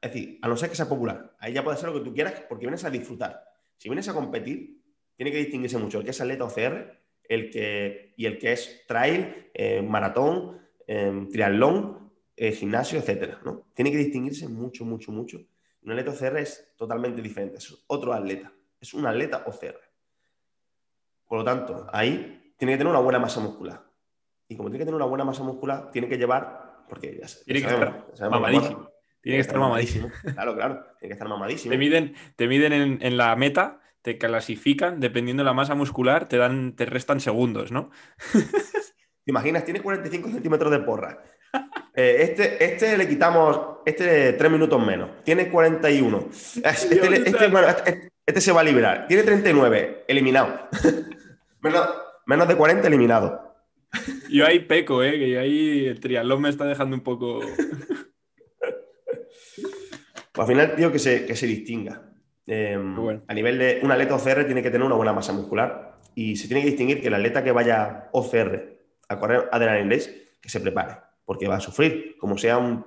Es 0.00 0.12
decir, 0.12 0.38
a 0.42 0.48
no 0.48 0.56
ser 0.56 0.68
que 0.68 0.76
sea 0.76 0.88
popular, 0.88 1.34
ahí 1.40 1.52
ya 1.52 1.64
puede 1.64 1.76
ser 1.76 1.88
lo 1.88 1.94
que 1.94 2.04
tú 2.04 2.14
quieras 2.14 2.42
porque 2.48 2.66
vienes 2.66 2.84
a 2.84 2.90
disfrutar. 2.90 3.44
Si 3.76 3.88
vienes 3.88 4.08
a 4.08 4.14
competir, 4.14 4.82
tiene 5.16 5.32
que 5.32 5.38
distinguirse 5.38 5.78
mucho 5.78 5.98
el 5.98 6.04
que 6.04 6.10
es 6.10 6.20
atleta 6.20 6.44
OCR 6.44 6.98
el 7.28 7.50
que, 7.50 8.14
y 8.16 8.26
el 8.26 8.38
que 8.38 8.52
es 8.52 8.84
trail, 8.86 9.50
eh, 9.54 9.82
maratón, 9.82 10.58
eh, 10.86 11.26
triatlón, 11.30 12.10
eh, 12.34 12.52
gimnasio, 12.52 12.98
etcétera. 12.98 13.40
¿no? 13.44 13.66
Tiene 13.74 13.90
que 13.92 13.98
distinguirse 13.98 14.48
mucho, 14.48 14.84
mucho, 14.84 15.12
mucho. 15.12 15.38
Un 15.82 15.92
atleta 15.92 16.10
OCR 16.10 16.38
es 16.38 16.72
totalmente 16.76 17.22
diferente, 17.22 17.58
es 17.58 17.84
otro 17.86 18.12
atleta, 18.12 18.52
es 18.80 18.94
un 18.94 19.06
atleta 19.06 19.44
OCR. 19.46 19.80
Por 21.26 21.38
lo 21.38 21.44
tanto, 21.44 21.86
ahí 21.92 22.54
tiene 22.56 22.72
que 22.72 22.78
tener 22.78 22.90
una 22.90 23.00
buena 23.00 23.18
masa 23.18 23.40
muscular. 23.40 23.84
Y 24.48 24.56
como 24.56 24.70
tiene 24.70 24.78
que 24.78 24.86
tener 24.86 24.96
una 24.96 25.04
buena 25.04 25.24
masa 25.24 25.42
muscular, 25.42 25.90
tiene 25.90 26.08
que 26.08 26.16
llevar, 26.16 26.84
porque 26.88 27.18
ya, 27.20 27.26
tiene 27.44 27.60
que 27.60 27.66
estar 27.66 28.30
mamadísimo. 28.30 28.90
Tiene 29.20 29.38
que 29.38 29.42
estar 29.42 29.58
mamadísimo. 29.58 30.10
Claro, 30.34 30.54
claro, 30.54 30.86
tiene 30.98 31.10
que 31.10 31.12
estar 31.12 31.28
mamadísimo. 31.28 31.72
Te 31.72 31.78
miden, 31.78 32.14
te 32.36 32.48
miden 32.48 32.98
en, 33.02 33.16
la 33.16 33.36
meta, 33.36 33.80
te 34.02 34.18
clasifican, 34.18 35.00
dependiendo 35.00 35.42
de 35.42 35.46
la 35.46 35.54
masa 35.54 35.74
muscular, 35.74 36.28
te 36.28 36.36
dan, 36.36 36.74
te 36.74 36.86
restan 36.86 37.20
segundos, 37.20 37.72
¿no? 37.72 37.90
¿Te 38.32 39.30
imaginas? 39.30 39.64
Tiene 39.64 39.82
45 39.82 40.30
centímetros 40.30 40.70
de 40.70 40.78
porra. 40.80 41.22
Eh, 41.94 42.16
este, 42.20 42.64
este 42.64 42.96
le 42.96 43.08
quitamos 43.08 43.78
este 43.84 44.32
3 44.34 44.50
minutos 44.50 44.84
menos. 44.84 45.22
Tiene 45.24 45.48
41. 45.48 46.28
Este, 46.64 46.94
este, 46.94 47.30
este, 47.30 48.10
este, 48.24 48.40
se 48.40 48.52
va 48.52 48.60
a 48.60 48.64
liberar. 48.64 49.06
Tiene 49.06 49.22
39. 49.24 50.04
Eliminado. 50.08 50.68
menos, 52.26 52.48
de 52.48 52.56
40 52.56 52.86
eliminado. 52.86 53.56
Yo 54.30 54.46
ahí 54.46 54.60
peco, 54.60 55.02
¿eh? 55.02 55.18
que 55.18 55.38
ahí 55.38 55.86
el 55.86 55.98
triatlón 56.00 56.42
me 56.42 56.50
está 56.50 56.64
dejando 56.66 56.94
un 56.94 57.02
poco. 57.02 57.40
Pues 60.32 60.38
al 60.38 60.46
final, 60.46 60.76
tío, 60.76 60.92
que 60.92 60.98
se, 60.98 61.26
que 61.26 61.34
se 61.34 61.46
distinga. 61.46 62.07
Em, 62.50 63.20
a 63.28 63.34
nivel 63.34 63.58
de 63.58 63.80
un 63.82 63.92
atleta 63.92 64.14
OCR 64.14 64.46
tiene 64.46 64.62
que 64.62 64.70
tener 64.70 64.86
una 64.86 64.96
buena 64.96 65.12
masa 65.12 65.34
muscular 65.34 65.98
y 66.14 66.34
se 66.36 66.48
tiene 66.48 66.62
que 66.62 66.68
distinguir 66.68 67.02
que 67.02 67.08
el 67.08 67.14
atleta 67.14 67.44
que 67.44 67.52
vaya 67.52 68.08
OCR 68.12 68.78
a 69.08 69.18
correr 69.18 69.48
adrenaline 69.52 69.90
race, 69.90 70.36
que 70.40 70.48
se 70.48 70.60
prepare, 70.60 70.96
porque 71.26 71.46
va 71.46 71.56
a 71.56 71.60
sufrir. 71.60 72.16
Como 72.18 72.38
sea 72.38 72.56
un, 72.56 72.84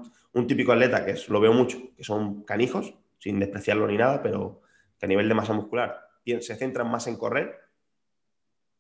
típico 0.48 0.72
atleta, 0.72 1.06
que 1.06 1.12
es, 1.12 1.30
lo 1.30 1.40
veo 1.40 1.54
mucho, 1.54 1.78
que 1.96 2.04
son 2.04 2.44
canijos, 2.44 2.96
sin 3.20 3.40
despreciarlo 3.40 3.86
ni 3.88 3.98
nada, 3.98 4.24
pero 4.24 4.62
que 4.98 5.06
a 5.06 5.10
nivel 5.10 5.28
de 5.30 5.36
masa 5.36 5.54
muscular 5.54 6.08
se 6.26 6.56
centran 6.56 6.90
más 6.90 7.06
en 7.06 7.18
correr, 7.18 7.60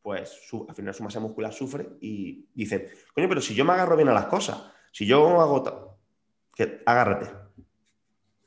pues 0.01 0.49
al 0.67 0.75
final 0.75 0.93
su 0.95 1.03
masa 1.03 1.19
muscular 1.19 1.53
sufre 1.53 1.87
y 1.99 2.47
dicen, 2.55 2.87
coño, 3.13 3.29
pero 3.29 3.41
si 3.41 3.53
yo 3.53 3.65
me 3.65 3.73
agarro 3.73 3.95
bien 3.95 4.09
a 4.09 4.13
las 4.13 4.25
cosas, 4.25 4.71
si 4.91 5.05
yo 5.05 5.39
hago... 5.39 5.99
Que, 6.55 6.81
agárrate. 6.85 7.40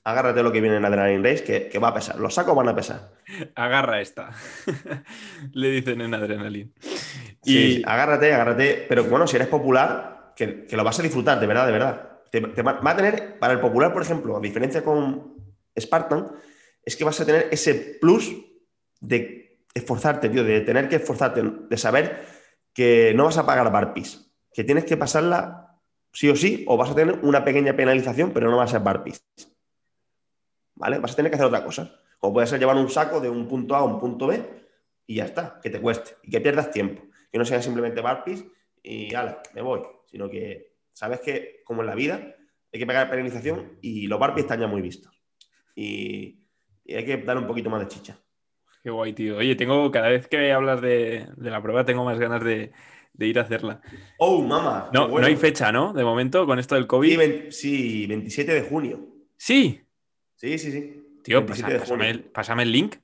Agárrate 0.07 0.43
lo 0.43 0.53
que 0.53 0.61
viene 0.61 0.77
en 0.77 0.85
Adrenaline 0.85 1.25
Race, 1.25 1.71
que, 1.71 1.79
va 1.79 1.89
a 1.89 1.95
pesar. 1.95 2.21
Los 2.21 2.35
sacos 2.35 2.55
van 2.55 2.69
a 2.69 2.75
pesar. 2.75 3.13
Agarra 3.55 4.03
esta. 4.03 4.31
Le 5.53 5.71
dicen 5.71 6.03
en 6.03 6.13
Adrenaline. 6.13 6.73
y... 7.43 7.83
agárrate, 7.89 8.35
agárrate. 8.35 8.85
Pero 8.87 9.05
bueno, 9.05 9.27
si 9.27 9.37
eres 9.37 9.49
popular, 9.49 10.33
que, 10.37 10.67
lo 10.71 10.85
vas 10.85 10.99
a 10.99 11.03
disfrutar, 11.03 11.41
de 11.41 11.47
verdad, 11.47 11.67
de 11.67 11.73
verdad. 11.73 12.11
Te, 12.31 12.41
va, 12.63 12.81
a 12.83 12.97
tener, 12.97 13.39
para 13.39 13.55
el 13.55 13.61
popular, 13.61 13.95
por 13.95 14.03
ejemplo, 14.03 14.37
a 14.37 14.41
diferencia 14.41 14.85
con 14.85 15.37
Spartan, 15.79 16.33
es 16.85 16.97
que 16.97 17.05
vas 17.05 17.19
a 17.21 17.25
tener 17.25 17.49
ese 17.51 17.75
plus 17.99 18.35
de 19.01 19.61
esforzarte, 19.73 20.29
tío, 20.29 20.45
de 20.45 20.61
tener 20.61 20.89
que 20.89 20.97
esforzarte, 20.97 21.43
de 21.43 21.77
saber 21.79 22.27
que 22.75 23.15
no 23.15 23.25
vas 23.25 23.39
a 23.39 23.47
pagar 23.47 23.73
barpees, 23.73 24.31
que 24.53 24.65
tienes 24.65 24.85
que 24.85 24.97
pasarla 24.97 25.81
sí 26.13 26.29
o 26.29 26.37
sí, 26.37 26.65
o 26.69 26.77
vas 26.77 26.91
a 26.91 26.95
tener 26.95 27.21
una 27.23 27.45
pequeña 27.45 27.75
penalización, 27.75 28.33
pero 28.33 28.51
no 28.51 28.57
vas 28.57 28.71
a 28.71 28.73
ser 28.73 28.83
barpees. 28.83 29.25
¿Vale? 30.77 30.99
Vas 30.99 31.13
a 31.13 31.17
tener 31.17 31.31
que 31.31 31.37
hacer 31.37 31.47
otra 31.47 31.65
cosa. 31.65 32.01
Como 32.19 32.35
puede 32.35 32.47
ser 32.47 32.59
llevar 32.59 32.77
un 32.77 32.89
saco 32.89 33.21
de 33.21 33.29
un 33.29 33.47
punto 33.47 33.75
A 33.75 33.81
a 33.81 33.85
un 33.85 34.01
punto 34.01 34.27
B 34.27 34.43
y 35.07 35.17
ya 35.17 35.27
está, 35.27 35.61
que 35.63 35.71
te 35.71 35.81
cueste 35.81 36.17
y 36.23 36.31
que 36.31 36.41
pierdas 36.41 36.71
tiempo. 36.71 37.03
Que 37.31 37.39
no 37.39 37.45
sean 37.45 37.63
simplemente 37.63 38.01
barpees 38.01 38.45
y 38.83 39.15
ala, 39.15 39.43
me 39.55 39.63
voy. 39.63 39.81
Sino 40.07 40.29
que 40.31 40.75
sabes 40.93 41.21
que, 41.21 41.63
como 41.65 41.83
en 41.83 41.89
la 41.89 41.95
vida, 41.95 42.35
hay 42.73 42.81
que 42.81 42.87
pegar 42.87 43.11
penalización 43.11 43.79
y 43.83 44.07
los 44.07 44.19
Barbie 44.19 44.41
están 44.41 44.61
ya 44.61 44.67
muy 44.67 44.83
vistos. 44.83 45.13
Y, 45.77 46.41
hay 46.87 47.05
que 47.05 47.17
dar 47.19 47.39
un 47.39 47.47
poquito 47.47 47.71
más 47.71 47.81
de 47.81 47.89
chicha. 47.89 48.19
Qué 48.83 48.91
guay, 48.91 49.13
tío. 49.15 49.39
Oye, 49.39 49.55
tengo, 49.55 49.91
cada 49.91 50.09
vez 50.09 50.29
que 50.29 50.53
hablas 50.53 50.81
de, 50.81 51.27
la 51.39 51.63
prueba, 51.63 51.85
tengo 51.85 52.05
más 52.05 52.19
ganas 52.19 52.45
de, 52.45 52.73
ir 53.19 53.39
a 53.39 53.43
hacerla. 53.43 53.81
Oh, 54.19 54.43
mamá. 54.43 54.91
No, 54.93 55.09
no 55.09 55.25
hay 55.25 55.37
fecha, 55.37 55.73
¿no? 55.73 55.93
De 55.93 56.05
momento, 56.05 56.47
con 56.47 56.59
esto 56.59 56.75
del 56.75 56.87
COVID. 56.87 57.51
Sí, 57.51 58.07
27 58.07 58.53
de 58.53 58.63
junio. 58.63 59.07
¿Sí? 59.37 59.84
Sí, 60.37 60.59
sí, 60.59 60.73
sí. 60.73 61.01
Tío, 61.23 61.45
pásame, 61.47 62.63
el, 62.63 62.73
link. 62.73 62.97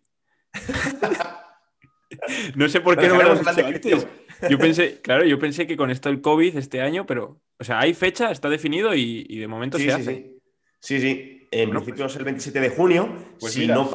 no 2.54 2.68
sé 2.68 2.80
por 2.80 2.98
qué 2.98 3.08
no 3.08 3.16
me 3.16 3.24
lo 3.24 3.32
has 3.32 3.56
dicho 3.56 4.08
Yo 4.48 4.58
pensé, 4.58 5.00
claro, 5.00 5.24
yo 5.24 5.38
pensé 5.38 5.66
que 5.66 5.76
con 5.76 5.90
esto 5.90 6.10
del 6.10 6.20
COVID 6.20 6.56
este 6.56 6.82
año, 6.82 7.06
pero, 7.06 7.40
o 7.58 7.64
sea, 7.64 7.80
hay 7.80 7.94
fecha, 7.94 8.30
está 8.30 8.48
definido 8.48 8.94
y, 8.94 9.24
de 9.24 9.48
momento 9.48 9.78
se 9.78 9.92
hace. 9.92 10.36
Sí. 10.80 10.80
sí, 10.80 11.00
sí. 11.00 11.36
En 11.52 11.70
principio 11.70 12.04
pues 12.04 12.12
es 12.12 12.18
el 12.18 12.24
27 12.24 12.60
de 12.60 12.70
junio. 12.70 13.08
Pues 13.40 13.54
si 13.54 13.66
no 13.66 13.90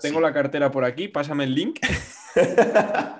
tengo, 0.00 0.20
la 0.20 0.32
cartera 0.32 0.70
por 0.70 0.84
aquí, 0.84 1.08
pásame 1.08 1.44
el 1.44 1.54
link. 1.54 1.80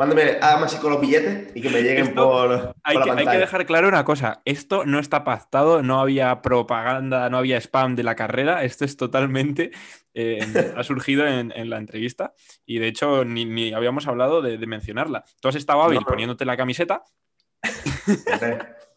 Mándame, 0.00 0.38
hágame 0.40 0.64
así 0.64 0.78
con 0.78 0.92
los 0.92 1.00
billetes 1.02 1.54
y 1.54 1.60
que 1.60 1.68
me 1.68 1.82
lleguen 1.82 2.14
por, 2.14 2.74
hay, 2.84 3.02
que, 3.02 3.10
hay, 3.10 3.26
que, 3.26 3.36
dejar 3.36 3.66
claro 3.66 3.86
una 3.86 4.02
cosa: 4.02 4.40
esto 4.46 4.86
no 4.86 4.98
está 4.98 5.24
pactado, 5.24 5.82
no 5.82 6.00
había 6.00 6.40
propaganda, 6.40 7.28
no 7.28 7.36
había 7.36 7.58
spam 7.58 7.96
de 7.96 8.02
la 8.02 8.16
carrera. 8.16 8.64
Esto 8.64 8.86
es 8.86 8.96
totalmente. 8.96 9.72
Eh, 10.14 10.38
ha 10.74 10.82
surgido 10.84 11.26
en, 11.26 11.52
la 11.68 11.76
entrevista 11.76 12.32
y 12.64 12.78
de 12.78 12.88
hecho 12.88 13.26
ni, 13.26 13.74
habíamos 13.74 14.06
hablado 14.06 14.40
de, 14.40 14.56
mencionarla. 14.66 15.22
Tú 15.38 15.48
has 15.48 15.56
estado 15.56 15.82
hábil 15.82 16.00
poniéndote 16.06 16.46
la 16.46 16.56
camiseta. 16.56 17.02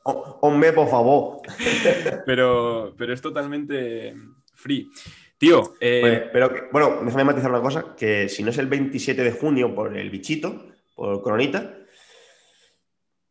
Hombre, 0.05 0.71
por 0.71 0.87
favor. 0.87 1.41
pero, 2.25 2.95
pero 2.97 3.13
es 3.13 3.21
totalmente 3.21 4.15
free. 4.53 4.89
Tío, 5.37 5.73
eh, 5.81 5.99
pues, 5.99 6.21
pero 6.31 6.69
bueno, 6.71 7.01
déjame 7.03 7.25
matizar 7.25 7.51
una 7.51 7.59
cosa, 7.59 7.93
que 7.97 8.29
si 8.29 8.41
no 8.41 8.51
es 8.51 8.57
el 8.57 8.67
27 8.67 9.21
de 9.21 9.31
junio 9.33 9.75
por 9.75 9.97
el 9.97 10.09
bichito, 10.09 10.69
por 10.95 11.21
Coronita. 11.21 11.77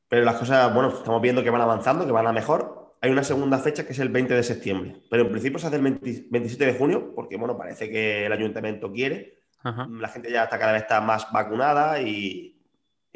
Pero 0.09 0.25
las 0.25 0.37
cosas, 0.37 0.73
bueno, 0.75 0.91
estamos 0.91 1.23
viendo 1.23 1.43
que 1.43 1.51
van 1.51 1.63
avanzando, 1.63 2.05
que 2.05 2.13
van 2.13 2.27
a 2.27 2.33
mejor. 2.33 2.97
Hay 3.01 3.11
una 3.11 3.25
segunda 3.25 3.59
fecha 3.59 3.85
que 3.85 3.93
es 3.93 3.99
el 3.99 4.11
20 4.11 4.35
de 4.35 4.43
septiembre, 4.43 5.03
pero 5.11 5.25
en 5.25 5.31
principio 5.31 5.59
se 5.59 5.67
hace 5.67 5.77
el 5.77 5.83
27 5.83 6.67
de 6.67 6.75
junio 6.75 7.13
porque, 7.15 7.37
bueno, 7.37 7.57
parece 7.57 7.91
que 7.91 8.27
el 8.27 8.33
ayuntamiento 8.33 8.93
quiere. 8.93 9.41
La 9.65 10.09
gente 10.09 10.31
ya 10.31 10.45
está 10.45 10.59
cada 10.59 10.73
vez 10.73 10.83
está 10.83 11.01
más 11.01 11.31
vacunada 11.33 12.01
y, 12.01 12.61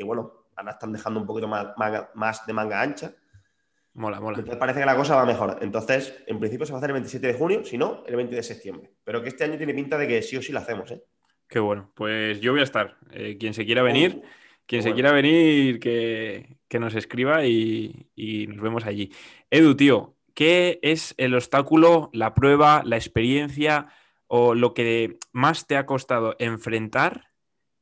bueno, 0.05 0.47
ahora 0.57 0.73
están 0.73 0.93
dejando 0.93 1.21
un 1.21 1.27
poquito 1.27 1.47
más, 1.47 1.69
más 2.15 2.47
de 2.47 2.53
manga 2.53 2.81
ancha. 2.81 3.13
Mola, 3.95 4.21
mola. 4.21 4.39
Entonces 4.39 4.59
parece 4.59 4.81
que 4.81 4.87
la 4.87 4.97
cosa 4.97 5.17
va 5.17 5.25
mejor. 5.25 5.59
Entonces, 5.63 6.23
en 6.27 6.39
principio 6.39 6.67
se 6.67 6.73
va 6.73 6.79
a 6.79 6.81
hacer 6.81 6.91
el 6.91 6.95
27 6.95 7.27
de 7.27 7.35
junio, 7.35 7.65
si 7.65 7.79
no, 7.79 8.05
el 8.07 8.17
20 8.17 8.37
de 8.37 8.43
septiembre. 8.43 8.93
Pero 9.05 9.23
que 9.23 9.29
este 9.29 9.45
año 9.45 9.57
tiene 9.57 9.73
pinta 9.73 9.97
de 9.97 10.07
que 10.07 10.21
sí 10.23 10.37
o 10.37 10.43
sí 10.43 10.53
lo 10.53 10.59
hacemos, 10.59 10.91
¿eh? 10.91 11.03
Qué 11.49 11.59
bueno. 11.59 11.91
Pues 11.95 12.41
yo 12.41 12.53
voy 12.53 12.61
a 12.61 12.65
estar. 12.65 12.97
Eh, 13.13 13.37
quien 13.39 13.55
se 13.55 13.65
quiera 13.65 13.83
venir, 13.83 14.23
quien 14.67 14.83
se 14.83 14.93
quiera 14.95 15.13
venir, 15.13 15.79
que, 15.79 16.59
nos 16.79 16.95
escriba 16.95 17.47
y, 17.47 18.07
nos 18.49 18.61
vemos 18.61 18.85
allí. 18.85 19.13
Edu, 19.51 19.77
tío, 19.77 20.17
¿qué 20.35 20.79
es 20.83 21.15
el 21.19 21.35
obstáculo, 21.35 22.11
la 22.13 22.35
prueba, 22.35 22.83
la 22.85 22.97
experiencia 22.97 23.89
o 24.27 24.55
lo 24.55 24.75
que 24.75 25.19
más 25.33 25.67
te 25.67 25.77
ha 25.77 25.87
costado 25.87 26.35
enfrentar 26.39 27.31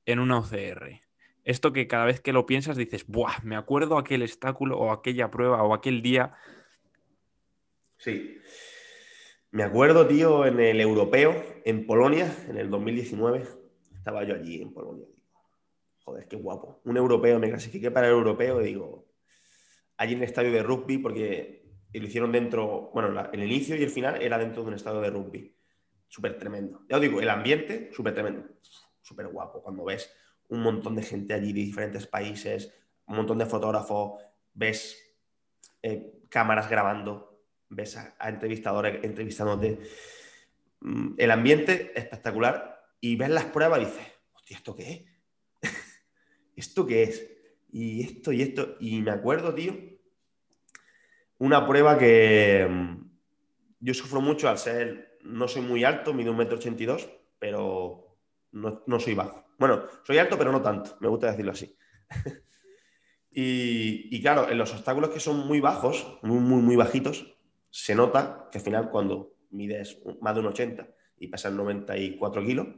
en 0.04 0.18
una 0.18 0.38
OCR? 0.38 1.00
Esto 1.44 1.72
que 1.72 1.86
cada 1.86 2.06
vez 2.06 2.20
que 2.20 2.32
lo 2.32 2.46
piensas 2.46 2.76
dices, 2.76 3.06
¡buah! 3.06 3.42
Me 3.42 3.56
acuerdo 3.56 3.98
aquel 3.98 4.22
obstáculo 4.22 4.78
o 4.78 4.92
aquella 4.92 5.30
prueba 5.30 5.62
o 5.62 5.74
aquel 5.74 6.02
día. 6.02 6.32
Sí. 7.98 8.38
Me 9.54 9.62
acuerdo, 9.62 10.04
tío, 10.08 10.46
en 10.46 10.58
el 10.58 10.80
europeo, 10.80 11.32
en 11.64 11.86
Polonia, 11.86 12.28
en 12.48 12.56
el 12.56 12.68
2019, 12.70 13.46
estaba 13.94 14.24
yo 14.24 14.34
allí 14.34 14.60
en 14.60 14.72
Polonia. 14.72 15.06
Joder, 16.02 16.26
qué 16.26 16.34
guapo. 16.34 16.80
Un 16.82 16.96
europeo, 16.96 17.38
me 17.38 17.48
clasifiqué 17.50 17.92
para 17.92 18.08
el 18.08 18.14
europeo 18.14 18.60
y 18.60 18.64
digo, 18.64 19.06
allí 19.96 20.14
en 20.14 20.18
el 20.18 20.24
estadio 20.24 20.50
de 20.50 20.64
rugby, 20.64 20.98
porque 20.98 21.70
lo 21.92 22.04
hicieron 22.04 22.32
dentro, 22.32 22.90
bueno, 22.92 23.30
el 23.32 23.44
inicio 23.44 23.76
y 23.76 23.84
el 23.84 23.90
final 23.90 24.20
era 24.20 24.38
dentro 24.38 24.62
de 24.62 24.70
un 24.70 24.74
estadio 24.74 25.00
de 25.00 25.10
rugby. 25.10 25.56
Súper 26.08 26.36
tremendo. 26.36 26.80
Ya 26.88 26.96
os 26.96 27.02
digo, 27.02 27.20
el 27.20 27.30
ambiente, 27.30 27.92
súper 27.92 28.12
tremendo. 28.12 28.42
Súper 29.02 29.28
guapo. 29.28 29.62
Cuando 29.62 29.84
ves 29.84 30.12
un 30.48 30.64
montón 30.64 30.96
de 30.96 31.04
gente 31.04 31.32
allí 31.32 31.52
de 31.52 31.60
diferentes 31.60 32.08
países, 32.08 32.74
un 33.06 33.18
montón 33.18 33.38
de 33.38 33.46
fotógrafos, 33.46 34.20
ves 34.52 35.16
eh, 35.80 36.24
cámaras 36.28 36.68
grabando, 36.68 37.33
ves 37.74 37.96
a, 37.96 38.16
entrevistadores 38.28 39.04
entrevistándote. 39.04 39.78
Mm, 40.80 41.14
el 41.18 41.30
ambiente 41.30 41.92
espectacular 41.94 42.82
y 43.00 43.16
ves 43.16 43.30
las 43.30 43.44
pruebas 43.46 43.80
y 43.80 43.84
dices, 43.86 44.06
hostia, 44.32 44.56
¿esto 44.56 44.76
qué 44.76 44.92
es? 45.62 45.70
¿Esto 46.56 46.86
qué 46.86 47.02
es? 47.02 47.30
Y 47.72 48.02
esto 48.02 48.32
y 48.32 48.42
esto. 48.42 48.76
Y 48.80 49.02
me 49.02 49.10
acuerdo, 49.10 49.54
tío, 49.54 49.74
una 51.38 51.66
prueba 51.66 51.98
que 51.98 52.66
mm, 52.68 53.04
yo 53.80 53.94
sufro 53.94 54.20
mucho 54.20 54.48
al 54.48 54.58
ser, 54.58 55.18
no 55.22 55.48
soy 55.48 55.62
muy 55.62 55.84
alto, 55.84 56.14
mido 56.14 56.30
un 56.30 56.38
metro 56.38 56.56
ochenta 56.56 56.82
y 56.82 56.86
dos, 56.86 57.08
pero 57.38 58.18
no, 58.52 58.82
no 58.86 59.00
soy 59.00 59.14
bajo. 59.14 59.44
Bueno, 59.58 59.84
soy 60.04 60.18
alto, 60.18 60.38
pero 60.38 60.52
no 60.52 60.62
tanto, 60.62 60.96
me 61.00 61.08
gusta 61.08 61.30
decirlo 61.30 61.52
así. 61.52 61.76
y, 63.30 64.16
y, 64.16 64.22
claro, 64.22 64.48
en 64.48 64.58
los 64.58 64.72
obstáculos 64.72 65.10
que 65.10 65.20
son 65.20 65.46
muy 65.46 65.60
bajos, 65.60 66.18
muy, 66.22 66.38
muy, 66.38 66.62
muy 66.62 66.76
bajitos, 66.76 67.33
se 67.74 67.92
nota 67.92 68.48
que 68.52 68.58
al 68.58 68.64
final 68.64 68.88
cuando 68.88 69.34
mides 69.50 69.98
más 70.20 70.32
de 70.32 70.40
un 70.40 70.46
80 70.46 70.86
y 71.18 71.26
pesas 71.26 71.52
94 71.52 72.44
kilos, 72.44 72.68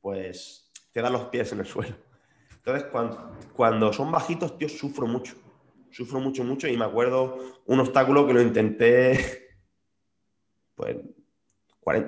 pues 0.00 0.72
te 0.90 1.00
dan 1.00 1.12
los 1.12 1.26
pies 1.26 1.52
en 1.52 1.60
el 1.60 1.66
suelo. 1.66 1.94
Entonces, 2.56 2.90
cuando, 3.54 3.92
son 3.92 4.10
bajitos, 4.10 4.58
tío, 4.58 4.68
sufro 4.68 5.06
mucho. 5.06 5.36
Sufro 5.92 6.18
mucho, 6.18 6.42
mucho 6.42 6.66
y 6.66 6.76
me 6.76 6.84
acuerdo 6.84 7.38
un 7.66 7.78
obstáculo 7.78 8.26
que 8.26 8.32
lo 8.32 8.42
intenté, 8.42 9.50
pues, 10.74 10.96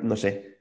no 0.03 0.16
sé, 0.16 0.59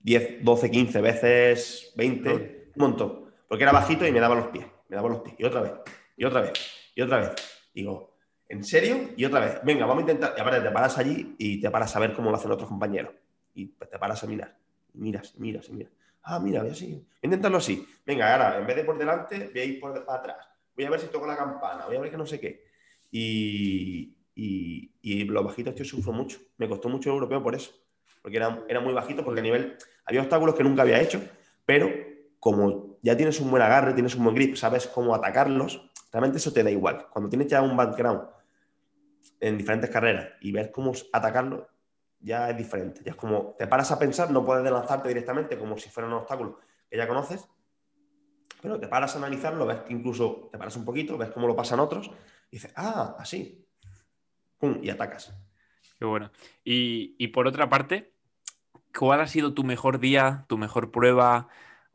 10, 0.00 0.44
12, 0.44 0.70
15 0.70 1.00
veces, 1.00 1.92
20, 1.96 2.30
un 2.30 2.72
montón. 2.76 3.32
Porque 3.48 3.64
era 3.64 3.72
bajito 3.72 4.06
y 4.06 4.12
me 4.12 4.20
daba 4.20 4.34
los 4.34 4.48
pies, 4.48 4.66
me 4.90 4.96
daba 4.96 5.08
los 5.08 5.22
pies. 5.22 5.36
Y 5.38 5.44
otra 5.44 5.62
vez, 5.62 5.72
y 6.14 6.24
otra 6.26 6.42
vez, 6.42 6.52
y 6.94 7.00
otra 7.00 7.20
vez. 7.20 7.30
Digo, 7.72 8.15
¿En 8.48 8.62
serio? 8.62 9.10
Y 9.16 9.24
otra 9.24 9.40
vez, 9.40 9.60
venga, 9.64 9.86
vamos 9.86 9.98
a 9.98 10.00
intentar. 10.02 10.34
Y 10.36 10.40
aparte 10.40 10.60
te 10.60 10.70
paras 10.70 10.98
allí 10.98 11.34
y 11.38 11.60
te 11.60 11.70
paras 11.70 11.94
a 11.96 12.00
ver 12.00 12.12
cómo 12.12 12.30
lo 12.30 12.36
hacen 12.36 12.50
otros 12.50 12.68
compañeros. 12.68 13.12
Y 13.54 13.66
pues 13.66 13.90
te 13.90 13.98
paras 13.98 14.22
a 14.22 14.26
mirar. 14.26 14.56
miras, 14.94 15.34
miras, 15.38 15.68
y 15.68 15.72
miras. 15.72 15.92
Ah, 16.22 16.38
mira, 16.38 16.62
voy 16.62 16.70
así. 16.70 17.04
Intentarlo 17.22 17.58
así. 17.58 17.86
Venga, 18.04 18.32
ahora, 18.32 18.58
en 18.58 18.66
vez 18.66 18.76
de 18.76 18.84
por 18.84 18.98
delante, 18.98 19.50
voy 19.52 19.60
a 19.60 19.64
ir 19.64 19.80
por 19.80 20.04
atrás. 20.08 20.48
Voy 20.74 20.84
a 20.84 20.90
ver 20.90 21.00
si 21.00 21.06
toco 21.06 21.26
la 21.26 21.36
campana. 21.36 21.86
Voy 21.86 21.96
a 21.96 22.00
ver 22.00 22.10
que 22.10 22.16
no 22.16 22.26
sé 22.26 22.38
qué. 22.40 22.64
Y, 23.10 24.16
y, 24.34 24.92
y 25.00 25.24
los 25.24 25.44
bajitos, 25.44 25.74
tío, 25.74 25.84
sufro 25.84 26.12
mucho. 26.12 26.38
Me 26.58 26.68
costó 26.68 26.88
mucho 26.88 27.10
el 27.10 27.14
europeo 27.14 27.42
por 27.42 27.54
eso. 27.54 27.72
Porque 28.22 28.36
era, 28.36 28.64
era 28.68 28.80
muy 28.80 28.92
bajito, 28.92 29.24
porque 29.24 29.40
a 29.40 29.42
nivel. 29.42 29.76
Había 30.04 30.20
obstáculos 30.20 30.54
que 30.54 30.62
nunca 30.62 30.82
había 30.82 31.00
hecho, 31.00 31.20
pero 31.64 31.90
como 32.38 32.98
ya 33.02 33.16
tienes 33.16 33.40
un 33.40 33.50
buen 33.50 33.62
agarre, 33.62 33.92
tienes 33.92 34.14
un 34.14 34.24
buen 34.24 34.36
grip, 34.36 34.54
sabes 34.56 34.86
cómo 34.86 35.14
atacarlos, 35.14 35.90
realmente 36.12 36.38
eso 36.38 36.52
te 36.52 36.62
da 36.62 36.70
igual. 36.70 37.06
Cuando 37.10 37.28
tienes 37.28 37.48
ya 37.48 37.62
un 37.62 37.76
background 37.76 38.22
en 39.40 39.58
diferentes 39.58 39.90
carreras 39.90 40.28
y 40.40 40.52
ves 40.52 40.68
cómo 40.68 40.92
atacarlo, 41.12 41.68
ya 42.20 42.50
es 42.50 42.56
diferente. 42.56 43.02
Ya 43.04 43.12
es 43.12 43.16
como 43.16 43.54
te 43.58 43.66
paras 43.66 43.90
a 43.90 43.98
pensar, 43.98 44.30
no 44.30 44.44
puedes 44.44 44.70
lanzarte 44.70 45.08
directamente 45.08 45.58
como 45.58 45.76
si 45.76 45.88
fuera 45.88 46.08
un 46.08 46.14
obstáculo 46.14 46.58
que 46.88 46.96
ya 46.96 47.06
conoces, 47.06 47.48
pero 48.62 48.80
te 48.80 48.88
paras 48.88 49.14
a 49.14 49.18
analizarlo, 49.18 49.66
ves 49.66 49.80
que 49.80 49.92
incluso 49.92 50.48
te 50.50 50.58
paras 50.58 50.76
un 50.76 50.84
poquito, 50.84 51.18
ves 51.18 51.30
cómo 51.30 51.46
lo 51.46 51.56
pasan 51.56 51.80
otros 51.80 52.10
y 52.50 52.56
dices, 52.56 52.72
ah, 52.76 53.16
así. 53.18 53.64
¡Pum! 54.58 54.78
Y 54.82 54.90
atacas. 54.90 55.32
Qué 55.98 56.04
bueno. 56.04 56.30
Y, 56.64 57.14
y 57.18 57.28
por 57.28 57.46
otra 57.46 57.68
parte, 57.68 58.12
¿cuál 58.96 59.20
ha 59.20 59.26
sido 59.26 59.54
tu 59.54 59.64
mejor 59.64 59.98
día, 59.98 60.46
tu 60.48 60.58
mejor 60.58 60.90
prueba? 60.90 61.48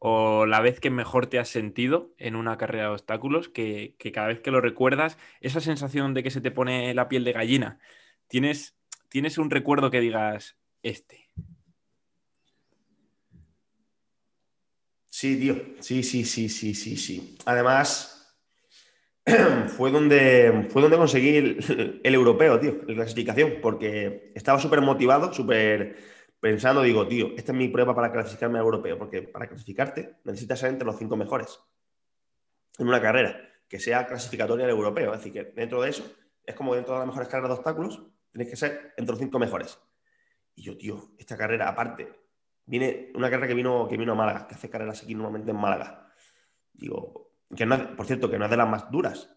O 0.03 0.47
la 0.47 0.61
vez 0.61 0.79
que 0.79 0.89
mejor 0.89 1.27
te 1.27 1.37
has 1.37 1.49
sentido 1.49 2.11
en 2.17 2.35
una 2.35 2.57
carrera 2.57 2.85
de 2.85 2.89
obstáculos, 2.89 3.49
que, 3.49 3.93
cada 4.11 4.29
vez 4.29 4.39
que 4.39 4.49
lo 4.49 4.59
recuerdas, 4.59 5.19
esa 5.41 5.61
sensación 5.61 6.15
de 6.15 6.23
que 6.23 6.31
se 6.31 6.41
te 6.41 6.49
pone 6.49 6.91
la 6.95 7.07
piel 7.07 7.23
de 7.23 7.33
gallina, 7.33 7.77
¿tienes, 8.27 8.75
tienes 9.09 9.37
un 9.37 9.51
recuerdo 9.51 9.91
que 9.91 9.99
digas 9.99 10.57
este? 10.81 11.29
Sí, 15.09 15.39
tío, 15.39 15.55
sí, 15.81 16.01
sí, 16.01 16.25
sí, 16.25 16.49
sí, 16.49 16.73
sí, 16.73 16.97
sí. 16.97 17.37
Además, 17.45 18.35
fue 19.77 19.91
donde, 19.91 20.65
fue 20.71 20.81
donde 20.81 20.97
conseguí 20.97 21.35
el, 21.35 22.01
el 22.03 22.13
europeo, 22.15 22.59
tío, 22.59 22.81
la 22.87 22.95
clasificación, 22.95 23.57
porque 23.61 24.31
estaba 24.33 24.57
súper 24.59 24.81
motivado, 24.81 25.31
súper 25.31 25.95
pensando, 26.41 26.81
digo, 26.81 27.07
tío, 27.07 27.27
esta 27.37 27.53
es 27.53 27.57
mi 27.57 27.69
prueba 27.69 27.95
para 27.95 28.11
clasificarme 28.11 28.57
al 28.57 28.65
europeo, 28.65 28.97
porque 28.97 29.21
para 29.21 29.47
clasificarte 29.47 30.17
necesitas 30.25 30.59
ser 30.59 30.71
entre 30.71 30.85
los 30.85 30.97
cinco 30.97 31.15
mejores 31.15 31.59
en 32.79 32.87
una 32.87 32.99
carrera, 32.99 33.39
que 33.67 33.79
sea 33.79 34.07
clasificatoria 34.07 34.65
del 34.65 34.75
europeo. 34.75 35.13
Es 35.13 35.19
decir, 35.19 35.31
que 35.31 35.51
dentro 35.53 35.81
de 35.81 35.91
eso, 35.91 36.03
es 36.43 36.55
como 36.55 36.73
dentro 36.73 36.93
de 36.93 36.99
las 36.99 37.07
mejores 37.07 37.29
carreras 37.29 37.49
de 37.49 37.55
obstáculos, 37.55 38.01
tienes 38.31 38.49
que 38.49 38.55
ser 38.55 38.93
entre 38.97 39.13
los 39.13 39.19
cinco 39.19 39.37
mejores. 39.37 39.79
Y 40.55 40.63
yo, 40.63 40.75
tío, 40.75 41.11
esta 41.19 41.37
carrera, 41.37 41.69
aparte, 41.69 42.11
viene 42.65 43.11
una 43.13 43.29
carrera 43.29 43.47
que 43.47 43.53
vino, 43.53 43.87
que 43.87 43.97
vino 43.97 44.13
a 44.13 44.15
Málaga, 44.15 44.47
que 44.47 44.55
hace 44.55 44.69
carreras 44.69 45.03
aquí 45.03 45.13
normalmente 45.13 45.51
en 45.51 45.57
Málaga. 45.57 46.11
Digo, 46.73 47.35
que 47.55 47.67
no 47.67 47.95
por 47.95 48.07
cierto, 48.07 48.31
que 48.31 48.39
no 48.39 48.45
es 48.45 48.51
de 48.51 48.57
las 48.57 48.67
más 48.67 48.89
duras 48.89 49.29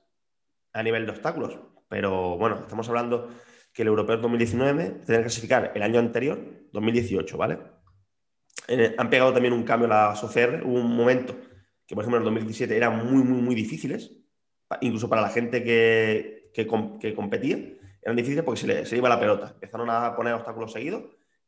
a 0.72 0.82
nivel 0.82 1.04
de 1.04 1.12
obstáculos, 1.12 1.58
pero 1.88 2.38
bueno, 2.38 2.60
estamos 2.60 2.88
hablando 2.88 3.28
que 3.74 3.82
el 3.82 3.88
europeo 3.88 4.16
2019 4.18 5.02
tiene 5.04 5.18
que 5.18 5.22
clasificar 5.22 5.72
el 5.74 5.82
año 5.82 5.98
anterior, 5.98 6.40
2018, 6.72 7.36
¿vale? 7.36 7.58
han 8.96 9.10
pegado 9.10 9.32
también 9.32 9.52
un 9.52 9.64
cambio 9.64 9.86
a 9.92 10.10
la 10.10 10.16
SOCR, 10.16 10.62
hubo 10.64 10.76
un 10.76 10.96
momento 10.96 11.36
que, 11.86 11.94
por 11.94 12.02
ejemplo, 12.02 12.18
en 12.18 12.22
el 12.22 12.30
2017 12.34 12.74
eran 12.74 13.04
muy, 13.04 13.22
muy, 13.22 13.42
muy 13.42 13.54
difíciles, 13.54 14.12
incluso 14.80 15.08
para 15.08 15.20
la 15.20 15.28
gente 15.28 15.62
que, 15.62 16.50
que, 16.54 16.66
competía, 16.66 17.58
eran 18.00 18.16
difíciles 18.16 18.42
porque 18.42 18.60
se, 18.60 18.66
le, 18.66 18.86
se 18.86 18.96
iba 18.96 19.08
la 19.08 19.20
pelota. 19.20 19.50
Empezaron 19.54 19.90
a 19.90 20.16
poner 20.16 20.32
obstáculos 20.34 20.72
seguidos 20.72 21.04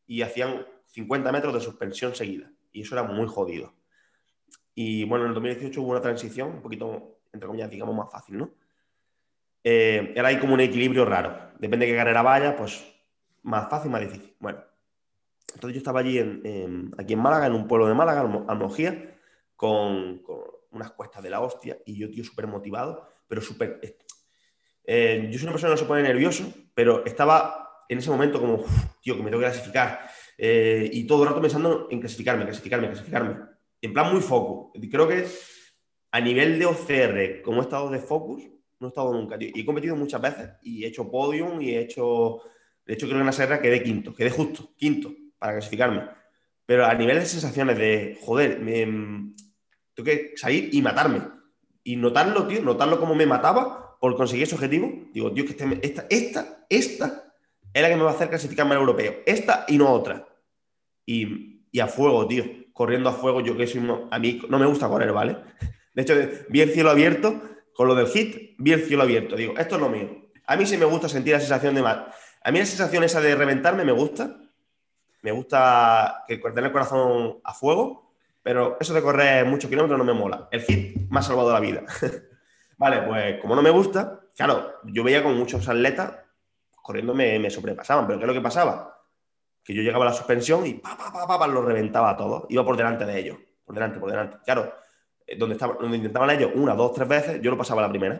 y 0.06 0.20
hacían 0.22 0.66
50 0.86 1.32
metros 1.32 1.54
de 1.54 1.60
suspensión 1.60 2.14
seguida. 2.14 2.50
Y 2.72 2.82
eso 2.82 2.94
era 2.94 3.04
muy 3.04 3.26
jodido. 3.26 3.74
Y 4.74 5.04
bueno, 5.04 5.24
en 5.24 5.30
el 5.30 5.34
2018 5.34 5.80
hubo 5.80 5.92
una 5.92 6.02
transición 6.02 6.50
un 6.50 6.62
poquito, 6.62 7.20
entre 7.32 7.46
comillas, 7.46 7.70
digamos, 7.70 7.94
más 7.94 8.10
fácil, 8.10 8.36
¿no? 8.36 8.54
Eh, 9.68 10.12
era 10.14 10.28
ahí 10.28 10.38
como 10.38 10.54
un 10.54 10.60
equilibrio 10.60 11.04
raro. 11.04 11.50
Depende 11.58 11.86
de 11.86 11.92
qué 11.92 11.98
carrera 11.98 12.22
vaya, 12.22 12.54
pues 12.54 12.86
más 13.42 13.68
fácil, 13.68 13.90
más 13.90 14.00
difícil. 14.00 14.36
Bueno, 14.38 14.60
entonces 15.52 15.74
yo 15.74 15.78
estaba 15.78 15.98
allí, 15.98 16.20
en, 16.20 16.92
aquí 16.96 17.14
en 17.14 17.18
Málaga, 17.18 17.48
en 17.48 17.54
un 17.54 17.66
pueblo 17.66 17.88
de 17.88 17.94
Málaga, 17.94 18.20
Almojía, 18.46 19.18
con, 19.56 20.20
con 20.22 20.38
unas 20.70 20.92
cuestas 20.92 21.20
de 21.20 21.30
la 21.30 21.40
hostia, 21.40 21.78
y 21.84 21.98
yo, 21.98 22.08
tío, 22.08 22.22
súper 22.22 22.46
motivado, 22.46 23.08
pero 23.26 23.40
súper... 23.40 23.80
Eh, 24.84 25.28
yo 25.32 25.36
soy 25.36 25.46
una 25.46 25.52
persona 25.52 25.70
que 25.70 25.80
no 25.80 25.82
se 25.82 25.88
pone 25.88 26.02
nervioso, 26.04 26.44
pero 26.72 27.04
estaba 27.04 27.84
en 27.88 27.98
ese 27.98 28.10
momento 28.10 28.38
como, 28.40 28.64
tío, 29.02 29.16
que 29.16 29.22
me 29.24 29.30
tengo 29.30 29.42
que 29.42 29.48
clasificar. 29.48 30.08
Eh, 30.38 30.88
y 30.92 31.08
todo 31.08 31.24
el 31.24 31.30
rato 31.30 31.40
pensando 31.40 31.88
en 31.90 31.98
clasificarme, 31.98 32.44
clasificarme, 32.44 32.86
clasificarme. 32.86 33.36
En 33.82 33.92
plan 33.92 34.12
muy 34.12 34.20
foco. 34.20 34.72
Creo 34.88 35.08
que 35.08 35.26
a 36.12 36.20
nivel 36.20 36.56
de 36.56 36.66
OCR, 36.66 37.42
como 37.42 37.58
he 37.58 37.64
estado 37.64 37.90
de 37.90 37.98
focus, 37.98 38.44
no 38.78 38.86
he 38.86 38.90
estado 38.90 39.12
nunca, 39.12 39.38
tío. 39.38 39.50
Y 39.54 39.60
he 39.60 39.66
competido 39.66 39.96
muchas 39.96 40.20
veces 40.20 40.50
y 40.62 40.84
he 40.84 40.88
hecho 40.88 41.10
podium 41.10 41.60
y 41.60 41.70
he 41.70 41.80
hecho. 41.80 42.40
De 42.84 42.94
hecho, 42.94 43.06
creo 43.06 43.18
que 43.18 43.20
en 43.20 43.26
la 43.26 43.32
serra 43.32 43.60
quedé 43.60 43.82
quinto, 43.82 44.14
quedé 44.14 44.30
justo, 44.30 44.70
quinto, 44.76 45.12
para 45.38 45.54
clasificarme. 45.54 46.08
Pero 46.64 46.84
a 46.84 46.94
nivel 46.94 47.18
de 47.18 47.26
sensaciones 47.26 47.78
de, 47.78 48.18
joder, 48.20 48.60
me, 48.60 48.84
tengo 49.94 50.04
que 50.04 50.32
salir 50.36 50.70
y 50.72 50.82
matarme. 50.82 51.22
Y 51.82 51.96
notarlo, 51.96 52.46
tío, 52.46 52.62
notarlo 52.62 52.98
como 53.00 53.14
me 53.14 53.26
mataba 53.26 53.96
por 54.00 54.16
conseguir 54.16 54.44
ese 54.44 54.54
objetivo. 54.54 54.92
Digo, 55.12 55.32
tío, 55.32 55.44
que 55.44 55.52
este, 55.52 55.78
esta, 55.82 56.06
esta, 56.10 56.66
esta 56.68 57.32
es 57.72 57.82
la 57.82 57.88
que 57.88 57.96
me 57.96 58.02
va 58.02 58.10
a 58.10 58.14
hacer 58.14 58.28
clasificarme 58.28 58.74
al 58.74 58.80
europeo. 58.80 59.16
Esta 59.24 59.64
y 59.68 59.78
no 59.78 59.90
otra. 59.90 60.28
Y, 61.04 61.62
y 61.70 61.80
a 61.80 61.86
fuego, 61.86 62.26
tío. 62.26 62.44
Corriendo 62.72 63.08
a 63.08 63.12
fuego, 63.12 63.40
yo 63.40 63.56
que 63.56 63.66
soy. 63.66 63.82
A 64.10 64.18
mí 64.18 64.42
no 64.48 64.58
me 64.58 64.66
gusta 64.66 64.88
correr, 64.88 65.12
¿vale? 65.12 65.38
De 65.94 66.02
hecho, 66.02 66.14
vi 66.50 66.60
el 66.60 66.72
cielo 66.72 66.90
abierto 66.90 67.40
con 67.76 67.88
lo 67.88 67.94
del 67.94 68.06
hit, 68.08 68.54
vi 68.58 68.72
el 68.72 68.82
cielo 68.84 69.02
abierto. 69.02 69.36
Digo, 69.36 69.54
esto 69.58 69.74
es 69.76 69.80
lo 69.80 69.88
mío. 69.88 70.28
A 70.46 70.56
mí 70.56 70.66
sí 70.66 70.76
me 70.76 70.84
gusta 70.84 71.08
sentir 71.08 71.34
la 71.34 71.40
sensación 71.40 71.74
de 71.74 71.82
mal. 71.82 72.08
A 72.42 72.50
mí 72.50 72.58
la 72.58 72.66
sensación 72.66 73.04
esa 73.04 73.20
de 73.20 73.34
reventarme 73.34 73.84
me 73.84 73.92
gusta. 73.92 74.36
Me 75.22 75.32
gusta 75.32 76.24
que 76.26 76.38
tener 76.38 76.66
el 76.66 76.72
corazón 76.72 77.40
a 77.42 77.52
fuego, 77.52 78.12
pero 78.42 78.76
eso 78.80 78.94
de 78.94 79.02
correr 79.02 79.44
muchos 79.44 79.68
kilómetros 79.68 79.98
no 79.98 80.04
me 80.04 80.12
mola. 80.12 80.48
El 80.50 80.62
hit 80.62 80.96
me 81.10 81.18
ha 81.18 81.22
salvado 81.22 81.52
la 81.52 81.60
vida. 81.60 81.82
vale, 82.78 83.02
pues 83.02 83.40
como 83.40 83.54
no 83.56 83.62
me 83.62 83.70
gusta, 83.70 84.20
claro, 84.36 84.74
yo 84.84 85.02
veía 85.02 85.22
con 85.22 85.36
muchos 85.36 85.68
atletas 85.68 86.12
corriendo 86.86 87.14
me, 87.14 87.50
sobrepasaban, 87.50 88.06
pero 88.06 88.20
¿qué 88.20 88.24
es 88.26 88.28
lo 88.28 88.34
que 88.34 88.40
pasaba? 88.40 89.02
Que 89.64 89.74
yo 89.74 89.82
llegaba 89.82 90.04
a 90.04 90.10
la 90.10 90.14
suspensión 90.14 90.64
y 90.64 90.74
pa, 90.74 90.96
pa, 90.96 91.26
pa, 91.26 91.36
pa, 91.36 91.46
lo 91.48 91.60
reventaba 91.60 92.10
a 92.10 92.16
todos. 92.16 92.44
Iba 92.48 92.64
por 92.64 92.76
delante 92.76 93.04
de 93.04 93.18
ellos, 93.18 93.38
por 93.64 93.74
delante, 93.74 93.98
por 93.98 94.08
delante. 94.08 94.36
Claro, 94.44 94.72
donde, 95.38 95.54
estaba, 95.54 95.74
donde 95.80 95.96
intentaban 95.96 96.30
ellos 96.30 96.52
una, 96.54 96.74
dos, 96.74 96.92
tres 96.92 97.08
veces, 97.08 97.42
yo 97.42 97.50
lo 97.50 97.58
pasaba 97.58 97.82
la 97.82 97.90
primera. 97.90 98.14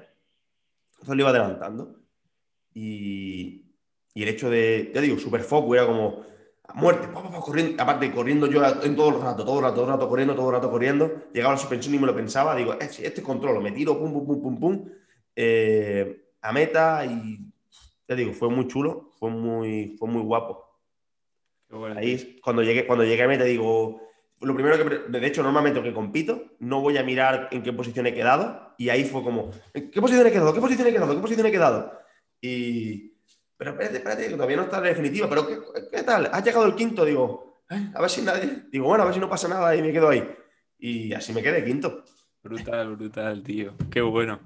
Entonces 0.93 1.15
lo 1.15 1.23
iba 1.23 1.31
adelantando. 1.31 2.01
Y, 2.75 3.67
y 4.15 4.23
el 4.23 4.29
hecho 4.29 4.51
de, 4.51 4.91
ya 4.95 5.01
digo, 5.01 5.19
super 5.19 5.43
foco, 5.43 5.75
era 5.75 5.87
como 5.87 6.25
muerte, 6.75 7.09
corriendo, 7.41 7.83
aparte 7.83 8.11
corriendo 8.13 8.47
yo 8.47 8.63
en 8.83 8.97
todo 8.97 9.11
el 9.11 9.23
rato, 9.23 9.45
todo 9.45 9.59
el 9.59 9.65
rato, 9.65 9.75
todo 9.77 9.85
el 9.85 9.93
rato 9.93 10.09
corriendo, 10.09 10.35
todo 10.35 10.49
el 10.49 10.55
rato 10.57 10.71
corriendo. 10.71 11.25
Llegaba 11.33 11.53
a 11.53 11.57
la 11.57 11.61
suspensión 11.61 11.95
y 11.95 11.99
me 11.99 12.07
lo 12.07 12.15
pensaba, 12.15 12.57
digo, 12.57 12.75
este, 12.81 13.07
este 13.07 13.23
controlo, 13.23 13.61
me 13.61 13.73
tiro, 13.73 13.99
pum, 13.99 14.13
pum, 14.13 14.27
pum, 14.27 14.43
pum, 14.43 14.61
pum, 14.61 14.89
eh, 15.35 16.31
a 16.41 16.53
meta 16.53 17.05
y 17.05 17.39
ya 18.09 18.15
digo, 18.15 18.33
fue 18.33 18.49
muy 18.49 18.69
chulo, 18.69 19.11
fue 19.19 19.31
muy, 19.31 19.97
fue 19.99 20.09
muy 20.09 20.23
guapo. 20.23 20.65
Ahí, 21.97 22.39
cuando 22.43 22.63
llegué, 22.63 22.87
cuando 22.87 23.05
llegué 23.05 23.23
a 23.23 23.29
meta, 23.29 23.45
digo, 23.45 24.01
lo 24.41 24.55
primero 24.55 24.77
que, 24.77 25.19
de 25.19 25.27
hecho, 25.27 25.43
normalmente 25.43 25.83
que 25.83 25.95
compito, 25.95 26.57
no 26.59 26.81
voy 26.81 26.99
a 26.99 27.03
mirar 27.03 27.49
en 27.53 27.63
qué 27.63 27.73
posición 27.73 28.07
he 28.07 28.15
quedado. 28.15 28.75
Y 28.79 28.91
ahí 28.91 29.05
fue 29.05 29.23
como, 29.23 29.51
qué 29.73 30.01
posición 30.01 30.27
he 30.27 30.33
quedado? 30.33 30.53
¿Qué 30.53 30.61
posición 30.61 30.89
he 30.89 30.93
quedado? 30.93 31.15
¿Qué 31.15 31.21
posición 31.21 31.47
he 31.47 31.51
quedado? 31.51 31.99
Y, 32.41 33.15
pero 33.57 33.71
espérate, 33.73 33.97
espérate, 33.97 34.29
que 34.29 34.35
todavía 34.35 34.57
no 34.57 34.65
está 34.65 34.81
la 34.81 34.89
definitiva. 34.89 35.29
Pero, 35.29 35.47
¿qué, 35.91 36.03
tal? 36.03 36.29
¿Has 36.33 36.45
llegado 36.45 36.67
el 36.67 36.75
quinto? 36.75 37.05
Digo, 37.05 37.63
a 37.69 38.01
ver 38.01 38.11
si 38.11 38.23
nadie. 38.23 38.65
Digo, 38.71 38.87
bueno, 38.87 39.03
a 39.03 39.07
ver 39.07 39.15
si 39.15 39.21
no 39.21 39.31
pasa 39.31 39.49
nada 39.49 39.75
y 39.75 39.83
me 39.83 39.93
quedo 39.93 40.09
ahí. 40.09 40.29
Y 40.79 41.13
así 41.15 41.33
me 41.33 41.43
quedé 41.43 41.65
quinto. 41.65 42.05
Brutal, 42.43 42.97
brutal, 42.97 43.43
tío. 43.43 43.75
Qué 43.91 44.03
bueno. 44.03 44.41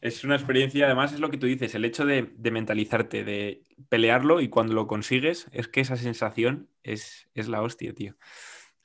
Es 0.00 0.22
una 0.24 0.34
experiencia, 0.34 0.84
además 0.84 1.14
es 1.14 1.20
lo 1.20 1.30
que 1.30 1.38
tú 1.38 1.46
dices, 1.46 1.74
el 1.74 1.84
hecho 1.86 2.04
de, 2.04 2.30
mentalizarte, 2.38 3.24
de 3.24 3.62
pelearlo 3.88 4.42
y 4.42 4.50
cuando 4.50 4.74
lo 4.74 4.86
consigues, 4.86 5.46
es 5.50 5.66
que 5.66 5.80
esa 5.80 5.96
sensación 5.96 6.68
es, 6.82 7.30
es 7.32 7.48
la 7.48 7.62
hostia, 7.62 7.94
tío. 7.94 8.14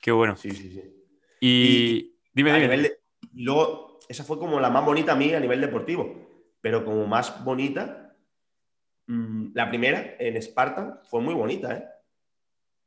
Qué 0.00 0.12
bueno. 0.12 0.36
Sí, 0.36 0.50
sí, 0.50 0.70
sí. 0.70 0.82
Y, 1.40 2.16
dime, 2.32 2.52
dime. 2.52 2.90
luego, 3.34 4.00
esa 4.08 4.24
fue 4.24 4.38
como 4.38 4.60
la 4.60 4.70
más 4.70 4.84
bonita 4.84 5.12
a 5.12 5.16
mí 5.16 5.32
a 5.32 5.40
nivel 5.40 5.60
deportivo, 5.60 6.28
pero 6.60 6.84
como 6.84 7.06
más 7.06 7.44
bonita, 7.44 8.16
mm, 9.06 9.52
la 9.54 9.68
primera 9.68 10.16
en 10.18 10.36
Esparta 10.36 11.00
fue 11.08 11.20
muy 11.20 11.34
bonita, 11.34 11.76
¿eh? 11.76 11.84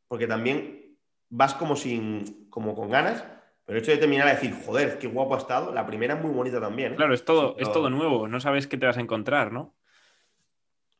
Porque 0.07 0.27
también 0.27 0.97
vas 1.29 1.55
como 1.55 1.75
sin, 1.75 2.47
como 2.49 2.75
con 2.75 2.89
ganas, 2.89 3.23
pero 3.65 3.77
el 3.77 3.83
hecho 3.83 3.91
de 3.91 3.97
terminar 3.97 4.27
a 4.27 4.33
decir, 4.35 4.53
joder, 4.65 4.99
qué 4.99 5.07
guapo 5.07 5.35
ha 5.35 5.39
estado, 5.39 5.73
la 5.73 5.85
primera 5.85 6.15
es 6.15 6.21
muy 6.21 6.31
bonita 6.31 6.59
también. 6.59 6.93
¿eh? 6.93 6.95
Claro, 6.95 7.13
es 7.13 7.25
todo, 7.25 7.55
es 7.57 7.71
todo 7.71 7.89
nuevo, 7.89 8.27
no 8.27 8.39
sabes 8.39 8.67
qué 8.67 8.77
te 8.77 8.85
vas 8.85 8.97
a 8.97 9.01
encontrar, 9.01 9.51
¿no? 9.51 9.73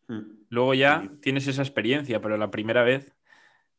Mm. 0.07 0.45
Luego 0.49 0.73
ya 0.73 1.11
tienes 1.21 1.47
esa 1.47 1.61
experiencia, 1.61 2.21
pero 2.21 2.37
la 2.37 2.49
primera 2.49 2.83
vez 2.83 3.13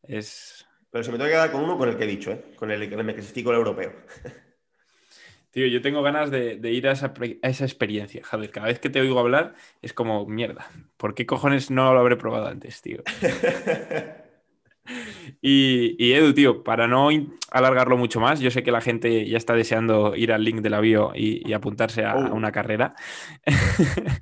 es, 0.03 0.54
pero 0.95 1.03
se 1.03 1.11
me 1.11 1.19
tengo 1.19 1.27
que 1.27 1.33
quedar 1.33 1.51
con 1.51 1.65
uno 1.65 1.77
con 1.77 1.89
el 1.89 1.97
que 1.97 2.05
he 2.05 2.07
dicho, 2.07 2.31
¿eh? 2.31 2.41
con 2.55 2.71
el 2.71 2.89
que 2.89 2.97
me 2.97 3.15
clasifico 3.15 3.51
el 3.51 3.57
europeo. 3.57 3.95
Tío, 5.51 5.67
yo 5.67 5.83
tengo 5.83 6.03
ganas 6.03 6.31
de, 6.31 6.57
ir 6.71 6.87
a 6.87 6.93
esa, 6.93 7.65
experiencia, 7.65 8.23
Javier. 8.23 8.53
Cada 8.53 8.69
vez 8.69 8.79
que 8.79 8.91
te 8.91 9.01
oigo 9.01 9.19
hablar 9.19 9.55
es 9.83 9.93
como, 9.93 10.25
mierda, 10.27 10.71
¿por 10.97 11.17
qué 11.17 11.27
cojones 11.27 11.73
no 11.73 11.93
lo 11.93 11.99
habré 11.99 12.17
probado 12.17 12.47
antes, 12.47 12.81
tío? 12.81 13.03
y, 15.43 16.13
Edu, 16.13 16.33
tío, 16.33 16.63
para 16.63 16.87
no 16.87 17.09
alargarlo 17.51 17.97
mucho 17.97 18.21
más, 18.21 18.39
yo 18.39 18.53
sé 18.53 18.63
que 18.63 18.71
la 18.71 18.81
gente 18.81 19.29
ya 19.29 19.37
está 19.37 19.55
deseando 19.55 20.15
ir 20.15 20.33
al 20.33 20.45
link 20.45 20.61
de 20.61 20.71
la 20.71 20.79
bio 20.79 21.11
y, 21.13 21.53
apuntarse 21.53 22.05
a, 22.05 22.15
oh. 22.15 22.35
una 22.35 22.53
carrera. 22.53 22.95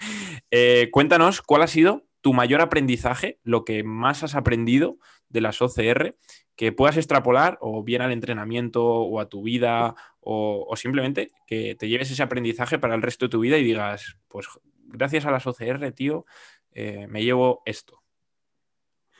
Eh, 0.54 0.90
cuéntanos 0.92 1.40
cuál 1.40 1.62
ha 1.62 1.66
sido 1.66 2.04
tu 2.22 2.32
mayor 2.32 2.62
aprendizaje, 2.62 3.38
lo 3.42 3.64
que 3.64 3.84
más 3.84 4.22
has 4.22 4.34
aprendido 4.34 4.96
de 5.28 5.42
las 5.42 5.60
OCR 5.60 6.16
que 6.56 6.72
puedas 6.72 6.96
extrapolar 6.96 7.58
o 7.60 7.82
bien 7.82 8.02
al 8.02 8.12
entrenamiento 8.12 8.84
o 8.84 9.20
a 9.20 9.28
tu 9.28 9.42
vida 9.42 9.94
o, 10.20 10.72
simplemente 10.76 11.32
que 11.46 11.74
te 11.74 11.88
lleves 11.88 12.10
ese 12.10 12.22
aprendizaje 12.22 12.78
para 12.78 12.94
el 12.94 13.02
resto 13.02 13.26
de 13.26 13.30
tu 13.30 13.40
vida 13.40 13.58
y 13.58 13.64
digas, 13.64 14.16
pues 14.28 14.46
gracias 14.84 15.26
a 15.26 15.30
las 15.30 15.46
OCR, 15.46 15.92
tío, 15.92 16.24
eh, 16.70 17.06
me 17.08 17.24
llevo 17.24 17.62
esto. 17.64 18.02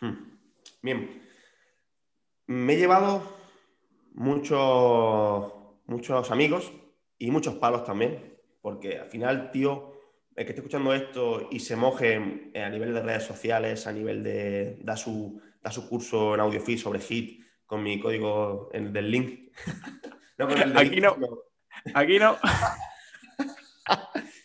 Hmm. 0.01 0.39
Bien. 0.83 1.23
Me 2.47 2.75
he 2.75 2.77
llevado 2.77 3.37
muchos, 4.15 5.53
muchos 5.87 6.31
amigos 6.31 6.73
y 7.19 7.31
muchos 7.31 7.55
palos 7.55 7.85
también, 7.85 8.39
porque 8.61 8.99
al 8.99 9.09
final, 9.09 9.51
tío, 9.51 9.92
el 10.35 10.45
que 10.45 10.53
esté 10.53 10.61
escuchando 10.61 10.95
esto 10.95 11.49
y 11.51 11.61
se 11.61 11.77
moje 11.77 12.51
a 12.55 12.69
nivel 12.69 12.95
de 12.95 13.03
redes 13.03 13.25
sociales, 13.25 13.87
a 13.87 13.93
nivel 13.93 14.23
de 14.23 14.79
dar 14.83 14.99
su 14.99 15.41
da 15.63 15.71
su 15.71 15.89
curso 15.89 16.35
en 16.35 16.41
AudioFit 16.41 16.79
sobre 16.79 17.01
HIT 17.01 17.45
con 17.67 17.83
mi 17.83 18.01
código 18.01 18.69
en, 18.73 18.93
del 18.93 19.11
link. 19.11 19.53
Aquí 20.75 21.01
no. 21.01 21.17
Aquí 21.95 22.19
no. 22.19 22.37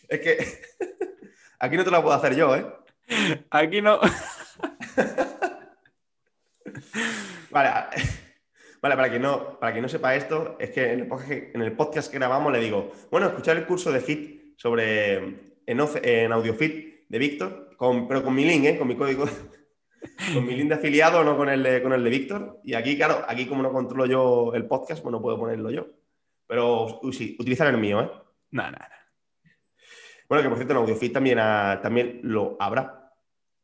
es 0.08 0.20
que 0.20 0.60
aquí 1.58 1.76
no 1.76 1.84
te 1.84 1.90
lo 1.90 2.02
puedo 2.02 2.14
hacer 2.14 2.36
yo, 2.36 2.54
¿eh? 2.54 2.66
Aquí 3.50 3.82
no. 3.82 3.98
vale, 7.50 7.70
vale 8.80 8.96
para, 8.96 9.10
que 9.10 9.18
no, 9.18 9.58
para 9.58 9.74
que 9.74 9.80
no 9.80 9.88
sepa 9.88 10.14
esto, 10.14 10.56
es 10.60 10.70
que 10.70 10.92
en 10.92 11.00
el, 11.62 11.72
podcast, 11.72 12.10
que 12.10 12.18
grabamos 12.18 12.52
le 12.52 12.60
digo, 12.60 12.92
bueno, 13.10 13.26
escuchar 13.26 13.56
el 13.56 13.66
curso 13.66 13.90
de 13.90 14.04
HIT 14.06 14.56
sobre 14.56 15.56
en, 15.68 15.80
en 16.02 16.32
AudioFit 16.32 17.06
de 17.08 17.18
Víctor, 17.18 17.76
pero 18.08 18.24
con 18.24 18.34
mi 18.34 18.44
link, 18.44 18.64
¿eh? 18.64 18.78
con 18.78 18.88
mi 18.88 18.96
código, 18.96 19.26
con 20.34 20.46
mi 20.46 20.56
link 20.56 20.68
de 20.68 20.74
afiliado, 20.74 21.22
no 21.22 21.36
con 21.36 21.48
el 21.50 21.62
de, 21.62 21.82
con 21.82 21.92
el 21.92 22.02
de 22.02 22.10
Víctor. 22.10 22.60
Y 22.64 22.72
aquí, 22.74 22.96
claro, 22.96 23.24
aquí 23.28 23.46
como 23.46 23.62
no 23.62 23.70
controlo 23.70 24.06
yo 24.06 24.54
el 24.54 24.66
podcast, 24.66 25.02
pues 25.02 25.12
no 25.12 25.20
puedo 25.20 25.38
ponerlo 25.38 25.70
yo. 25.70 25.86
Pero 26.46 27.00
sí, 27.12 27.36
utilizar 27.38 27.68
el 27.68 27.76
mío, 27.76 28.00
¿eh? 28.00 28.10
Nada, 28.50 28.70
nada. 28.70 28.94
Bueno, 30.26 30.42
que 30.42 30.48
por 30.48 30.56
cierto, 30.58 30.72
en 30.72 30.78
AudioFit 30.78 31.12
también, 31.12 31.38
también 31.82 32.20
lo 32.22 32.56
habrá 32.58 33.12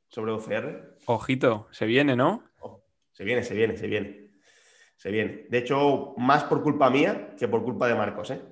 sobre 0.08 0.32
OCR. 0.32 0.98
Ojito, 1.06 1.68
se 1.70 1.86
viene, 1.86 2.16
¿no? 2.16 2.44
Oh, 2.60 2.84
se 3.12 3.24
viene, 3.24 3.42
se 3.42 3.54
viene, 3.54 3.78
se 3.78 3.86
viene. 3.86 4.30
Se 4.96 5.10
viene. 5.10 5.46
De 5.48 5.58
hecho, 5.58 6.14
más 6.18 6.44
por 6.44 6.62
culpa 6.62 6.90
mía 6.90 7.34
que 7.38 7.48
por 7.48 7.64
culpa 7.64 7.88
de 7.88 7.94
Marcos, 7.94 8.30
¿eh? 8.30 8.42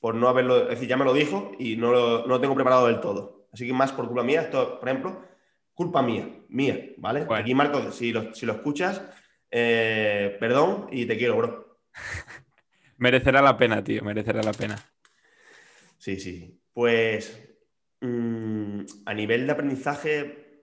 Por 0.00 0.14
no 0.14 0.28
haberlo, 0.28 0.64
es 0.64 0.70
decir, 0.70 0.88
ya 0.88 0.96
me 0.96 1.04
lo 1.04 1.14
dijo 1.14 1.52
y 1.58 1.76
no 1.76 1.90
lo, 2.26 2.40
tengo 2.40 2.54
preparado 2.54 2.86
del 2.86 3.00
todo. 3.00 3.48
Así 3.52 3.66
que 3.66 3.72
más 3.72 3.92
por 3.92 4.06
culpa 4.06 4.22
mía, 4.22 4.42
esto, 4.42 4.78
por 4.78 4.88
ejemplo, 4.88 5.22
culpa 5.74 6.02
mía, 6.02 6.28
mía, 6.48 6.90
¿vale? 6.98 7.26
Aquí, 7.30 7.54
Marcos, 7.54 7.94
si 7.94 8.12
lo, 8.12 8.34
si 8.34 8.44
lo 8.46 8.52
escuchas, 8.52 9.02
eh, 9.50 10.36
perdón 10.38 10.88
y 10.92 11.06
te 11.06 11.16
quiero, 11.16 11.36
bro. 11.36 11.78
merecerá 12.98 13.42
la 13.42 13.56
pena, 13.56 13.82
tío, 13.82 14.02
merecerá 14.02 14.42
la 14.42 14.52
pena. 14.52 14.76
Sí, 15.98 16.18
sí. 16.20 16.60
Pues 16.72 17.42
mm, 18.00 18.80
a 19.06 19.14
nivel 19.14 19.46
de 19.46 19.52
aprendizaje, 19.52 20.62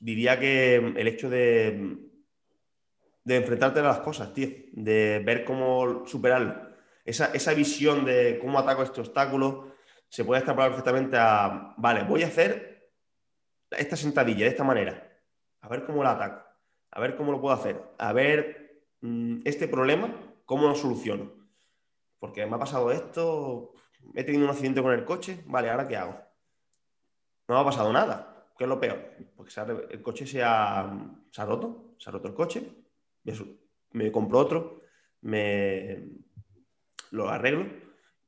diría 0.00 0.38
que 0.38 0.76
el 0.76 1.08
hecho 1.08 1.28
de, 1.28 1.98
de 3.24 3.36
enfrentarte 3.36 3.80
a 3.80 3.84
las 3.84 4.00
cosas, 4.00 4.32
tío, 4.32 4.48
de 4.72 5.22
ver 5.24 5.44
cómo 5.44 6.06
superarlo. 6.06 6.67
Esa, 7.08 7.32
esa 7.32 7.54
visión 7.54 8.04
de 8.04 8.38
cómo 8.38 8.58
ataco 8.58 8.82
este 8.82 9.00
obstáculo 9.00 9.72
se 10.10 10.26
puede 10.26 10.40
extrapolar 10.40 10.72
perfectamente 10.72 11.16
a, 11.16 11.72
vale, 11.78 12.02
voy 12.02 12.22
a 12.22 12.26
hacer 12.26 12.92
esta 13.70 13.96
sentadilla 13.96 14.44
de 14.44 14.50
esta 14.50 14.62
manera, 14.62 15.10
a 15.62 15.68
ver 15.70 15.86
cómo 15.86 16.04
la 16.04 16.10
ataco, 16.10 16.46
a 16.90 17.00
ver 17.00 17.16
cómo 17.16 17.32
lo 17.32 17.40
puedo 17.40 17.54
hacer, 17.54 17.82
a 17.96 18.12
ver 18.12 18.82
mm, 19.00 19.40
este 19.46 19.68
problema, 19.68 20.14
cómo 20.44 20.68
lo 20.68 20.74
soluciono. 20.74 21.32
Porque 22.18 22.44
me 22.44 22.56
ha 22.56 22.58
pasado 22.58 22.92
esto, 22.92 23.72
he 24.14 24.22
tenido 24.22 24.44
un 24.44 24.50
accidente 24.50 24.82
con 24.82 24.92
el 24.92 25.06
coche, 25.06 25.42
vale, 25.46 25.70
¿ahora 25.70 25.88
qué 25.88 25.96
hago? 25.96 26.14
No 27.48 27.54
me 27.54 27.60
ha 27.62 27.64
pasado 27.64 27.90
nada, 27.90 28.50
¿qué 28.58 28.64
es 28.64 28.68
lo 28.68 28.78
peor? 28.78 29.14
Porque 29.34 29.50
el 29.88 30.02
coche 30.02 30.26
se 30.26 30.42
ha, 30.44 30.92
se 31.30 31.40
ha 31.40 31.46
roto, 31.46 31.94
se 31.98 32.10
ha 32.10 32.12
roto 32.12 32.28
el 32.28 32.34
coche, 32.34 32.70
me 33.92 34.12
compro 34.12 34.40
otro, 34.40 34.82
me 35.22 36.27
lo 37.10 37.28
arreglo 37.28 37.66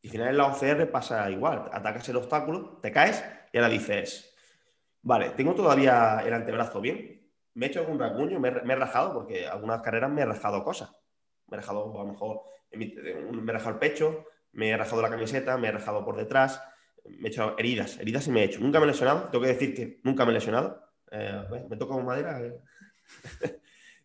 y 0.03 0.09
al 0.09 0.13
final 0.13 0.29
en 0.29 0.37
la 0.37 0.47
OCR 0.47 0.91
pasa 0.91 1.31
igual, 1.31 1.69
atacas 1.73 2.09
el 2.09 2.17
obstáculo, 2.17 2.79
te 2.83 2.91
caes 2.91 3.23
y 3.53 3.59
ahora 3.59 3.69
dices, 3.69 4.35
vale, 5.03 5.31
tengo 5.31 5.55
todavía 5.55 6.23
el 6.25 6.33
antebrazo 6.33 6.81
bien, 6.81 7.31
me 7.55 7.67
he 7.67 7.69
hecho 7.69 7.81
algún 7.81 7.99
rasguño, 7.99 8.41
me, 8.41 8.49
he 8.49 8.77
rajado, 8.77 9.13
porque 9.13 9.47
algunas 9.47 9.83
carreras 9.83 10.11
me 10.11 10.23
he 10.23 10.27
rajado 10.27 10.65
cosas, 10.65 10.91
me 11.49 11.57
he 11.57 11.61
rajado 11.61 12.01
a 12.01 12.05
lo 12.05 12.13
mejor, 12.13 12.43
me 12.73 12.87
he 12.87 13.53
rajado 13.53 13.71
el 13.71 13.79
pecho, 13.79 14.25
me 14.53 14.71
he 14.71 14.77
rajado 14.77 15.03
la 15.03 15.11
camiseta, 15.11 15.59
me 15.59 15.69
he 15.69 15.73
rajado 15.73 16.05
por 16.05 16.17
detrás, 16.17 16.63
me 17.05 17.29
he 17.29 17.31
hecho 17.31 17.57
heridas, 17.59 17.99
heridas 17.99 18.27
y 18.27 18.31
me 18.31 18.43
he 18.43 18.45
hecho. 18.45 18.61
Nunca 18.61 18.79
me 18.79 18.85
he 18.85 18.89
lesionado, 18.89 19.29
tengo 19.29 19.43
que 19.43 19.53
decir 19.53 19.75
que 19.75 20.01
nunca 20.05 20.25
me 20.25 20.31
he 20.31 20.35
lesionado. 20.35 20.83
Eh, 21.11 21.43
me 21.69 21.77
toco 21.77 22.01
madera. 22.01 22.41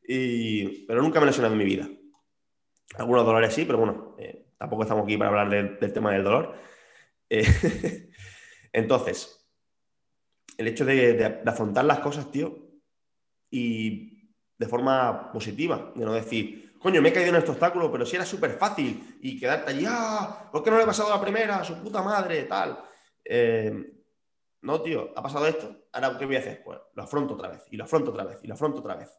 Eh. 0.08 0.86
pero 0.88 1.02
nunca 1.02 1.20
me 1.20 1.26
he 1.26 1.28
lesionado 1.28 1.54
en 1.54 1.60
mi 1.60 1.66
vida. 1.66 1.88
Algunos 2.98 3.26
dolores 3.26 3.54
sí, 3.54 3.66
pero 3.66 3.80
bueno, 3.80 4.16
eh, 4.20 4.45
tampoco 4.58 4.84
estamos 4.84 5.04
aquí 5.04 5.18
para 5.18 5.30
hablar 5.30 5.80
del 5.80 5.94
tema 5.94 6.12
del 6.12 6.24
dolor. 6.24 6.56
entonces, 8.74 9.46
el 10.58 10.68
hecho 10.68 10.86
de, 10.86 11.42
afrontar 11.46 11.86
las 11.86 12.00
cosas, 12.00 12.32
tío, 12.32 12.58
y 13.50 14.32
de 14.58 14.68
forma 14.68 15.32
positiva, 15.32 15.92
de 15.96 16.06
no 16.06 16.14
decir, 16.14 16.74
coño, 16.80 17.02
me 17.02 17.10
he 17.10 17.14
caído 17.14 17.30
en 17.30 17.36
este 17.38 17.52
obstáculo, 17.52 17.92
pero 17.92 18.06
si 18.06 18.16
era 18.16 18.26
súper 18.26 18.52
fácil 18.52 19.18
y 19.22 19.40
quedarte 19.40 19.72
allí, 19.72 19.86
ah, 19.88 20.50
¿por 20.52 20.64
qué 20.64 20.72
no 20.72 20.78
le 20.78 20.84
he 20.84 20.88
pasado 20.88 21.10
la 21.10 21.22
primera? 21.22 21.64
Su 21.64 21.76
puta 21.82 22.02
madre, 22.02 22.44
tal. 22.44 22.80
Eh, 23.24 23.96
no, 24.62 24.82
tío, 24.82 25.12
ha 25.16 25.22
pasado 25.22 25.46
esto, 25.48 25.88
ahora 25.92 26.18
¿qué 26.18 26.26
voy 26.26 26.38
a 26.38 26.40
hacer? 26.40 26.64
Pues 26.64 26.80
lo 26.94 27.04
afronto 27.04 27.34
otra 27.36 27.50
vez, 27.50 27.64
y 27.72 27.78
lo 27.78 27.84
afronto 27.84 28.12
otra 28.12 28.24
vez, 28.24 28.40
y 28.44 28.48
lo 28.48 28.54
afronto 28.54 28.80
otra 28.80 28.96
vez. 28.96 29.10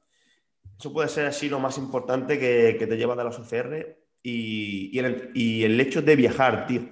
Eso 0.78 0.92
puede 0.92 1.08
ser 1.08 1.26
así 1.26 1.48
lo 1.48 1.60
más 1.60 1.78
importante 1.78 2.38
que, 2.38 2.84
te 2.86 2.96
lleva 2.96 3.14
de 3.14 3.24
los 3.24 3.38
OCR 3.38 4.05
y, 4.28 4.98
el, 4.98 5.80
hecho 5.80 6.02
de 6.02 6.16
viajar, 6.16 6.66
tío. 6.66 6.82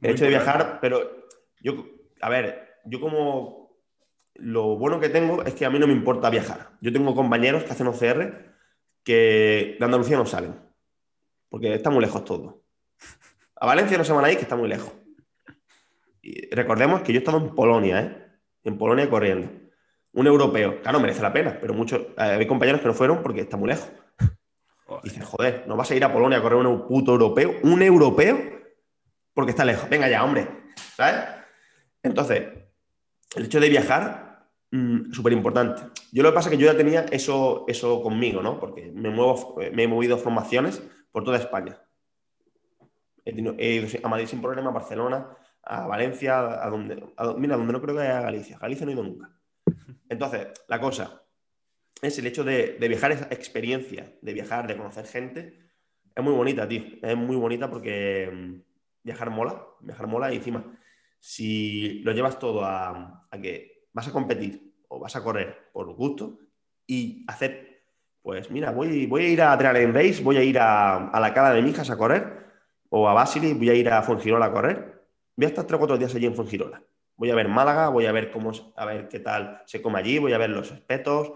El 0.00 0.10
hecho 0.10 0.24
de 0.24 0.30
viajar, 0.30 0.78
pero 0.80 1.26
yo, 1.60 1.86
a 2.20 2.30
ver, 2.30 2.78
yo 2.86 3.00
como 3.00 3.78
lo 4.34 4.76
bueno 4.76 4.98
que 4.98 5.10
tengo 5.10 5.42
es 5.42 5.54
que 5.54 5.66
a 5.66 5.70
mí 5.70 5.78
no 5.78 5.86
me 5.86 5.92
importa 5.92 6.30
viajar. 6.30 6.70
Yo 6.80 6.92
tengo 6.92 7.14
compañeros 7.14 7.64
que 7.64 7.72
hacen 7.72 7.86
OCR 7.86 8.54
que 9.02 9.76
de 9.78 9.84
Andalucía 9.84 10.16
no 10.16 10.24
salen, 10.24 10.58
porque 11.50 11.74
está 11.74 11.90
muy 11.90 12.00
lejos 12.00 12.24
todo. 12.24 12.64
A 13.56 13.66
Valencia 13.66 13.98
no 13.98 14.04
se 14.04 14.12
van 14.14 14.24
a 14.24 14.30
ir, 14.30 14.38
que 14.38 14.44
está 14.44 14.56
muy 14.56 14.68
lejos. 14.68 14.92
Y 16.22 16.48
recordemos 16.54 17.02
que 17.02 17.12
yo 17.12 17.18
he 17.18 17.22
estado 17.22 17.38
en 17.38 17.54
Polonia, 17.54 18.00
¿eh? 18.00 18.26
En 18.62 18.78
Polonia 18.78 19.10
corriendo. 19.10 19.50
Un 20.12 20.26
europeo, 20.26 20.80
claro, 20.80 20.98
merece 20.98 21.20
la 21.20 21.32
pena, 21.32 21.58
pero 21.60 21.74
muchos, 21.74 22.00
eh, 22.00 22.22
hay 22.38 22.46
compañeros 22.46 22.80
que 22.80 22.86
no 22.86 22.94
fueron 22.94 23.22
porque 23.22 23.42
está 23.42 23.58
muy 23.58 23.68
lejos. 23.68 23.90
Dicen, 25.04 25.22
joder, 25.22 25.64
¿no 25.68 25.76
vas 25.76 25.90
a 25.90 25.94
ir 25.94 26.04
a 26.04 26.12
Polonia 26.12 26.38
a 26.38 26.42
correr 26.42 26.58
un 26.66 26.88
puto 26.88 27.12
europeo? 27.12 27.54
¿Un 27.62 27.82
europeo? 27.82 28.38
Porque 29.32 29.50
está 29.50 29.64
lejos. 29.64 29.88
Venga 29.88 30.08
ya, 30.08 30.24
hombre. 30.24 30.48
¿Sabes? 30.96 31.16
Entonces, 32.02 32.42
el 33.36 33.44
hecho 33.44 33.60
de 33.60 33.68
viajar 33.68 34.24
Mm, 34.74 35.12
súper 35.12 35.32
importante. 35.32 35.82
Yo 36.10 36.24
lo 36.24 36.30
que 36.30 36.34
pasa 36.34 36.48
es 36.48 36.56
que 36.56 36.60
yo 36.60 36.66
ya 36.66 36.76
tenía 36.76 37.02
eso, 37.12 37.64
eso 37.68 38.02
conmigo, 38.02 38.42
¿no? 38.42 38.58
Porque 38.58 38.90
me, 38.92 39.08
muevo, 39.08 39.54
me 39.72 39.84
he 39.84 39.86
movido 39.86 40.18
formaciones 40.18 40.82
por 41.12 41.22
toda 41.22 41.38
España. 41.38 41.80
He, 43.24 43.30
ido 43.30 43.54
a 44.02 44.08
Madrid 44.08 44.26
sin 44.26 44.42
problema, 44.42 44.70
a 44.70 44.72
Barcelona, 44.72 45.28
a 45.62 45.86
Valencia, 45.86 46.60
a 46.60 46.68
donde, 46.70 46.96
mira, 47.38 47.56
donde 47.56 47.72
no 47.72 47.80
creo 47.80 47.94
que 47.94 48.02
haya 48.02 48.20
Galicia. 48.20 48.58
Galicia 48.58 48.84
no 48.84 48.90
he 48.90 48.94
ido 48.94 49.04
nunca. 49.04 49.30
Entonces, 50.08 50.48
la 50.66 50.80
cosa 50.80 51.22
es 52.04 52.18
el 52.18 52.26
hecho 52.26 52.44
de, 52.44 52.76
viajar, 52.80 53.12
esa 53.12 53.28
experiencia, 53.30 54.12
de 54.20 54.32
viajar, 54.32 54.66
de 54.66 54.76
conocer 54.76 55.06
gente, 55.06 55.58
es 56.14 56.22
muy 56.22 56.32
bonita, 56.32 56.68
tío. 56.68 56.82
Es 57.02 57.16
muy 57.16 57.36
bonita 57.36 57.68
porque 57.68 58.30
mm, 58.32 58.54
viajar 59.02 59.30
mola, 59.30 59.64
viajar 59.80 60.06
mola 60.06 60.32
y 60.32 60.36
encima, 60.36 60.64
si 61.18 62.00
lo 62.04 62.12
llevas 62.12 62.38
todo 62.38 62.64
a, 62.64 63.26
a 63.30 63.40
que 63.40 63.88
vas 63.92 64.08
a 64.08 64.12
competir 64.12 64.74
o 64.88 65.00
vas 65.00 65.16
a 65.16 65.22
correr 65.22 65.70
por 65.72 65.92
gusto 65.94 66.38
y 66.86 67.24
hacer, 67.26 67.82
pues 68.22 68.50
mira, 68.50 68.70
voy, 68.70 69.06
voy 69.06 69.24
a 69.24 69.28
ir 69.28 69.42
a 69.42 69.56
Trail 69.56 69.92
Race, 69.94 70.22
voy 70.22 70.36
a 70.36 70.42
ir 70.42 70.58
a, 70.58 71.10
la 71.18 71.34
Cala 71.34 71.52
de 71.52 71.62
Mijas 71.62 71.90
a 71.90 71.96
correr, 71.96 72.44
o 72.90 73.08
a 73.08 73.14
Basili, 73.14 73.54
voy 73.54 73.70
a 73.70 73.74
ir 73.74 73.88
a 73.88 74.02
Fongirola 74.02 74.46
a 74.46 74.52
correr. 74.52 75.04
Voy 75.36 75.46
a 75.46 75.48
estar 75.48 75.66
tres 75.66 75.76
o 75.76 75.78
cuatro 75.78 75.98
días 75.98 76.14
allí 76.14 76.26
en 76.26 76.34
Fongirola. 76.34 76.82
Voy 77.16 77.30
a 77.30 77.34
ver 77.34 77.48
Málaga, 77.48 77.88
voy 77.88 78.06
a 78.06 78.12
ver 78.12 78.30
cómo, 78.30 78.52
a 78.76 78.84
ver 78.84 79.08
qué 79.08 79.20
tal 79.20 79.62
se 79.66 79.82
come 79.82 79.98
allí, 79.98 80.18
voy 80.18 80.32
a 80.32 80.38
ver 80.38 80.50
los 80.50 80.70
espetos, 80.70 81.32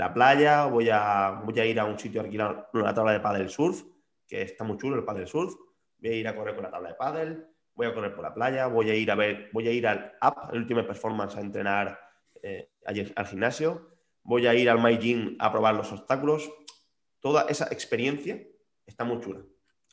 la 0.00 0.12
playa, 0.12 0.64
voy 0.64 0.88
a, 0.90 1.42
voy 1.44 1.60
a 1.60 1.66
ir 1.66 1.78
a 1.78 1.84
un 1.84 1.98
sitio 1.98 2.20
a 2.20 2.24
alquilar 2.24 2.70
una 2.72 2.94
tabla 2.94 3.12
de 3.12 3.20
paddle 3.20 3.48
surf, 3.48 3.82
que 4.26 4.42
está 4.42 4.64
muy 4.64 4.78
chulo 4.78 4.96
el 4.96 5.04
paddle 5.04 5.26
surf. 5.26 5.54
Voy 5.98 6.10
a 6.10 6.14
ir 6.14 6.26
a 6.26 6.34
correr 6.34 6.54
con 6.54 6.64
la 6.64 6.70
tabla 6.70 6.88
de 6.88 6.94
paddle, 6.94 7.38
voy 7.74 7.86
a 7.86 7.94
correr 7.94 8.14
por 8.14 8.24
la 8.24 8.32
playa, 8.32 8.66
voy 8.66 8.90
a 8.90 8.94
ir 8.94 9.10
a 9.10 9.14
ver, 9.14 9.50
voy 9.52 9.68
a 9.68 9.72
ir 9.72 9.86
al 9.86 10.16
app, 10.20 10.52
el 10.54 10.60
último 10.60 10.84
performance, 10.86 11.36
a 11.36 11.40
entrenar 11.40 12.00
eh, 12.42 12.70
al 12.84 13.26
gimnasio, 13.26 13.90
voy 14.22 14.46
a 14.46 14.54
ir 14.54 14.70
al 14.70 14.82
My 14.82 14.96
Gym 14.96 15.36
a 15.38 15.52
probar 15.52 15.74
los 15.74 15.92
obstáculos. 15.92 16.50
Toda 17.20 17.42
esa 17.50 17.66
experiencia 17.66 18.42
está 18.86 19.04
muy 19.04 19.20
chula. 19.20 19.42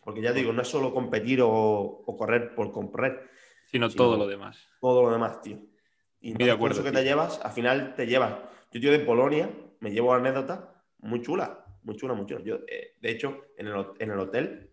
Porque 0.05 0.21
ya 0.21 0.31
digo, 0.31 0.53
no 0.53 0.61
es 0.61 0.69
solo 0.69 0.93
competir 0.93 1.41
o, 1.43 2.05
correr 2.17 2.55
por 2.55 2.71
correr. 2.71 3.29
Sino, 3.65 3.89
todo 3.89 4.15
lo 4.15 4.25
demás. 4.25 4.65
Todo 4.79 5.03
lo 5.03 5.11
demás, 5.11 5.41
tío. 5.41 5.59
Y 6.21 6.31
de 6.31 6.49
acuerdo, 6.49 6.75
eso 6.75 6.83
que 6.85 6.93
te 6.93 7.03
llevas, 7.03 7.41
al 7.43 7.51
final 7.51 7.93
te 7.93 8.07
llevas. 8.07 8.35
Yo, 8.71 8.79
tío, 8.79 8.91
de 8.91 8.99
Polonia, 8.99 9.49
me 9.79 9.91
llevo 9.91 10.13
anécdota 10.13 10.73
muy 10.99 11.21
chula, 11.21 11.65
muy 11.83 11.95
chula, 11.95 12.13
muy 12.13 12.25
chula. 12.25 12.41
Yo, 12.43 12.59
eh, 12.67 12.95
de 13.01 13.11
hecho, 13.11 13.45
en 13.57 13.67
el, 13.67 13.85
en 13.99 14.11
el 14.11 14.19
hotel, 14.19 14.71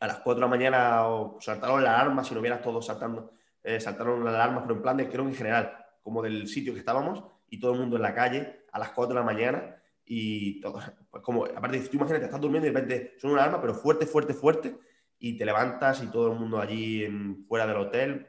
a 0.00 0.06
las 0.06 0.18
4 0.18 0.34
de 0.34 0.40
la 0.40 0.46
mañana 0.46 1.02
saltaron 1.40 1.82
la 1.82 1.94
alarma, 1.94 2.24
si 2.24 2.34
no 2.34 2.40
hubieras 2.40 2.62
todos 2.62 2.86
saltando, 2.86 3.32
eh, 3.62 3.80
saltaron 3.80 4.24
las 4.24 4.34
alarmas, 4.34 4.62
pero 4.62 4.76
en 4.76 4.82
plan 4.82 4.96
de, 4.96 5.08
creo 5.08 5.24
en 5.24 5.34
general, 5.34 5.76
como 6.02 6.22
del 6.22 6.46
sitio 6.48 6.72
que 6.72 6.78
estábamos, 6.78 7.22
y 7.48 7.60
todo 7.60 7.74
el 7.74 7.80
mundo 7.80 7.96
en 7.96 8.02
la 8.02 8.14
calle 8.14 8.64
a 8.72 8.78
las 8.78 8.90
4 8.90 9.14
de 9.14 9.20
la 9.20 9.26
mañana, 9.26 9.76
y 10.04 10.60
todo, 10.60 10.80
pues 11.10 11.22
como, 11.22 11.44
aparte, 11.44 11.80
tú 11.80 11.96
imagínate, 11.96 12.24
estás 12.24 12.40
durmiendo 12.40 12.66
y 12.66 12.72
de 12.72 12.80
repente 12.80 13.14
suena 13.18 13.34
una 13.34 13.42
alarma, 13.42 13.60
pero 13.60 13.74
fuerte, 13.74 14.06
fuerte, 14.06 14.34
fuerte, 14.34 14.76
y 15.18 15.36
te 15.36 15.44
levantas 15.44 16.02
y 16.02 16.06
todo 16.06 16.32
el 16.32 16.38
mundo 16.38 16.58
allí 16.58 17.06
fuera 17.46 17.66
del 17.66 17.76
hotel, 17.76 18.26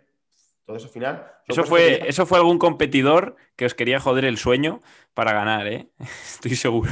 todo 0.65 0.77
eso 0.77 0.87
final. 0.87 1.25
Eso 1.47 1.63
fue, 1.63 2.07
eso 2.07 2.25
fue 2.25 2.37
algún 2.37 2.57
competidor 2.57 3.35
que 3.55 3.65
os 3.65 3.73
quería 3.73 3.99
joder 3.99 4.25
el 4.25 4.37
sueño 4.37 4.81
para 5.13 5.33
ganar, 5.33 5.67
¿eh? 5.67 5.89
Estoy 5.99 6.55
seguro. 6.55 6.91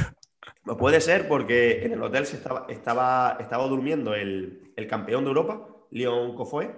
No 0.64 0.76
puede 0.76 1.00
ser 1.00 1.26
porque 1.28 1.84
en 1.84 1.92
el 1.92 2.02
hotel 2.02 2.26
se 2.26 2.36
estaba, 2.36 2.66
estaba, 2.68 3.38
estaba 3.40 3.66
durmiendo 3.66 4.14
el, 4.14 4.72
campeón 4.88 5.24
de 5.24 5.28
Europa, 5.28 5.66
Leon 5.90 6.34
Cofoe, 6.34 6.74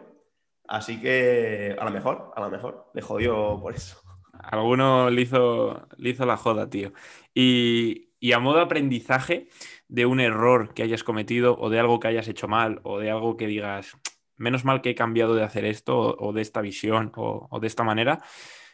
Así 0.69 1.01
que 1.01 1.77
a 1.79 1.85
lo 1.85 1.91
mejor, 1.91 2.33
a 2.35 2.41
lo 2.41 2.49
mejor, 2.49 2.91
le 2.95 3.03
jodió 3.03 3.59
por 3.61 3.75
eso. 3.75 4.01
Alguno 4.33 5.11
le 5.11 5.21
hizo, 5.21 5.87
le 5.99 6.11
hizo 6.11 6.25
la 6.25 6.37
joda, 6.37 6.71
tío. 6.71 6.93
Y, 7.35 8.13
y 8.21 8.33
a 8.33 8.39
modo 8.39 8.61
aprendizaje 8.61 9.49
de 9.89 10.07
un 10.07 10.21
error 10.21 10.73
que 10.73 10.85
hayas 10.85 11.05
cometido 11.05 11.59
o 11.59 11.69
de 11.69 11.81
algo 11.81 12.01
que 12.01 12.09
hayas 12.09 12.29
hecho 12.29 12.49
mal 12.49 12.81
o 12.85 13.01
de 13.01 13.11
algo 13.11 13.37
que 13.37 13.49
digas, 13.49 13.99
menos 14.37 14.65
mal 14.65 14.81
que 14.81 14.91
he 14.91 14.95
cambiado 14.95 15.35
de 15.35 15.43
hacer 15.43 15.65
esto 15.65 16.17
o, 16.19 16.33
de 16.33 16.43
esta 16.43 16.61
visión 16.61 17.13
o, 17.17 17.59
de 17.61 17.67
esta 17.67 17.85
manera, 17.85 18.23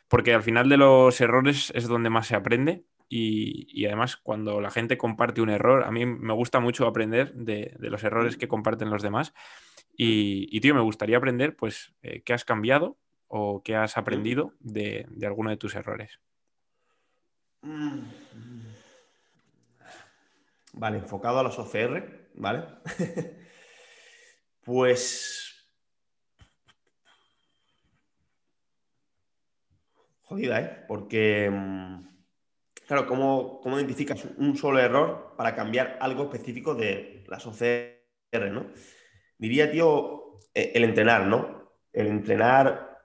porque 0.08 0.34
al 0.34 0.42
final 0.42 0.68
de 0.68 0.76
los 0.76 1.20
errores 1.20 1.72
es 1.74 1.88
donde 1.88 2.10
más 2.10 2.26
se 2.26 2.36
aprende 2.36 2.84
y, 3.08 3.84
además 3.86 4.16
cuando 4.16 4.60
la 4.60 4.70
gente 4.70 4.98
comparte 4.98 5.40
un 5.40 5.50
error, 5.50 5.84
a 5.84 5.90
mí 5.90 6.06
me 6.06 6.34
gusta 6.34 6.60
mucho 6.60 6.86
aprender 6.86 7.34
de, 7.34 7.74
los 7.78 8.04
errores 8.04 8.36
que 8.36 8.48
comparten 8.48 8.90
los 8.90 9.02
demás 9.02 9.34
y, 9.96 10.60
tío, 10.60 10.74
me 10.74 10.80
gustaría 10.80 11.16
aprender 11.16 11.56
pues 11.56 11.94
eh, 12.02 12.22
qué 12.24 12.32
has 12.32 12.44
cambiado 12.44 12.98
o 13.26 13.62
qué 13.62 13.76
has 13.76 13.96
aprendido 13.96 14.54
de, 14.60 15.06
alguno 15.22 15.50
de 15.50 15.56
tus 15.56 15.74
errores. 15.74 16.20
Vale, 20.72 20.98
enfocado 20.98 21.40
a 21.40 21.42
los 21.42 21.58
OCR, 21.58 22.30
¿vale? 22.34 22.64
pues 24.64 25.47
jodida, 30.28 30.60
¿eh? 30.60 30.84
Porque, 30.86 31.50
mm, 31.50 32.06
claro, 32.86 33.06
¿cómo, 33.06 33.60
¿cómo, 33.62 33.78
identificas 33.78 34.26
un 34.36 34.56
solo 34.56 34.78
error 34.78 35.34
para 35.36 35.54
cambiar 35.54 35.96
algo 36.00 36.24
específico 36.24 36.74
de 36.74 37.24
las 37.28 37.46
OCR, 37.46 38.50
¿no? 38.52 38.66
Diría, 39.38 39.70
tío, 39.70 40.38
e, 40.54 40.72
el 40.74 40.84
entrenar, 40.84 41.26
¿no? 41.26 41.72
El 41.92 42.08
entrenar. 42.08 42.98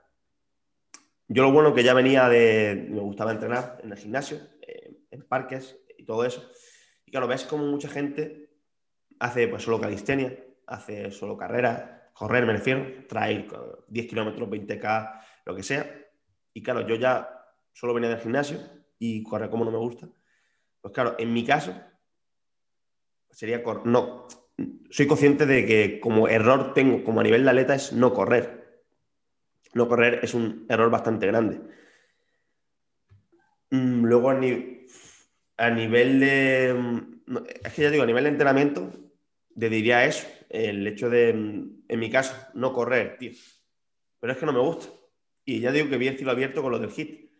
Yo 1.28 1.42
lo 1.42 1.52
bueno 1.52 1.74
que 1.74 1.82
ya 1.82 1.94
venía 1.94 2.28
de. 2.28 2.88
Me 2.90 3.00
gustaba 3.00 3.32
entrenar 3.32 3.80
en 3.82 3.92
el 3.92 3.98
gimnasio, 3.98 4.38
eh, 4.60 4.98
en 5.10 5.22
parques 5.22 5.78
y 5.96 6.04
todo 6.04 6.24
eso. 6.26 6.50
Y 7.06 7.10
claro, 7.10 7.26
ves 7.26 7.44
como 7.44 7.64
mucha 7.64 7.88
gente 7.88 8.50
hace 9.18 9.48
pues 9.48 9.62
solo 9.62 9.80
calistenia, 9.80 10.36
hace 10.66 11.10
solo 11.10 11.36
carrera, 11.38 12.10
correr, 12.12 12.44
me 12.44 12.52
refiero, 12.52 13.06
traer 13.08 13.46
10 13.88 14.06
kilómetros, 14.06 14.48
20k, 14.50 15.20
lo 15.46 15.54
que 15.54 15.62
sea 15.62 16.03
y 16.54 16.62
claro, 16.62 16.86
yo 16.86 16.94
ya 16.94 17.28
solo 17.72 17.92
venía 17.92 18.08
del 18.08 18.20
gimnasio 18.20 18.58
y 18.98 19.22
correr 19.24 19.50
como 19.50 19.64
no 19.64 19.72
me 19.72 19.78
gusta. 19.78 20.08
Pues 20.80 20.94
claro, 20.94 21.16
en 21.18 21.32
mi 21.32 21.44
caso, 21.44 21.74
sería 23.30 23.62
no. 23.84 24.28
Soy 24.88 25.08
consciente 25.08 25.46
de 25.46 25.66
que 25.66 26.00
como 26.00 26.28
error 26.28 26.72
tengo, 26.72 27.02
como 27.02 27.20
a 27.20 27.24
nivel 27.24 27.42
de 27.42 27.50
atleta, 27.50 27.74
es 27.74 27.92
no 27.92 28.14
correr. 28.14 28.84
No 29.74 29.88
correr 29.88 30.20
es 30.22 30.32
un 30.34 30.64
error 30.68 30.90
bastante 30.90 31.26
grande. 31.26 31.60
Mm, 33.70 34.04
luego 34.04 34.30
a, 34.30 34.34
nivel 35.70 36.20
de. 36.20 37.10
Es 37.64 37.72
que 37.72 37.82
ya 37.82 37.90
digo, 37.90 38.04
a 38.04 38.06
nivel 38.06 38.24
de 38.24 38.30
entrenamiento, 38.30 38.92
te 39.58 39.68
diría 39.68 40.04
eso. 40.04 40.28
El 40.48 40.86
hecho 40.86 41.10
de, 41.10 41.30
en 41.30 41.98
mi 41.98 42.10
caso, 42.10 42.36
no 42.54 42.72
correr, 42.72 43.18
tío. 43.18 43.32
Pero 44.20 44.32
es 44.32 44.38
que 44.38 44.46
no 44.46 44.52
me 44.52 44.60
gusta. 44.60 44.88
Y 45.44 45.60
ya 45.60 45.72
digo 45.72 45.88
que 45.88 45.98
vi 45.98 46.08
el 46.08 46.16
cielo 46.16 46.32
abierto 46.32 46.62
con 46.62 46.72
lo 46.72 46.78
del 46.78 46.90
hit. 46.90 47.30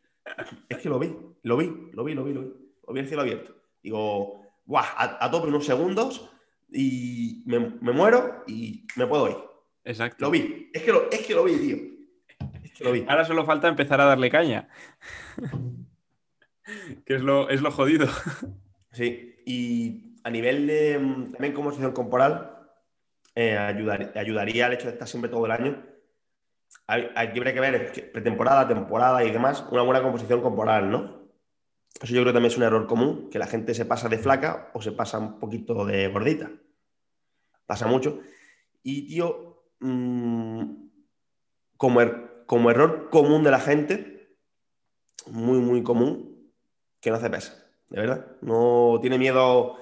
Es 0.68 0.78
que 0.78 0.88
lo 0.88 0.98
vi, 0.98 1.14
lo 1.42 1.56
vi, 1.56 1.66
lo 1.92 2.04
vi, 2.04 2.14
lo 2.14 2.24
vi, 2.24 2.32
lo 2.32 2.42
vi. 2.42 2.52
Lo 2.86 2.92
vi 2.92 3.00
el 3.00 3.06
cielo 3.06 3.22
abierto. 3.22 3.54
Digo, 3.82 4.42
guau, 4.66 4.84
a, 4.96 5.30
tope 5.30 5.48
unos 5.48 5.64
segundos 5.64 6.30
y 6.70 7.42
me, 7.46 7.58
muero 7.58 8.44
y 8.46 8.86
me 8.96 9.06
puedo 9.06 9.28
ir. 9.28 9.36
Exacto. 9.84 10.24
Lo 10.24 10.30
vi. 10.30 10.70
Es 10.72 10.82
que 10.82 10.92
lo, 10.92 11.10
es 11.10 11.26
que 11.26 11.34
lo 11.34 11.44
vi, 11.44 11.56
tío. 11.56 11.76
Es 12.62 12.72
que 12.72 12.84
lo 12.84 12.92
vi. 12.92 13.04
Ahora 13.08 13.24
solo 13.24 13.44
falta 13.44 13.68
empezar 13.68 14.00
a 14.00 14.04
darle 14.04 14.30
caña. 14.30 14.68
que 17.06 17.14
es 17.14 17.22
lo, 17.22 17.48
es 17.48 17.62
lo 17.62 17.70
jodido. 17.70 18.06
Sí. 18.92 19.34
Y 19.46 20.16
a 20.24 20.30
nivel 20.30 20.66
de 20.66 20.94
también 21.32 21.52
composición 21.52 21.92
corporal, 21.92 22.56
eh, 23.34 23.56
ayudaría 24.14 24.66
el 24.66 24.72
hecho 24.74 24.86
de 24.86 24.92
estar 24.92 25.08
siempre 25.08 25.30
todo 25.30 25.46
el 25.46 25.52
año 25.52 25.93
hay, 26.86 27.32
que 27.32 27.40
ver 27.40 28.10
pretemporada, 28.12 28.68
temporada 28.68 29.24
y 29.24 29.30
demás, 29.30 29.64
una 29.70 29.82
buena 29.82 30.02
composición 30.02 30.42
corporal, 30.42 30.90
¿no? 30.90 31.24
Eso 32.00 32.12
yo 32.12 32.22
creo 32.22 32.26
que 32.26 32.32
también 32.32 32.50
es 32.50 32.56
un 32.58 32.64
error 32.64 32.86
común, 32.86 33.30
que 33.30 33.38
la 33.38 33.46
gente 33.46 33.72
se 33.74 33.84
pasa 33.84 34.08
de 34.08 34.18
flaca 34.18 34.70
o 34.74 34.82
se 34.82 34.92
pasa 34.92 35.18
un 35.18 35.38
poquito 35.38 35.84
de 35.84 36.08
gordita. 36.08 36.50
Pasa 37.66 37.86
mucho. 37.86 38.20
Y, 38.82 39.06
tío, 39.06 39.64
mm, 39.80 40.88
como, 41.76 42.00
er, 42.00 42.44
como 42.46 42.70
error 42.70 43.08
común 43.10 43.44
de 43.44 43.50
la 43.50 43.60
gente, 43.60 44.36
muy, 45.26 45.58
muy 45.58 45.82
común, 45.82 46.52
que 47.00 47.10
no 47.10 47.16
hace 47.16 47.30
peso, 47.30 47.52
de 47.88 48.00
verdad. 48.00 48.26
No 48.42 48.98
tiene 49.00 49.18
miedo, 49.18 49.76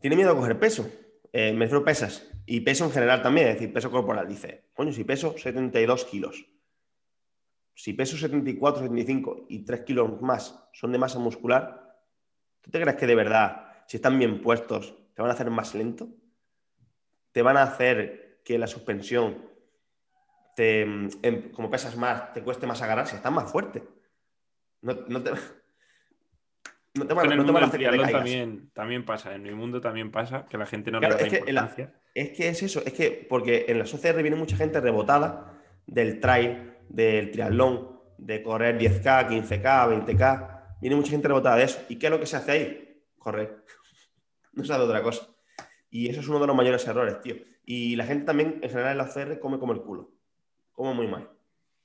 tiene 0.00 0.16
miedo 0.16 0.32
a 0.32 0.36
coger 0.36 0.58
peso. 0.58 0.90
Eh, 1.32 1.52
me 1.52 1.66
refiero 1.66 1.84
pesas. 1.84 2.29
Y 2.50 2.62
peso 2.62 2.84
en 2.84 2.90
general 2.90 3.22
también, 3.22 3.46
es 3.46 3.54
decir, 3.54 3.72
peso 3.72 3.92
corporal. 3.92 4.26
Dice, 4.26 4.64
coño, 4.74 4.92
si 4.92 5.04
peso 5.04 5.38
72 5.38 6.04
kilos, 6.04 6.46
si 7.72 7.92
peso 7.92 8.16
74, 8.16 8.82
75 8.82 9.46
y 9.48 9.64
3 9.64 9.82
kilos 9.82 10.20
más 10.20 10.60
son 10.72 10.90
de 10.90 10.98
masa 10.98 11.20
muscular, 11.20 11.96
¿tú 12.60 12.72
te 12.72 12.80
crees 12.80 12.96
que 12.96 13.06
de 13.06 13.14
verdad, 13.14 13.84
si 13.86 13.98
están 13.98 14.18
bien 14.18 14.42
puestos, 14.42 14.96
te 15.14 15.22
van 15.22 15.30
a 15.30 15.34
hacer 15.34 15.48
más 15.48 15.76
lento? 15.76 16.08
¿Te 17.30 17.40
van 17.42 17.56
a 17.56 17.62
hacer 17.62 18.40
que 18.44 18.58
la 18.58 18.66
suspensión, 18.66 19.48
te, 20.56 20.80
em, 20.80 21.52
como 21.52 21.70
pesas 21.70 21.96
más, 21.96 22.32
te 22.32 22.42
cueste 22.42 22.66
más 22.66 22.82
agarrar 22.82 23.06
si 23.06 23.14
estás 23.14 23.30
más 23.30 23.48
fuerte? 23.48 23.84
No, 24.82 24.92
no 25.06 25.22
te, 25.22 25.30
no 26.94 27.06
te 27.06 27.14
van, 27.14 27.28
no 27.46 27.70
te 27.70 28.10
también, 28.10 28.70
también 28.72 29.04
pasa, 29.04 29.36
en 29.36 29.44
mi 29.44 29.54
mundo 29.54 29.80
también 29.80 30.10
pasa 30.10 30.46
que 30.48 30.58
la 30.58 30.66
gente 30.66 30.90
no 30.90 30.98
le 30.98 31.10
da 31.10 31.16
es 31.16 31.32
importancia. 31.32 31.92
Que 31.92 31.99
es 32.14 32.30
que 32.30 32.48
es 32.48 32.62
eso, 32.62 32.82
es 32.84 32.92
que 32.92 33.26
porque 33.28 33.66
en 33.68 33.78
las 33.78 33.92
OCR 33.94 34.22
viene 34.22 34.36
mucha 34.36 34.56
gente 34.56 34.80
rebotada 34.80 35.60
del 35.86 36.20
trail, 36.20 36.74
del 36.88 37.30
triatlón, 37.30 38.00
de 38.18 38.42
correr 38.42 38.78
10K, 38.78 39.28
15K, 39.28 40.06
20K. 40.06 40.60
Viene 40.80 40.96
mucha 40.96 41.10
gente 41.10 41.28
rebotada 41.28 41.56
de 41.56 41.64
eso. 41.64 41.80
¿Y 41.88 41.96
qué 41.96 42.06
es 42.06 42.12
lo 42.12 42.20
que 42.20 42.26
se 42.26 42.36
hace 42.36 42.52
ahí? 42.52 43.02
Correr. 43.18 43.64
no 44.52 44.64
se 44.64 44.72
hace 44.72 44.82
otra 44.82 45.02
cosa. 45.02 45.28
Y 45.90 46.08
eso 46.08 46.20
es 46.20 46.28
uno 46.28 46.40
de 46.40 46.46
los 46.46 46.56
mayores 46.56 46.86
errores, 46.86 47.20
tío. 47.20 47.36
Y 47.64 47.96
la 47.96 48.04
gente 48.04 48.24
también, 48.24 48.58
en 48.62 48.70
general, 48.70 48.92
en 48.92 48.98
la 48.98 49.04
OCR 49.04 49.38
come 49.38 49.58
como 49.58 49.72
el 49.72 49.80
culo. 49.80 50.10
Come 50.72 50.94
muy 50.94 51.06
mal. 51.06 51.28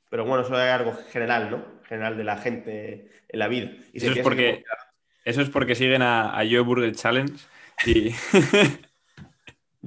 Pero 0.09 0.26
bueno, 0.26 0.43
eso 0.43 0.53
es 0.53 0.71
algo 0.71 0.93
general, 1.11 1.51
¿no? 1.51 1.65
General 1.84 2.17
de 2.17 2.23
la 2.23 2.38
gente 2.38 3.11
en 3.28 3.39
la 3.39 3.47
vida. 3.47 3.71
Y 3.93 3.97
eso 3.97 4.11
es 4.11 4.19
porque... 4.19 4.63
Eso 5.23 5.41
es 5.41 5.49
porque 5.49 5.73
siguen 5.73 6.03
a, 6.03 6.38
Joe 6.47 6.59
Burger 6.59 6.95
Challenge 6.95 7.34
y... 7.86 8.11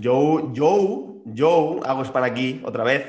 Joe, 0.01 0.53
Joe, 0.55 1.23
Joe, 1.37 1.81
hago 1.85 2.03
es 2.03 2.11
para 2.11 2.27
aquí 2.27 2.61
otra 2.65 2.85
vez, 2.85 3.05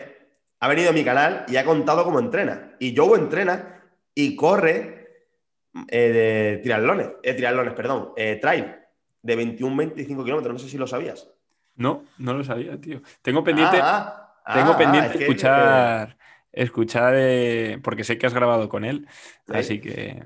ha 0.60 0.68
venido 0.68 0.90
a 0.90 0.94
mi 0.94 1.04
canal 1.04 1.46
y 1.48 1.58
ha 1.58 1.66
contado 1.66 2.04
cómo 2.04 2.20
entrena. 2.20 2.76
Y 2.80 2.96
Joe 2.96 3.18
entrena 3.18 3.82
y 4.16 4.36
corre 4.36 5.00
eh, 5.88 6.10
de 6.10 6.60
triatlones, 6.64 7.10
eh, 7.24 7.34
triatlones, 7.34 7.74
perdón, 7.74 8.12
eh, 8.18 8.38
trail 8.42 8.76
de 9.22 9.38
21-25 9.38 10.24
kilómetros. 10.24 10.54
No 10.54 10.60
sé 10.60 10.70
si 10.70 10.78
lo 10.78 10.88
sabías. 10.88 11.30
No, 11.76 12.04
no 12.18 12.34
lo 12.34 12.44
sabía, 12.44 12.80
tío. 12.80 13.02
Tengo 13.22 13.44
pendiente, 13.44 13.80
ah, 13.82 14.34
ah, 14.46 14.54
tengo 14.54 14.72
ah, 14.72 14.78
pendiente 14.78 15.20
escuchar, 15.20 16.18
escuchar 16.52 17.16
porque 17.82 18.04
sé 18.04 18.18
que 18.18 18.26
has 18.28 18.34
grabado 18.34 18.68
con 18.68 18.84
él, 18.84 19.08
así 19.48 19.80
que... 19.80 20.22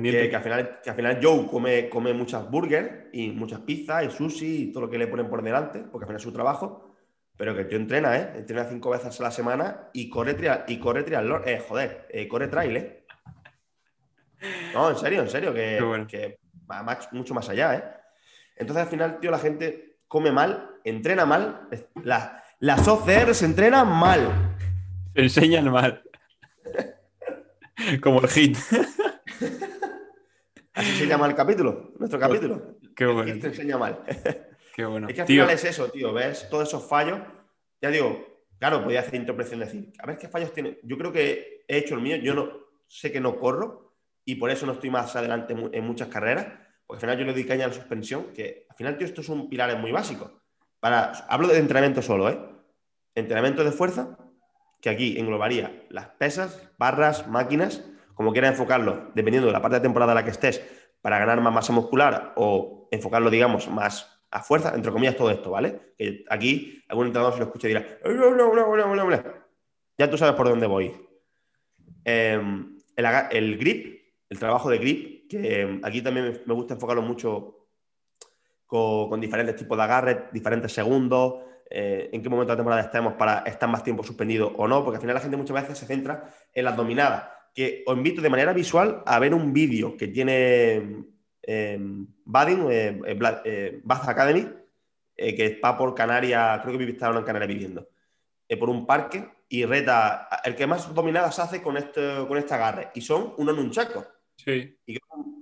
Que, 0.00 0.36
al 0.36 0.42
final, 0.42 0.80
que 0.82 0.90
al 0.90 0.96
final 0.96 1.18
Joe 1.22 1.46
come, 1.46 1.88
come 1.88 2.12
muchas 2.14 2.48
burgers 2.50 3.06
y 3.12 3.30
muchas 3.30 3.60
pizzas 3.60 4.04
y 4.04 4.10
sushi 4.10 4.62
y 4.62 4.72
todo 4.72 4.84
lo 4.84 4.90
que 4.90 4.98
le 4.98 5.06
ponen 5.06 5.28
por 5.28 5.42
delante, 5.42 5.80
porque 5.80 6.04
al 6.04 6.08
final 6.08 6.16
es 6.16 6.22
su 6.22 6.32
trabajo. 6.32 6.94
Pero 7.36 7.56
que 7.56 7.68
yo 7.68 7.76
entrena, 7.76 8.16
¿eh? 8.16 8.32
Entrena 8.36 8.64
cinco 8.64 8.90
veces 8.90 9.18
a 9.18 9.22
la 9.22 9.30
semana 9.30 9.88
y 9.92 10.08
corre, 10.08 10.34
trial, 10.34 10.64
y 10.68 10.78
corre 10.78 11.02
triatlón. 11.02 11.42
Eh, 11.46 11.62
joder, 11.66 12.06
eh, 12.10 12.28
corre 12.28 12.48
trail, 12.48 12.76
¿eh? 12.76 13.04
No, 14.74 14.90
en 14.90 14.96
serio, 14.96 15.22
en 15.22 15.30
serio, 15.30 15.52
que, 15.54 16.38
va 16.70 17.00
mucho 17.12 17.34
más 17.34 17.48
allá, 17.48 17.74
¿eh? 17.74 17.84
Entonces 18.56 18.84
al 18.84 18.90
final, 18.90 19.18
tío, 19.20 19.30
la 19.30 19.38
gente 19.38 19.98
come 20.08 20.30
mal, 20.30 20.70
entrena 20.84 21.24
mal. 21.24 21.68
La, 22.02 22.44
las 22.60 22.86
OCR 22.86 23.34
se 23.34 23.46
entrenan 23.46 23.88
mal. 23.88 24.56
Se 25.14 25.22
enseñan 25.22 25.70
mal. 25.70 26.02
Como 28.00 28.20
el 28.20 28.28
hit. 28.28 28.56
Así 30.74 30.96
se 30.96 31.06
llama 31.06 31.26
el 31.26 31.34
capítulo, 31.34 31.92
nuestro 31.98 32.18
pues, 32.18 32.30
capítulo. 32.30 32.78
Qué 32.96 33.06
bueno. 33.06 33.38
te 33.40 33.46
enseña 33.48 33.76
mal. 33.76 34.02
Qué 34.74 34.84
bueno. 34.86 35.08
Es 35.08 35.14
que 35.14 35.20
al 35.20 35.26
final 35.26 35.50
es 35.50 35.64
eso, 35.64 35.88
tío. 35.88 36.12
¿Ves? 36.12 36.48
Todos 36.48 36.68
esos 36.68 36.88
fallos. 36.88 37.20
Ya 37.80 37.90
digo, 37.90 38.44
claro, 38.58 38.82
podía 38.82 39.00
hacer 39.00 39.16
interpretación 39.16 39.60
decir, 39.60 39.92
a 39.98 40.06
ver 40.06 40.16
qué 40.16 40.28
fallos 40.28 40.52
tiene. 40.52 40.78
Yo 40.82 40.96
creo 40.96 41.12
que 41.12 41.64
he 41.68 41.78
hecho 41.78 41.94
el 41.94 42.00
mío. 42.00 42.16
Yo 42.16 42.34
no 42.34 42.50
sé 42.86 43.12
que 43.12 43.20
no 43.20 43.38
corro 43.38 43.94
y 44.24 44.36
por 44.36 44.50
eso 44.50 44.64
no 44.64 44.72
estoy 44.72 44.88
más 44.88 45.14
adelante 45.14 45.54
en 45.72 45.84
muchas 45.84 46.08
carreras. 46.08 46.46
Porque 46.86 46.98
al 46.98 47.00
final 47.00 47.18
yo 47.18 47.24
le 47.26 47.32
doy 47.32 47.44
caña 47.44 47.64
a 47.64 47.68
la 47.68 47.74
suspensión, 47.74 48.32
que 48.34 48.66
al 48.68 48.76
final, 48.76 48.96
tío, 48.96 49.06
esto 49.06 49.20
es 49.20 49.28
un 49.28 49.48
pilar 49.48 49.78
muy 49.78 49.92
básico. 49.92 50.40
Para, 50.80 51.12
hablo 51.28 51.48
de 51.48 51.58
entrenamiento 51.58 52.02
solo, 52.02 52.28
¿eh? 52.28 52.38
Entrenamiento 53.14 53.62
de 53.62 53.72
fuerza 53.72 54.18
que 54.80 54.90
aquí 54.90 55.18
englobaría 55.18 55.86
las 55.90 56.08
pesas, 56.08 56.70
barras, 56.76 57.28
máquinas, 57.28 57.84
como 58.22 58.32
quieras 58.32 58.52
enfocarlo, 58.52 59.10
dependiendo 59.16 59.48
de 59.48 59.52
la 59.52 59.60
parte 59.60 59.76
de 59.76 59.80
temporada 59.80 60.12
en 60.12 60.16
la 60.16 60.24
que 60.24 60.30
estés, 60.30 60.62
para 61.00 61.18
ganar 61.18 61.40
más 61.40 61.52
masa 61.52 61.72
muscular 61.72 62.32
o 62.36 62.88
enfocarlo, 62.92 63.30
digamos, 63.30 63.68
más 63.68 64.08
a 64.30 64.40
fuerza, 64.44 64.72
entre 64.76 64.92
comillas, 64.92 65.16
todo 65.16 65.30
esto, 65.32 65.50
¿vale? 65.50 65.94
Que 65.98 66.24
aquí 66.30 66.80
algún 66.88 67.06
entrenador 67.06 67.32
se 67.34 67.40
lo 67.40 67.46
escucha 67.46 67.66
y 67.66 67.70
dirá, 67.70 67.84
ya 69.98 70.08
tú 70.08 70.16
sabes 70.16 70.34
por 70.34 70.48
dónde 70.48 70.68
voy. 70.68 70.94
Em, 72.04 72.78
el, 72.94 73.58
grip, 73.58 74.00
el 74.30 74.38
trabajo 74.38 74.70
de 74.70 74.78
grip, 74.78 75.28
que 75.28 75.62
em, 75.62 75.80
aquí 75.82 76.00
también 76.00 76.42
me 76.46 76.54
gusta 76.54 76.74
enfocarlo 76.74 77.02
mucho 77.02 77.66
con, 78.66 79.20
diferentes 79.20 79.56
tipos 79.56 79.76
de 79.76 79.82
agarre, 79.82 80.28
diferentes 80.32 80.72
segundos, 80.72 81.42
eh, 81.68 82.08
en 82.12 82.22
qué 82.22 82.28
momento 82.28 82.52
de 82.52 82.54
la 82.54 82.58
temporada 82.58 82.82
estemos 82.82 83.14
para 83.14 83.40
estar 83.40 83.68
más 83.68 83.82
tiempo 83.82 84.04
suspendido 84.04 84.52
o 84.56 84.68
no, 84.68 84.84
porque 84.84 84.96
al 84.96 85.00
final 85.00 85.14
la 85.14 85.20
gente 85.20 85.36
muchas 85.36 85.60
veces 85.60 85.78
se 85.78 85.86
centra 85.86 86.30
en 86.54 86.64
las 86.64 86.76
dominadas. 86.76 87.41
Que 87.54 87.84
os 87.86 87.96
invito 87.96 88.22
de 88.22 88.30
manera 88.30 88.52
visual 88.52 89.02
a 89.04 89.18
ver 89.18 89.34
un 89.34 89.52
vídeo 89.52 89.96
que 89.96 90.08
tiene 90.08 91.04
eh, 91.42 91.78
Badin, 92.24 92.66
eh, 92.70 93.00
eh, 93.44 93.80
Bath 93.82 94.08
Academy, 94.08 94.48
que 95.16 95.60
va 95.62 95.76
por 95.76 95.94
Canarias, 95.94 96.60
creo 96.62 96.78
que 96.78 96.84
estaban 96.84 97.18
en 97.18 97.24
Canarias 97.24 97.48
viviendo, 97.48 97.88
por 98.58 98.70
un 98.70 98.86
parque 98.86 99.28
y 99.48 99.64
reta, 99.64 100.28
el 100.44 100.56
que 100.56 100.66
más 100.66 100.92
dominadas 100.94 101.38
hace 101.38 101.62
con 101.62 101.76
este, 101.76 102.26
con 102.26 102.38
este 102.38 102.54
agarre, 102.54 102.90
y 102.94 103.02
son 103.02 103.34
unos 103.36 103.54
nunchacos. 103.54 104.06
Sí. 104.36 104.78
Y, 104.86 104.98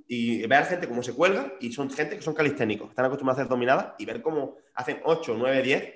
y 0.09 0.47
ver 0.47 0.65
gente 0.65 0.89
cómo 0.89 1.03
se 1.03 1.15
cuelga, 1.15 1.55
y 1.61 1.73
son 1.73 1.89
gente 1.91 2.17
que 2.17 2.23
son 2.23 2.35
calisténicos, 2.35 2.91
están 2.91 3.07
acostumbrados 3.07 3.39
a 3.39 3.43
hacer 3.43 3.51
dominadas, 3.51 3.95
y 3.99 4.05
ver 4.05 4.21
cómo 4.21 4.57
hacen 4.75 5.01
8, 5.05 5.37
9, 5.39 5.63
10, 5.63 5.95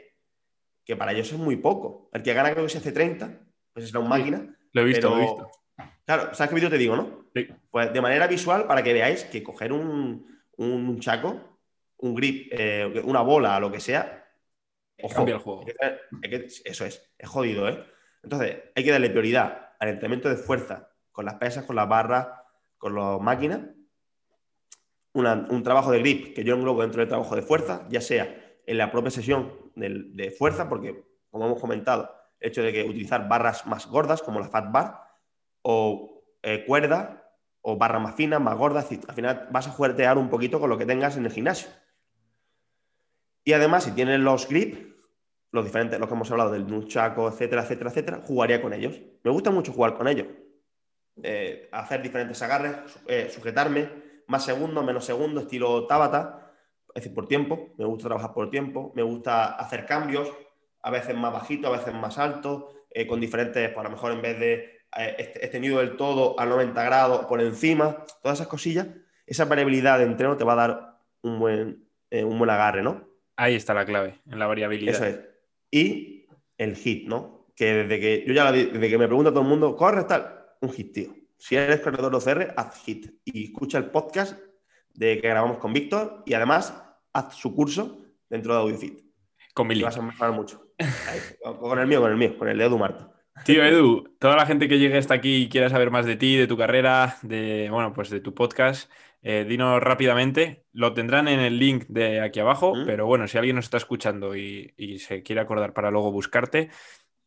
que 0.84 0.96
para 0.96 1.12
ellos 1.12 1.32
es 1.32 1.38
muy 1.38 1.56
poco. 1.56 2.08
El 2.12 2.22
que 2.22 2.32
gana 2.32 2.52
creo 2.52 2.64
que 2.64 2.70
se 2.70 2.78
hace 2.78 2.92
30, 2.92 3.40
pues 3.72 3.86
es 3.86 3.94
una 3.94 4.08
máquina. 4.08 4.56
Lo 4.72 4.82
he 4.82 4.84
visto, 4.84 5.10
lo 5.10 5.16
he 5.16 5.20
visto. 5.22 5.50
Claro, 6.04 6.34
¿sabes 6.34 6.48
qué 6.50 6.54
vídeo 6.54 6.70
te 6.70 6.78
digo, 6.78 6.96
no? 6.96 7.24
Sí. 7.34 7.48
Pues 7.70 7.92
de 7.92 8.00
manera 8.00 8.26
visual, 8.26 8.66
para 8.66 8.82
que 8.82 8.92
veáis 8.92 9.24
que 9.24 9.42
coger 9.42 9.72
un, 9.72 10.26
un 10.56 11.00
chaco, 11.00 11.58
un 11.98 12.14
grip, 12.14 12.48
eh, 12.52 13.02
una 13.04 13.22
bola, 13.22 13.58
lo 13.58 13.70
que 13.70 13.80
sea, 13.80 14.28
cambia 15.14 15.36
el 15.36 15.40
juego. 15.40 15.64
eso 16.64 16.84
es, 16.84 17.10
es 17.18 17.28
jodido, 17.28 17.68
¿eh? 17.68 17.84
Entonces, 18.22 18.56
hay 18.74 18.84
que 18.84 18.90
darle 18.90 19.10
prioridad 19.10 19.72
al 19.78 19.88
entrenamiento 19.88 20.28
de 20.28 20.36
fuerza 20.36 20.90
con 21.12 21.24
las 21.24 21.34
pesas, 21.34 21.64
con 21.64 21.76
las 21.76 21.88
barras, 21.88 22.28
con 22.78 22.94
las 22.94 23.20
máquinas. 23.20 23.60
un 25.12 25.62
trabajo 25.62 25.92
de 25.92 26.00
grip 26.00 26.34
que 26.34 26.44
yo 26.44 26.54
englobo 26.54 26.82
dentro 26.82 27.00
del 27.00 27.08
trabajo 27.08 27.36
de 27.36 27.42
fuerza, 27.42 27.86
ya 27.88 28.00
sea 28.00 28.42
en 28.66 28.78
la 28.78 28.90
propia 28.90 29.10
sesión 29.10 29.52
de, 29.74 30.34
fuerza, 30.36 30.68
porque, 30.68 31.04
como 31.30 31.46
hemos 31.46 31.60
comentado, 31.60 32.10
el 32.40 32.48
hecho 32.48 32.62
de 32.62 32.72
que 32.72 32.84
utilizar 32.84 33.28
barras 33.28 33.66
más 33.66 33.86
gordas, 33.86 34.22
como 34.22 34.40
la 34.40 34.48
fat 34.48 34.72
bar, 34.72 35.03
o 35.64 36.22
eh, 36.42 36.64
cuerda, 36.66 37.32
o 37.62 37.76
barras 37.76 38.02
más 38.02 38.14
finas, 38.14 38.40
más 38.40 38.56
gordas, 38.56 38.86
al 39.08 39.14
final 39.14 39.48
vas 39.50 39.66
a 39.66 39.70
juguetear 39.70 40.18
un 40.18 40.28
poquito 40.28 40.60
con 40.60 40.68
lo 40.68 40.76
que 40.76 40.84
tengas 40.84 41.16
en 41.16 41.24
el 41.24 41.32
gimnasio. 41.32 41.68
Y 43.44 43.54
además, 43.54 43.84
si 43.84 43.92
tienes 43.92 44.20
los 44.20 44.46
grip, 44.46 44.94
los 45.50 45.64
diferentes, 45.64 45.98
los 45.98 46.08
que 46.08 46.14
hemos 46.14 46.30
hablado 46.30 46.50
del 46.50 46.66
nunchaku, 46.66 47.28
etcétera, 47.28 47.62
etcétera, 47.62 47.90
etcétera, 47.90 48.20
jugaría 48.22 48.60
con 48.60 48.74
ellos. 48.74 49.00
Me 49.22 49.30
gusta 49.30 49.50
mucho 49.50 49.72
jugar 49.72 49.96
con 49.96 50.06
ellos. 50.06 50.26
Eh, 51.22 51.70
hacer 51.72 52.02
diferentes 52.02 52.42
agarres, 52.42 52.76
eh, 53.06 53.30
sujetarme, 53.30 53.88
más 54.26 54.44
segundos, 54.44 54.84
menos 54.84 55.06
segundos, 55.06 55.44
estilo 55.44 55.86
Tabata, 55.86 56.52
es 56.88 57.02
decir, 57.02 57.14
por 57.14 57.26
tiempo, 57.26 57.72
me 57.78 57.86
gusta 57.86 58.08
trabajar 58.08 58.34
por 58.34 58.50
tiempo, 58.50 58.92
me 58.94 59.02
gusta 59.02 59.54
hacer 59.54 59.86
cambios, 59.86 60.30
a 60.82 60.90
veces 60.90 61.16
más 61.16 61.32
bajito, 61.32 61.68
a 61.68 61.78
veces 61.78 61.94
más 61.94 62.18
alto, 62.18 62.68
con 63.08 63.18
diferentes, 63.18 63.70
pues 63.70 63.78
a 63.78 63.88
lo 63.88 63.90
mejor 63.90 64.12
en 64.12 64.22
vez 64.22 64.38
de 64.38 64.83
eh, 64.96 65.16
este, 65.18 65.44
este, 65.44 65.60
nido 65.60 65.78
del 65.78 65.96
todo 65.96 66.38
a 66.38 66.46
90 66.46 66.82
grados 66.82 67.26
por 67.26 67.40
encima, 67.40 68.04
todas 68.22 68.38
esas 68.38 68.48
cosillas, 68.48 68.88
esa 69.26 69.44
variabilidad 69.44 69.98
de 69.98 70.04
entreno 70.04 70.36
te 70.36 70.44
va 70.44 70.52
a 70.52 70.56
dar 70.56 71.00
un 71.22 71.38
buen, 71.38 71.88
eh, 72.10 72.24
un 72.24 72.38
buen 72.38 72.50
agarre, 72.50 72.82
¿no? 72.82 73.08
Ahí 73.36 73.54
está 73.54 73.74
la 73.74 73.84
clave, 73.84 74.20
en 74.30 74.38
la 74.38 74.46
variabilidad. 74.46 74.94
Eso 74.94 75.04
es. 75.04 75.20
Y 75.70 76.26
el 76.58 76.76
hit, 76.76 77.08
¿no? 77.08 77.48
Que 77.56 77.72
desde 77.74 78.00
que 78.00 78.24
yo 78.26 78.32
ya 78.32 78.52
desde 78.52 78.88
que 78.88 78.98
me 78.98 79.06
pregunta 79.06 79.30
todo 79.30 79.42
el 79.42 79.48
mundo, 79.48 79.76
corre 79.76 80.04
tal, 80.04 80.46
un 80.60 80.72
hit, 80.72 80.92
tío. 80.92 81.14
Si 81.36 81.56
eres 81.56 81.80
corredor 81.80 82.10
de 82.10 82.16
OCR, 82.16 82.54
haz 82.56 82.82
hit. 82.84 83.20
Y 83.24 83.44
escucha 83.46 83.78
el 83.78 83.90
podcast 83.90 84.38
de 84.94 85.20
que 85.20 85.28
grabamos 85.28 85.58
con 85.58 85.72
Víctor 85.72 86.22
y 86.24 86.34
además 86.34 86.74
haz 87.12 87.34
su 87.34 87.54
curso 87.54 87.98
dentro 88.28 88.54
de 88.54 88.60
AudioFit. 88.60 89.00
Con 89.52 89.68
mi 89.68 89.80
vas 89.82 89.96
a 89.96 90.02
mejorar 90.02 90.32
mucho. 90.32 90.72
con 91.60 91.78
el 91.78 91.86
mío, 91.86 92.00
con 92.00 92.10
el 92.10 92.16
mío, 92.16 92.38
con 92.38 92.48
el 92.48 92.58
de 92.58 92.64
Edu 92.64 92.78
Marta. 92.78 93.13
Tío 93.42 93.64
Edu, 93.64 94.14
toda 94.18 94.36
la 94.36 94.46
gente 94.46 94.68
que 94.68 94.78
llegue 94.78 94.96
hasta 94.96 95.14
aquí 95.14 95.42
y 95.42 95.48
quiera 95.48 95.68
saber 95.68 95.90
más 95.90 96.06
de 96.06 96.16
ti, 96.16 96.36
de 96.36 96.46
tu 96.46 96.56
carrera, 96.56 97.16
de 97.22 97.68
bueno, 97.70 97.92
pues 97.92 98.08
de 98.08 98.20
tu 98.20 98.32
podcast, 98.32 98.90
eh, 99.22 99.44
dinos 99.46 99.82
rápidamente. 99.82 100.64
Lo 100.72 100.94
tendrán 100.94 101.26
en 101.28 101.40
el 101.40 101.58
link 101.58 101.84
de 101.88 102.20
aquí 102.20 102.40
abajo, 102.40 102.74
¿Mm? 102.74 102.86
pero 102.86 103.06
bueno, 103.06 103.26
si 103.26 103.36
alguien 103.36 103.56
nos 103.56 103.66
está 103.66 103.76
escuchando 103.76 104.36
y, 104.36 104.72
se 104.98 105.22
quiere 105.22 105.40
acordar 105.40 105.72
para 105.72 105.90
luego 105.90 106.12
buscarte, 106.12 106.70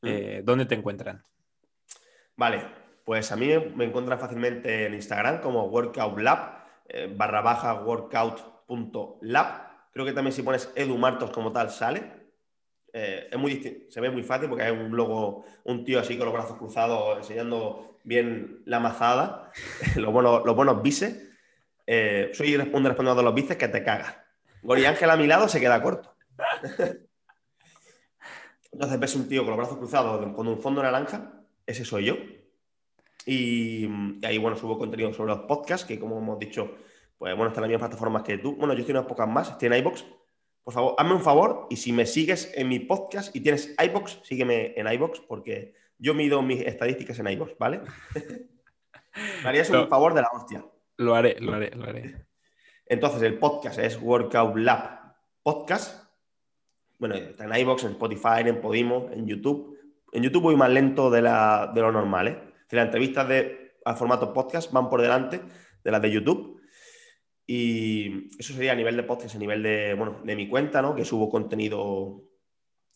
¿Mm? 0.01 0.07
eh, 0.07 0.41
¿dónde 0.43 0.65
te 0.65 0.75
encuentran? 0.75 1.23
Vale, 2.35 2.63
pues 3.03 3.31
a 3.31 3.35
mí 3.35 3.49
me 3.75 3.85
encuentran 3.85 4.19
fácilmente 4.19 4.85
en 4.85 4.93
Instagram 4.93 5.41
como 5.41 5.65
Workout 5.65 6.19
Lab, 6.19 6.65
eh, 6.87 7.13
barra 7.13 7.41
baja 7.41 7.73
workout.lab 7.81 9.67
Creo 9.97 10.05
que 10.05 10.13
también 10.13 10.31
si 10.31 10.43
pones 10.43 10.71
Edu 10.75 10.95
Martos 10.95 11.31
como 11.31 11.51
tal 11.51 11.71
sale. 11.71 12.26
Eh, 12.99 13.29
es 13.31 13.37
muy 13.37 13.85
se 13.89 14.01
ve 14.01 14.09
muy 14.09 14.23
fácil 14.23 14.49
porque 14.49 14.63
hay 14.63 14.71
un 14.71 14.95
logo, 14.95 15.45
un 15.65 15.85
tío 15.85 15.99
así 15.99 16.17
con 16.17 16.25
los 16.25 16.33
brazos 16.33 16.57
cruzados 16.57 17.19
enseñando 17.19 17.99
bien 18.03 18.63
la 18.65 18.79
mazada, 18.79 19.51
los 19.97 20.11
buenos, 20.11 20.43
los 20.43 20.55
buenos 20.55 20.81
bices. 20.81 21.29
Eh, 21.85 22.31
soy 22.33 22.55
un 22.55 22.61
respondiendo 22.61 23.19
a 23.19 23.23
los 23.23 23.35
bices 23.35 23.55
que 23.55 23.67
te 23.67 23.83
cagas. 23.83 24.17
Gori 24.63 24.85
Ángel 24.85 25.11
a 25.11 25.15
mi 25.15 25.27
lado 25.27 25.47
se 25.47 25.59
queda 25.59 25.79
corto. 25.79 26.15
Entonces 28.71 28.99
ves 28.99 29.15
un 29.15 29.29
tío 29.29 29.41
con 29.41 29.51
los 29.51 29.57
brazos 29.57 29.77
cruzados 29.77 30.33
con 30.33 30.47
un 30.47 30.59
fondo 30.59 30.81
naranja, 30.81 31.43
ese 31.67 31.85
soy 31.85 32.05
yo. 32.05 32.15
Y, 33.27 33.85
y, 33.85 34.25
ahí, 34.25 34.39
bueno, 34.39 34.57
subo 34.57 34.79
contenido 34.79 35.13
sobre 35.13 35.35
los 35.35 35.41
podcasts, 35.41 35.85
que 35.85 35.99
como 35.99 36.17
hemos 36.17 36.39
dicho, 36.39 36.77
pues 37.19 37.35
bueno, 37.35 37.49
están 37.49 37.61
las 37.61 37.69
mismas 37.69 37.89
plataformas 37.89 38.23
que 38.23 38.39
tú. 38.39 38.55
Bueno, 38.55 38.73
yo 38.73 38.79
estoy 38.79 38.93
unas 38.95 39.05
pocas 39.05 39.29
más, 39.29 39.51
estoy 39.51 39.67
en 39.67 39.75
iBox. 39.75 40.03
Por 40.67 40.73
favor, 40.73 40.95
hazme 40.97 41.13
un 41.13 41.21
favor 41.21 41.67
y 41.69 41.77
si 41.77 41.93
me 41.93 42.05
sigues 42.05 42.51
en 42.53 42.67
mi 42.67 42.79
podcast 42.79 43.33
y 43.33 43.39
tienes 43.39 43.73
iBox, 43.81 44.19
sígueme 44.23 44.73
en 44.75 44.91
iBox 44.91 45.21
porque 45.21 45.73
yo 45.97 46.13
mido 46.13 46.41
mis 46.41 46.59
estadísticas 46.59 47.17
en 47.19 47.29
iBox, 47.29 47.57
¿vale? 47.57 47.79
me 49.43 49.47
harías 49.47 49.69
un 49.69 49.87
favor 49.87 50.13
de 50.13 50.23
la 50.23 50.27
hostia. 50.33 50.65
Lo 50.97 51.15
haré, 51.15 51.39
lo 51.39 51.53
haré, 51.53 51.71
lo 51.73 51.85
haré. 51.85 52.25
Entonces, 52.85 53.21
el 53.21 53.39
podcast 53.39 53.79
es 53.79 53.97
Workout 54.01 54.57
Lab 54.57 55.15
Podcast. 55.41 56.11
Bueno, 56.99 57.15
está 57.15 57.45
en 57.45 57.55
iBox, 57.61 57.85
en 57.85 57.91
Spotify, 57.91 58.41
en 58.41 58.59
Podimo, 58.59 59.09
en 59.13 59.25
YouTube. 59.25 59.79
En 60.11 60.21
YouTube 60.21 60.43
voy 60.43 60.57
más 60.57 60.69
lento 60.69 61.09
de, 61.09 61.21
la, 61.21 61.71
de 61.73 61.79
lo 61.79 61.93
normal, 61.93 62.27
¿eh? 62.27 62.43
las 62.71 62.85
entrevistas 62.87 63.25
de, 63.29 63.77
al 63.85 63.95
formato 63.95 64.33
podcast 64.33 64.69
van 64.73 64.89
por 64.89 65.01
delante 65.01 65.39
de 65.81 65.91
las 65.91 66.01
de 66.01 66.11
YouTube. 66.11 66.59
Y 67.49 68.27
eso 68.37 68.53
sería 68.53 68.73
a 68.73 68.75
nivel 68.75 68.97
de 68.97 69.03
podcast, 69.03 69.35
a 69.35 69.39
nivel 69.39 69.63
de, 69.63 69.93
bueno, 69.93 70.19
de 70.21 70.35
mi 70.35 70.49
cuenta, 70.49 70.81
¿no? 70.81 70.93
Que 70.93 71.05
subo 71.05 71.29
contenido 71.29 72.25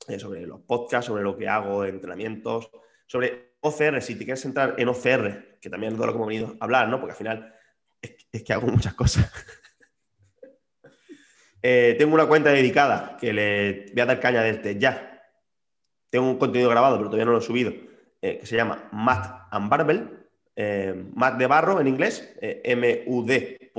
eh, 0.09 0.19
sobre 0.19 0.45
los 0.45 0.59
podcasts, 0.59 1.07
sobre 1.07 1.23
lo 1.23 1.37
que 1.37 1.47
hago, 1.47 1.85
entrenamientos, 1.85 2.69
sobre 3.07 3.53
OCR, 3.61 4.01
si 4.01 4.15
te 4.15 4.25
quieres 4.25 4.43
entrar 4.43 4.75
en 4.77 4.89
OCR, 4.89 5.57
que 5.61 5.69
también 5.69 5.93
es 5.93 5.99
de 5.99 6.05
lo 6.05 6.11
que 6.11 6.17
hemos 6.17 6.27
venido 6.27 6.57
a 6.59 6.65
hablar, 6.65 6.89
¿no? 6.89 6.99
Porque 6.99 7.13
al 7.13 7.17
final 7.17 7.55
es, 8.01 8.43
que 8.43 8.51
hago 8.51 8.67
muchas 8.67 8.93
cosas. 8.93 9.31
Eh, 11.63 11.93
tengo 11.99 12.15
una 12.15 12.25
cuenta 12.25 12.49
dedicada 12.49 13.17
que 13.21 13.31
le 13.31 13.85
voy 13.93 14.01
a 14.01 14.07
dar 14.07 14.19
caña 14.19 14.41
desde 14.41 14.79
ya. 14.79 15.23
Tengo 16.09 16.27
un 16.27 16.39
contenido 16.39 16.71
grabado, 16.71 16.97
pero 16.97 17.07
todavía 17.07 17.25
no 17.25 17.33
lo 17.33 17.37
he 17.37 17.43
subido, 17.43 17.71
eh, 18.19 18.39
que 18.39 18.47
se 18.47 18.55
llama 18.55 18.89
Matt 18.91 19.47
and 19.51 19.69
Barbell, 19.69 20.27
Matt 21.13 21.37
de 21.37 21.45
barro 21.45 21.79
en 21.79 21.85
inglés, 21.85 22.35
M-U-D 22.41 23.71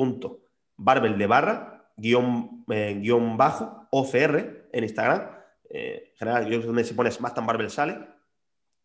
barbel 0.84 1.18
de 1.18 1.26
barra, 1.26 1.92
guion, 1.96 2.64
eh, 2.70 2.98
guion 3.00 3.36
bajo, 3.36 3.88
OCR 3.90 4.68
en 4.72 4.84
Instagram. 4.84 5.30
Eh, 5.70 6.10
en 6.12 6.16
general, 6.16 6.46
yo 6.48 6.60
donde 6.60 6.84
se 6.84 6.94
pone 6.94 7.10
Smash 7.10 7.34
Barbell 7.34 7.70
sale. 7.70 7.98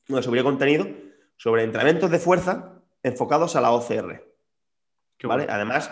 Donde 0.07 0.23
subiría 0.23 0.43
contenido 0.43 0.87
sobre 1.35 1.63
entrenamientos 1.63 2.09
de 2.09 2.19
fuerza 2.19 2.81
enfocados 3.03 3.55
a 3.55 3.61
la 3.61 3.71
OCR. 3.71 4.23
¿vale? 5.23 5.47
Además, 5.49 5.91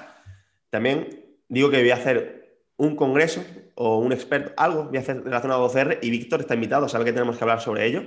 también 0.69 1.37
digo 1.47 1.69
que 1.69 1.79
voy 1.79 1.91
a 1.91 1.95
hacer 1.95 2.61
un 2.77 2.95
congreso 2.95 3.43
o 3.75 3.99
un 3.99 4.11
experto, 4.11 4.53
algo 4.57 4.85
voy 4.85 4.97
a 4.97 5.01
hacer 5.01 5.23
relacionado 5.23 5.63
a 5.63 5.65
OCR 5.65 5.99
y 6.01 6.09
Víctor 6.09 6.41
está 6.41 6.55
invitado, 6.55 6.89
sabe 6.89 7.05
que 7.05 7.13
tenemos 7.13 7.37
que 7.37 7.43
hablar 7.43 7.61
sobre 7.61 7.85
ello, 7.85 8.03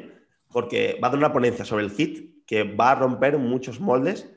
porque 0.51 0.99
va 1.03 1.09
a 1.09 1.11
dar 1.11 1.19
una 1.19 1.33
ponencia 1.33 1.65
sobre 1.65 1.85
el 1.85 1.93
HIT 1.93 2.47
que 2.47 2.65
va 2.65 2.93
a 2.93 2.95
romper 2.95 3.39
muchos 3.39 3.81
moldes 3.81 4.31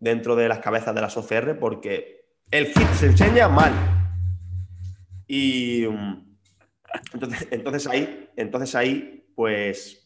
dentro 0.00 0.36
de 0.36 0.48
las 0.48 0.58
cabezas 0.58 0.94
de 0.94 1.00
las 1.00 1.16
OCR 1.16 1.58
porque 1.58 2.23
el 2.50 2.66
hit 2.66 2.88
se 2.94 3.06
enseña 3.06 3.48
mal. 3.48 3.72
Y 5.26 5.86
mm, 5.86 6.36
entonces, 7.14 7.48
entonces 7.50 7.86
ahí, 7.86 8.30
entonces 8.36 8.74
ahí, 8.74 9.26
pues 9.34 10.04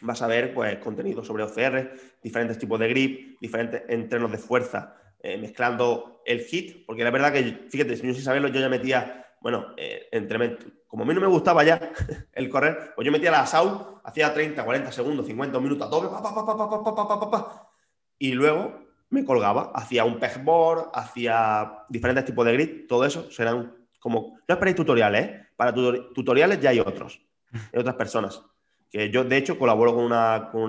vas 0.00 0.22
a 0.22 0.26
ver 0.26 0.54
pues, 0.54 0.78
contenido 0.78 1.24
sobre 1.24 1.44
OCR, 1.44 1.92
diferentes 2.22 2.58
tipos 2.58 2.78
de 2.78 2.88
grip, 2.88 3.40
diferentes 3.40 3.82
entrenos 3.88 4.30
de 4.30 4.38
fuerza, 4.38 4.96
eh, 5.20 5.38
mezclando 5.38 6.22
el 6.24 6.40
hit, 6.40 6.84
porque 6.86 7.04
la 7.04 7.10
verdad 7.10 7.32
que, 7.32 7.66
fíjate, 7.70 7.96
si 7.96 8.06
no 8.06 8.14
sé 8.14 8.22
saberlo, 8.22 8.48
yo 8.48 8.60
ya 8.60 8.68
metía, 8.68 9.34
bueno, 9.40 9.74
eh, 9.76 10.08
entre, 10.12 10.58
como 10.86 11.04
a 11.04 11.06
mí 11.06 11.14
no 11.14 11.20
me 11.20 11.26
gustaba 11.26 11.64
ya 11.64 11.92
el 12.32 12.48
correr, 12.48 12.92
pues 12.94 13.06
yo 13.06 13.12
metía 13.12 13.30
la 13.30 13.46
SAU, 13.46 14.00
hacía 14.04 14.32
30, 14.32 14.64
40 14.64 14.92
segundos, 14.92 15.26
50 15.26 15.58
minutos 15.60 15.86
a 15.86 15.90
tope, 15.90 16.08
pa, 16.08 16.22
pa, 16.22 17.30
pa, 17.30 17.70
y 18.18 18.32
luego 18.32 18.85
me 19.10 19.24
colgaba, 19.24 19.72
hacía 19.74 20.04
un 20.04 20.18
pegboard, 20.18 20.90
hacía 20.92 21.84
diferentes 21.88 22.24
tipos 22.24 22.44
de 22.44 22.52
grip, 22.52 22.88
todo 22.88 23.04
eso 23.04 23.30
serán 23.30 23.74
como, 23.98 24.38
no 24.46 24.54
esperéis 24.54 24.76
tutoriales, 24.76 25.24
¿eh? 25.24 25.46
para 25.56 25.72
tutoriales 25.72 26.60
ya 26.60 26.70
hay 26.70 26.80
otros, 26.80 27.20
hay 27.52 27.80
otras 27.80 27.94
personas 27.96 28.42
que 28.90 29.10
yo 29.10 29.24
de 29.24 29.36
hecho 29.36 29.58
colaboro 29.58 29.94
con 29.94 30.04
una, 30.04 30.48
con 30.50 30.62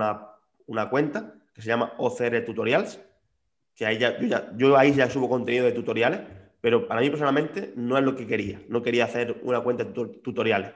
una, 0.68 0.90
cuenta 0.90 1.34
que 1.54 1.62
se 1.62 1.68
llama 1.68 1.94
OCR 1.98 2.44
Tutorials, 2.46 3.00
que 3.76 3.86
ahí 3.86 3.98
ya, 3.98 4.18
yo, 4.56 4.78
ahí 4.78 4.94
ya 4.94 5.10
subo 5.10 5.30
contenido 5.30 5.66
de 5.66 5.72
tutoriales, 5.72 6.22
pero 6.62 6.88
para 6.88 7.02
mí 7.02 7.10
personalmente 7.10 7.74
no 7.76 7.98
es 7.98 8.04
lo 8.04 8.16
que 8.16 8.28
quería, 8.28 8.62
no 8.70 8.82
quería 8.82 9.06
hacer 9.06 9.40
una 9.44 9.62
cuenta 9.62 9.84
de 9.84 9.92
tutoriales. 9.92 10.74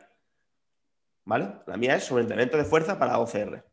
¿Vale? 1.26 1.52
La 1.68 1.78
mía 1.78 1.96
es 1.96 2.04
sobre 2.04 2.22
entrenamiento 2.22 2.58
de 2.58 2.64
fuerza 2.64 2.98
para 2.98 3.20
OCR. 3.20 3.64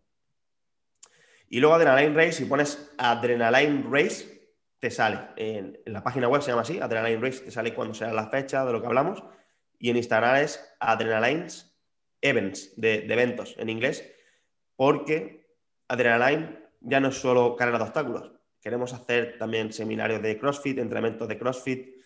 Y 1.51 1.61
luego 1.61 1.75
Adrenaline 1.75 2.15
Race, 2.15 2.33
si 2.33 2.45
pones 2.45 2.93
Adrenaline 2.99 3.85
Race, 3.91 4.39
te 4.79 4.91
sale. 4.91 5.21
En, 5.37 5.79
la 5.87 6.03
página 6.03 6.29
web 6.29 6.43
se 6.43 6.51
llama 6.51 6.63
así, 6.63 6.79
Adrenaline 6.79 7.21
Race, 7.21 7.41
te 7.45 7.51
sale 7.51 7.75
cuando 7.75 7.95
sea 7.95 8.13
la 8.13 8.29
fecha 8.29 8.65
de 8.65 8.73
lo 8.73 8.81
que 8.81 8.87
hablamos. 8.87 9.23
Y 9.79 9.91
en 9.91 9.97
Instagram 9.97 10.37
es 10.37 10.61
Adrenalines 10.81 11.75
events, 12.21 12.73
de, 12.77 13.07
eventos 13.07 13.55
en 13.59 13.69
inglés, 13.69 14.11
porque 14.77 15.47
Adrenaline 15.89 16.59
ya 16.81 17.01
no 17.01 17.09
es 17.09 17.17
solo 17.17 17.57
carrera 17.57 17.79
de 17.79 17.85
obstáculos. 17.85 18.33
Queremos 18.61 18.93
hacer 18.93 19.39
también 19.39 19.73
seminarios 19.73 20.21
de 20.21 20.39
CrossFit, 20.39 20.79
entrenamientos 20.79 21.29
de 21.29 21.39
CrossFit, 21.39 21.97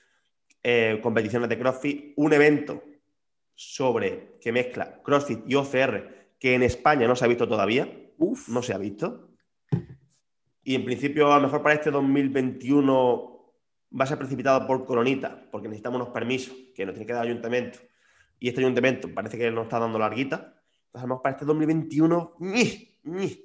eh, 0.62 1.00
competiciones 1.02 1.48
de 1.48 1.58
CrossFit, 1.58 2.12
un 2.16 2.32
evento 2.32 2.82
sobre 3.54 4.38
que 4.40 4.52
mezcla 4.52 5.02
CrossFit 5.02 5.40
y 5.46 5.54
OCR 5.54 6.22
que 6.38 6.54
en 6.54 6.62
España 6.62 7.06
no 7.06 7.16
se 7.16 7.24
ha 7.24 7.28
visto 7.28 7.48
todavía. 7.48 7.88
Uf, 8.18 8.48
no 8.48 8.62
se 8.62 8.74
ha 8.74 8.78
visto. 8.78 9.31
Y 10.64 10.74
en 10.74 10.84
principio, 10.84 11.32
a 11.32 11.36
lo 11.36 11.42
mejor 11.44 11.62
para 11.62 11.74
este 11.74 11.90
2021 11.90 13.54
va 13.98 14.04
a 14.04 14.06
ser 14.06 14.18
precipitado 14.18 14.66
por 14.66 14.84
Coronita, 14.84 15.48
porque 15.50 15.68
necesitamos 15.68 16.00
unos 16.00 16.14
permisos 16.14 16.54
que 16.74 16.86
nos 16.86 16.94
tiene 16.94 17.06
que 17.06 17.12
dar 17.12 17.24
el 17.26 17.32
ayuntamiento 17.32 17.78
y 18.42 18.48
este 18.48 18.60
ayuntamiento 18.60 19.08
parece 19.14 19.38
que 19.38 19.52
nos 19.52 19.62
está 19.62 19.78
dando 19.78 20.00
larguita. 20.00 20.60
Entonces, 20.92 21.18
para 21.22 21.36
este 21.36 21.44
2021, 21.44 22.38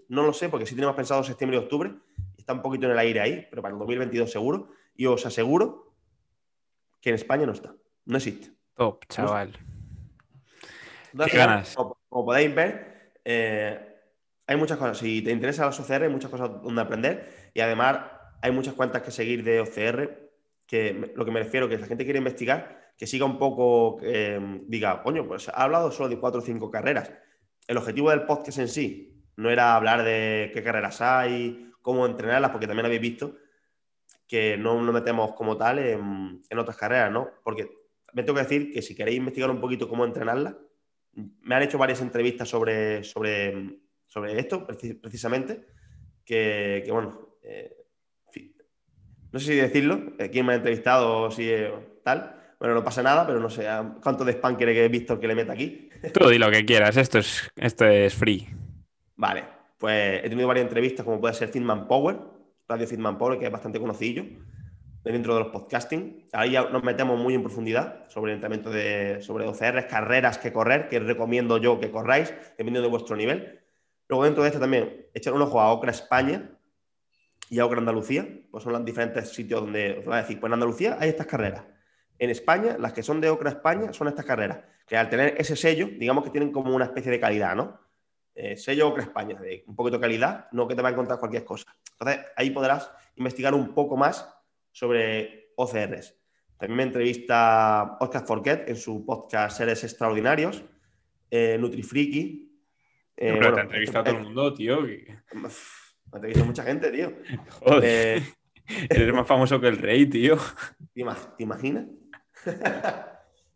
no 0.10 0.24
lo 0.24 0.34
sé, 0.34 0.50
porque 0.50 0.66
sí 0.66 0.74
tenemos 0.74 0.96
pensado 0.96 1.24
septiembre 1.24 1.60
y 1.60 1.62
octubre, 1.62 1.94
está 2.36 2.54
un 2.54 2.64
poquito 2.64 2.88
en 2.88 2.94
el 2.94 2.98
aire 2.98 3.20
ahí, 3.20 3.48
pero 3.48 3.62
para 3.62 3.76
el 3.76 3.80
2022 3.80 4.32
seguro. 4.32 4.70
Y 4.96 5.06
os 5.06 5.24
aseguro 5.24 5.94
que 7.00 7.10
en 7.10 7.16
España 7.16 7.46
no 7.46 7.52
está, 7.52 7.76
no 8.06 8.18
existe. 8.18 8.52
Top, 8.74 9.06
chaval. 9.08 9.56
¿Qué 11.30 11.38
ganas? 11.38 11.76
Como, 11.76 11.96
podéis 12.10 12.56
ver, 12.56 13.14
eh, 13.24 13.87
hay 14.48 14.56
muchas 14.56 14.78
cosas. 14.78 14.98
Si 14.98 15.22
te 15.22 15.32
interesa 15.32 15.66
los 15.66 15.80
OCR, 15.80 16.04
hay 16.04 16.10
muchas 16.10 16.32
cosas 16.32 16.50
donde 16.64 16.82
aprender 16.82 17.52
y 17.54 17.60
además 17.60 18.00
hay 18.42 18.52
muchas 18.52 18.74
cuentas 18.74 19.02
que 19.04 19.12
seguir 19.12 19.44
de 19.44 19.60
OCR, 19.60 20.32
que 20.66 21.14
lo 21.16 21.26
que 21.26 21.32
me 21.32 21.44
refiero, 21.44 21.70
que 21.70 21.78
la 21.78 21.86
gente 21.86 22.04
quiere 22.04 22.18
investigar 22.18 22.88
que 22.98 23.06
siga 23.06 23.26
un 23.26 23.38
poco, 23.38 24.00
eh, 24.02 24.40
diga, 24.66 25.04
coño, 25.04 25.28
pues 25.28 25.50
ha 25.50 25.64
hablado 25.64 25.92
solo 25.92 26.10
de 26.10 26.20
cuatro 26.20 26.42
o 26.42 26.44
cinco 26.44 26.72
carreras. 26.72 27.12
El 27.68 27.78
objetivo 27.78 28.10
del 28.10 28.26
podcast 28.26 28.58
en 28.58 28.68
sí 28.68 29.24
no 29.36 29.52
era 29.52 29.76
hablar 29.76 30.04
de 30.04 30.50
qué 30.54 30.64
carreras 30.64 31.00
hay, 31.02 31.72
cómo 31.82 32.06
entrenarlas, 32.06 32.50
porque 32.52 32.66
también 32.66 32.88
habéis 32.88 33.02
visto 33.02 33.36
que 34.28 34.58
no 34.58 34.82
nos 34.82 34.94
metemos 34.94 35.34
como 35.34 35.56
tal 35.56 35.80
en, 35.80 36.42
otras 36.58 36.76
carreras, 36.76 37.12
¿no? 37.12 37.30
Porque 37.44 37.70
me 38.14 38.24
tengo 38.24 38.36
que 38.36 38.44
decir 38.44 38.74
que 38.74 38.82
si 38.82 38.96
queréis 38.96 39.20
investigar 39.20 39.52
un 39.52 39.62
poquito 39.62 39.88
cómo 39.88 40.04
entrenarlas, 40.04 40.56
me 41.14 41.56
han 41.56 41.64
hecho 41.64 41.78
varias 41.78 42.02
entrevistas 42.02 42.50
sobre, 42.50 43.04
sobre, 43.04 43.80
sobre 44.08 44.40
esto, 44.40 44.66
precisamente, 44.66 45.68
que, 46.26 46.86
bueno, 46.90 47.38
eh, 47.44 47.76
no 49.32 49.40
sé 49.40 49.46
si 49.46 49.56
decirlo, 49.56 50.14
eh, 50.18 50.30
quién 50.30 50.46
me 50.46 50.54
ha 50.54 50.56
entrevistado 50.56 51.24
o 51.24 51.32
si 51.32 51.50
tal, 52.04 52.36
bueno, 52.60 52.74
no 52.74 52.84
pasa 52.84 53.04
nada, 53.04 53.28
pero 53.28 53.40
no 53.40 53.50
sé 53.50 53.68
cuánto 54.02 54.26
de 54.26 54.32
spam 54.34 54.56
quiere 54.56 54.74
que 54.74 54.86
he 54.86 54.90
visto 54.90 55.20
que 55.20 55.28
le 55.28 55.36
meta 55.36 55.54
aquí. 55.54 55.90
Tú 56.14 56.28
di 56.30 56.38
lo 56.38 56.50
que 56.50 56.66
quieras, 56.66 56.98
esto 56.98 57.20
es, 57.20 57.52
esto 57.56 57.86
es 57.86 58.16
free. 58.16 58.48
Vale, 59.16 59.44
pues 59.78 60.24
he 60.24 60.30
tenido 60.30 60.48
varias 60.48 60.66
entrevistas, 60.66 61.06
como 61.06 61.20
puede 61.20 61.34
ser 61.34 61.50
Fitman 61.50 61.88
Power, 61.88 62.18
Radio 62.68 62.88
Fitman 62.88 63.18
Power, 63.18 63.38
que 63.38 63.46
es 63.46 63.52
bastante 63.52 63.80
conocido 63.80 64.24
dentro 65.12 65.34
de 65.36 65.42
los 65.42 65.50
podcasting. 65.50 66.28
Ahí 66.34 66.52
ya 66.52 66.70
nos 66.70 66.84
metemos 66.84 67.20
muy 67.20 67.34
en 67.34 67.42
profundidad 67.42 68.08
sobre 68.10 68.32
el 68.32 68.38
entrenamiento 68.38 68.70
de 68.70 69.22
sobre 69.22 69.46
OCR, 69.46 69.88
carreras 69.88 70.38
que 70.38 70.52
correr, 70.52 70.90
que 70.90 71.00
recomiendo 71.00 71.58
yo 71.58 71.80
que 71.80 71.92
corráis, 71.92 72.34
dependiendo 72.58 72.82
de 72.82 72.90
vuestro 72.90 73.16
nivel. 73.16 73.57
Luego 74.10 74.24
dentro 74.24 74.44
de 74.44 74.50
esto 74.50 74.60
también 74.60 75.08
echar 75.14 75.34
un 75.34 75.42
ojo 75.42 75.60
a 75.60 75.72
Ocra 75.72 75.92
España 75.92 76.52
y 77.50 77.60
a 77.60 77.66
Ocra 77.66 77.80
Andalucía, 77.80 78.28
pues 78.52 78.64
son 78.64 78.74
los 78.74 78.86
diferentes 78.86 79.30
sitios 79.30 79.62
donde 79.62 80.00
os 80.00 80.10
va 80.10 80.18
a 80.18 80.22
decir, 80.22 80.40
pues 80.40 80.50
en 80.50 80.54
Andalucía 80.54 80.98
hay 81.00 81.10
estas 81.10 81.28
carreras 81.28 81.64
en 82.20 82.30
España, 82.30 82.78
las 82.80 82.94
que 82.94 83.04
son 83.04 83.22
de 83.22 83.30
Ocra 83.30 83.52
España, 83.52 83.94
son 83.94 84.08
estas 84.08 84.26
carreras, 84.26 84.60
que 84.88 84.98
al 84.98 85.10
tener 85.10 85.36
ese 85.38 85.56
sello, 85.56 85.88
digamos 85.88 86.24
que 86.24 86.30
tienen 86.30 86.52
como 86.52 86.76
una 86.76 86.86
especie 86.86 87.12
de 87.12 87.20
calidad, 87.20 87.56
¿no? 87.56 87.80
Eh, 88.34 88.56
sello 88.56 88.90
Ocra 88.90 89.04
España, 89.04 89.38
un 89.66 89.76
poquito 89.76 89.98
de 89.98 90.02
calidad, 90.02 90.48
no 90.52 90.68
que 90.68 90.76
te 90.76 90.82
va 90.82 90.90
a 90.90 90.92
encontrar 90.92 91.20
cualquier 91.20 91.44
cosa. 91.44 91.66
Entonces, 91.92 92.26
ahí 92.36 92.52
podrás 92.52 92.92
investigar 93.16 93.54
un 93.54 93.74
poco 93.74 93.98
más 93.98 94.28
sobre 94.72 95.52
OCRs. 95.56 96.16
También 96.58 96.78
me 96.78 96.84
entrevista 96.84 97.98
Oscar 98.00 98.26
Forquet 98.26 98.70
en 98.70 98.76
su 98.76 99.06
podcast 99.06 99.58
Seres 99.58 99.84
Extraordinarios, 99.84 100.64
eh, 101.30 101.58
Nutrifriki. 101.60 102.47
Eh, 103.18 103.36
pero 103.40 103.54
te 103.54 103.60
ha 103.60 103.64
entrevistado 103.64 104.00
a 104.00 104.04
todo 104.06 104.18
el 104.18 104.24
mundo, 104.24 104.54
tío. 104.54 104.82
Me 104.82 104.94
ha 104.94 106.16
entrevistado 106.16 106.46
mucha 106.46 106.64
gente, 106.64 106.92
tío. 106.92 107.14
Joder. 107.62 107.84
Eh, 107.84 108.24
Eres 108.90 109.14
más 109.14 109.28
famoso 109.28 109.60
que 109.60 109.68
el 109.68 109.78
rey, 109.78 110.06
tío. 110.06 110.38
¿Te 110.94 111.04
imaginas? 111.44 111.86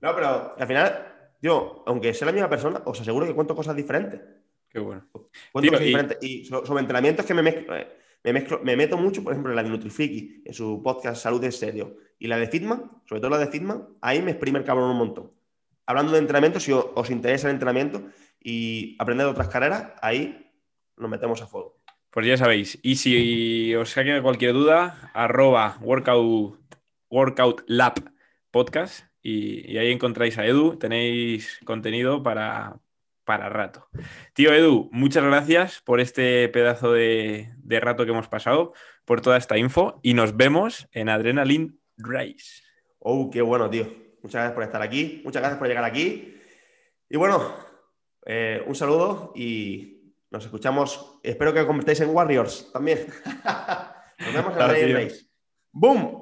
no, 0.01 0.15
pero 0.15 0.55
al 0.57 0.67
final, 0.67 1.07
yo, 1.41 1.83
aunque 1.85 2.13
sea 2.13 2.27
la 2.27 2.31
misma 2.31 2.49
persona, 2.49 2.81
os 2.85 2.99
aseguro 2.99 3.25
que 3.25 3.35
cuento 3.35 3.55
cosas 3.55 3.75
diferentes. 3.75 4.21
Qué 4.69 4.79
bueno. 4.79 5.05
Cuento 5.51 5.71
cosas 5.71 5.81
y... 5.81 5.85
diferentes. 5.85 6.17
Y 6.21 6.45
sobre 6.45 6.79
entrenamientos 6.79 7.25
que 7.25 7.33
me 7.33 7.43
mezclo, 7.43 7.75
eh, 7.75 7.87
me, 8.23 8.33
mezclo, 8.33 8.61
me 8.63 8.75
meto 8.75 8.97
mucho, 8.97 9.23
por 9.23 9.33
ejemplo, 9.33 9.51
en 9.51 9.57
la 9.57 9.63
de 9.63 9.69
Nutrifriki, 9.69 10.43
en 10.45 10.53
su 10.53 10.81
podcast 10.81 11.21
Salud 11.21 11.43
en 11.43 11.51
Serio. 11.51 11.97
Y 12.17 12.27
la 12.27 12.37
de 12.37 12.47
Fitman, 12.47 12.89
sobre 13.05 13.19
todo 13.19 13.31
la 13.31 13.37
de 13.37 13.47
Fitman, 13.47 13.89
ahí 14.01 14.21
me 14.21 14.31
exprime 14.31 14.59
el 14.59 14.65
cabrón 14.65 14.91
un 14.91 14.97
montón. 14.97 15.31
Hablando 15.85 16.13
de 16.13 16.19
entrenamiento, 16.19 16.59
si 16.59 16.71
os, 16.71 17.09
interesa 17.09 17.47
el 17.47 17.55
entrenamiento 17.55 18.03
y 18.43 18.95
aprender 18.99 19.25
de 19.27 19.31
otras 19.31 19.49
carreras, 19.49 19.93
ahí 20.01 20.51
nos 20.97 21.09
metemos 21.09 21.41
a 21.41 21.47
fuego. 21.47 21.79
Pues 22.09 22.25
ya 22.25 22.37
sabéis. 22.37 22.79
Y 22.81 22.95
si 22.97 23.73
os 23.75 23.93
queda 23.93 24.21
cualquier 24.21 24.53
duda, 24.53 25.11
arroba 25.13 25.77
workout 25.81 26.61
Workout 27.11 27.63
Lab 27.67 27.95
Podcast 28.51 29.05
y, 29.21 29.77
ahí 29.77 29.91
encontráis 29.91 30.37
a 30.37 30.45
Edu, 30.45 30.77
tenéis 30.77 31.59
contenido 31.65 32.23
para, 32.23 32.79
para 33.25 33.49
rato. 33.49 33.87
Tío 34.33 34.53
Edu, 34.53 34.89
muchas 34.91 35.23
gracias 35.23 35.81
por 35.81 35.99
este 35.99 36.47
pedazo 36.49 36.93
de, 36.93 37.49
rato 37.81 38.05
que 38.05 38.11
hemos 38.11 38.29
pasado, 38.29 38.73
por 39.05 39.21
toda 39.21 39.37
esta 39.37 39.57
info 39.57 39.99
y 40.01 40.13
nos 40.13 40.37
vemos 40.37 40.87
en 40.93 41.09
Adrenaline 41.09 41.77
Race. 41.97 42.63
Oh, 42.99 43.29
qué 43.29 43.41
bueno, 43.41 43.69
tío. 43.69 43.85
Muchas 44.23 44.39
gracias 44.39 44.53
por 44.53 44.63
estar 44.63 44.81
aquí, 44.81 45.21
muchas 45.25 45.41
gracias 45.41 45.59
por 45.59 45.67
llegar 45.67 45.83
aquí. 45.83 46.35
Y 47.09 47.17
bueno, 47.17 47.53
eh, 48.25 48.63
un 48.65 48.75
saludo 48.75 49.33
y 49.35 50.13
nos 50.29 50.45
escuchamos. 50.45 51.19
Espero 51.23 51.53
que 51.53 51.61
os 51.61 51.67
convertáis 51.67 52.01
en 52.01 52.09
Warriors 52.09 52.71
también. 52.71 53.07
nos 54.19 54.33
vemos 54.33 54.53
en 54.57 54.95
Race. 54.95 55.25
¡Boom! 55.71 56.20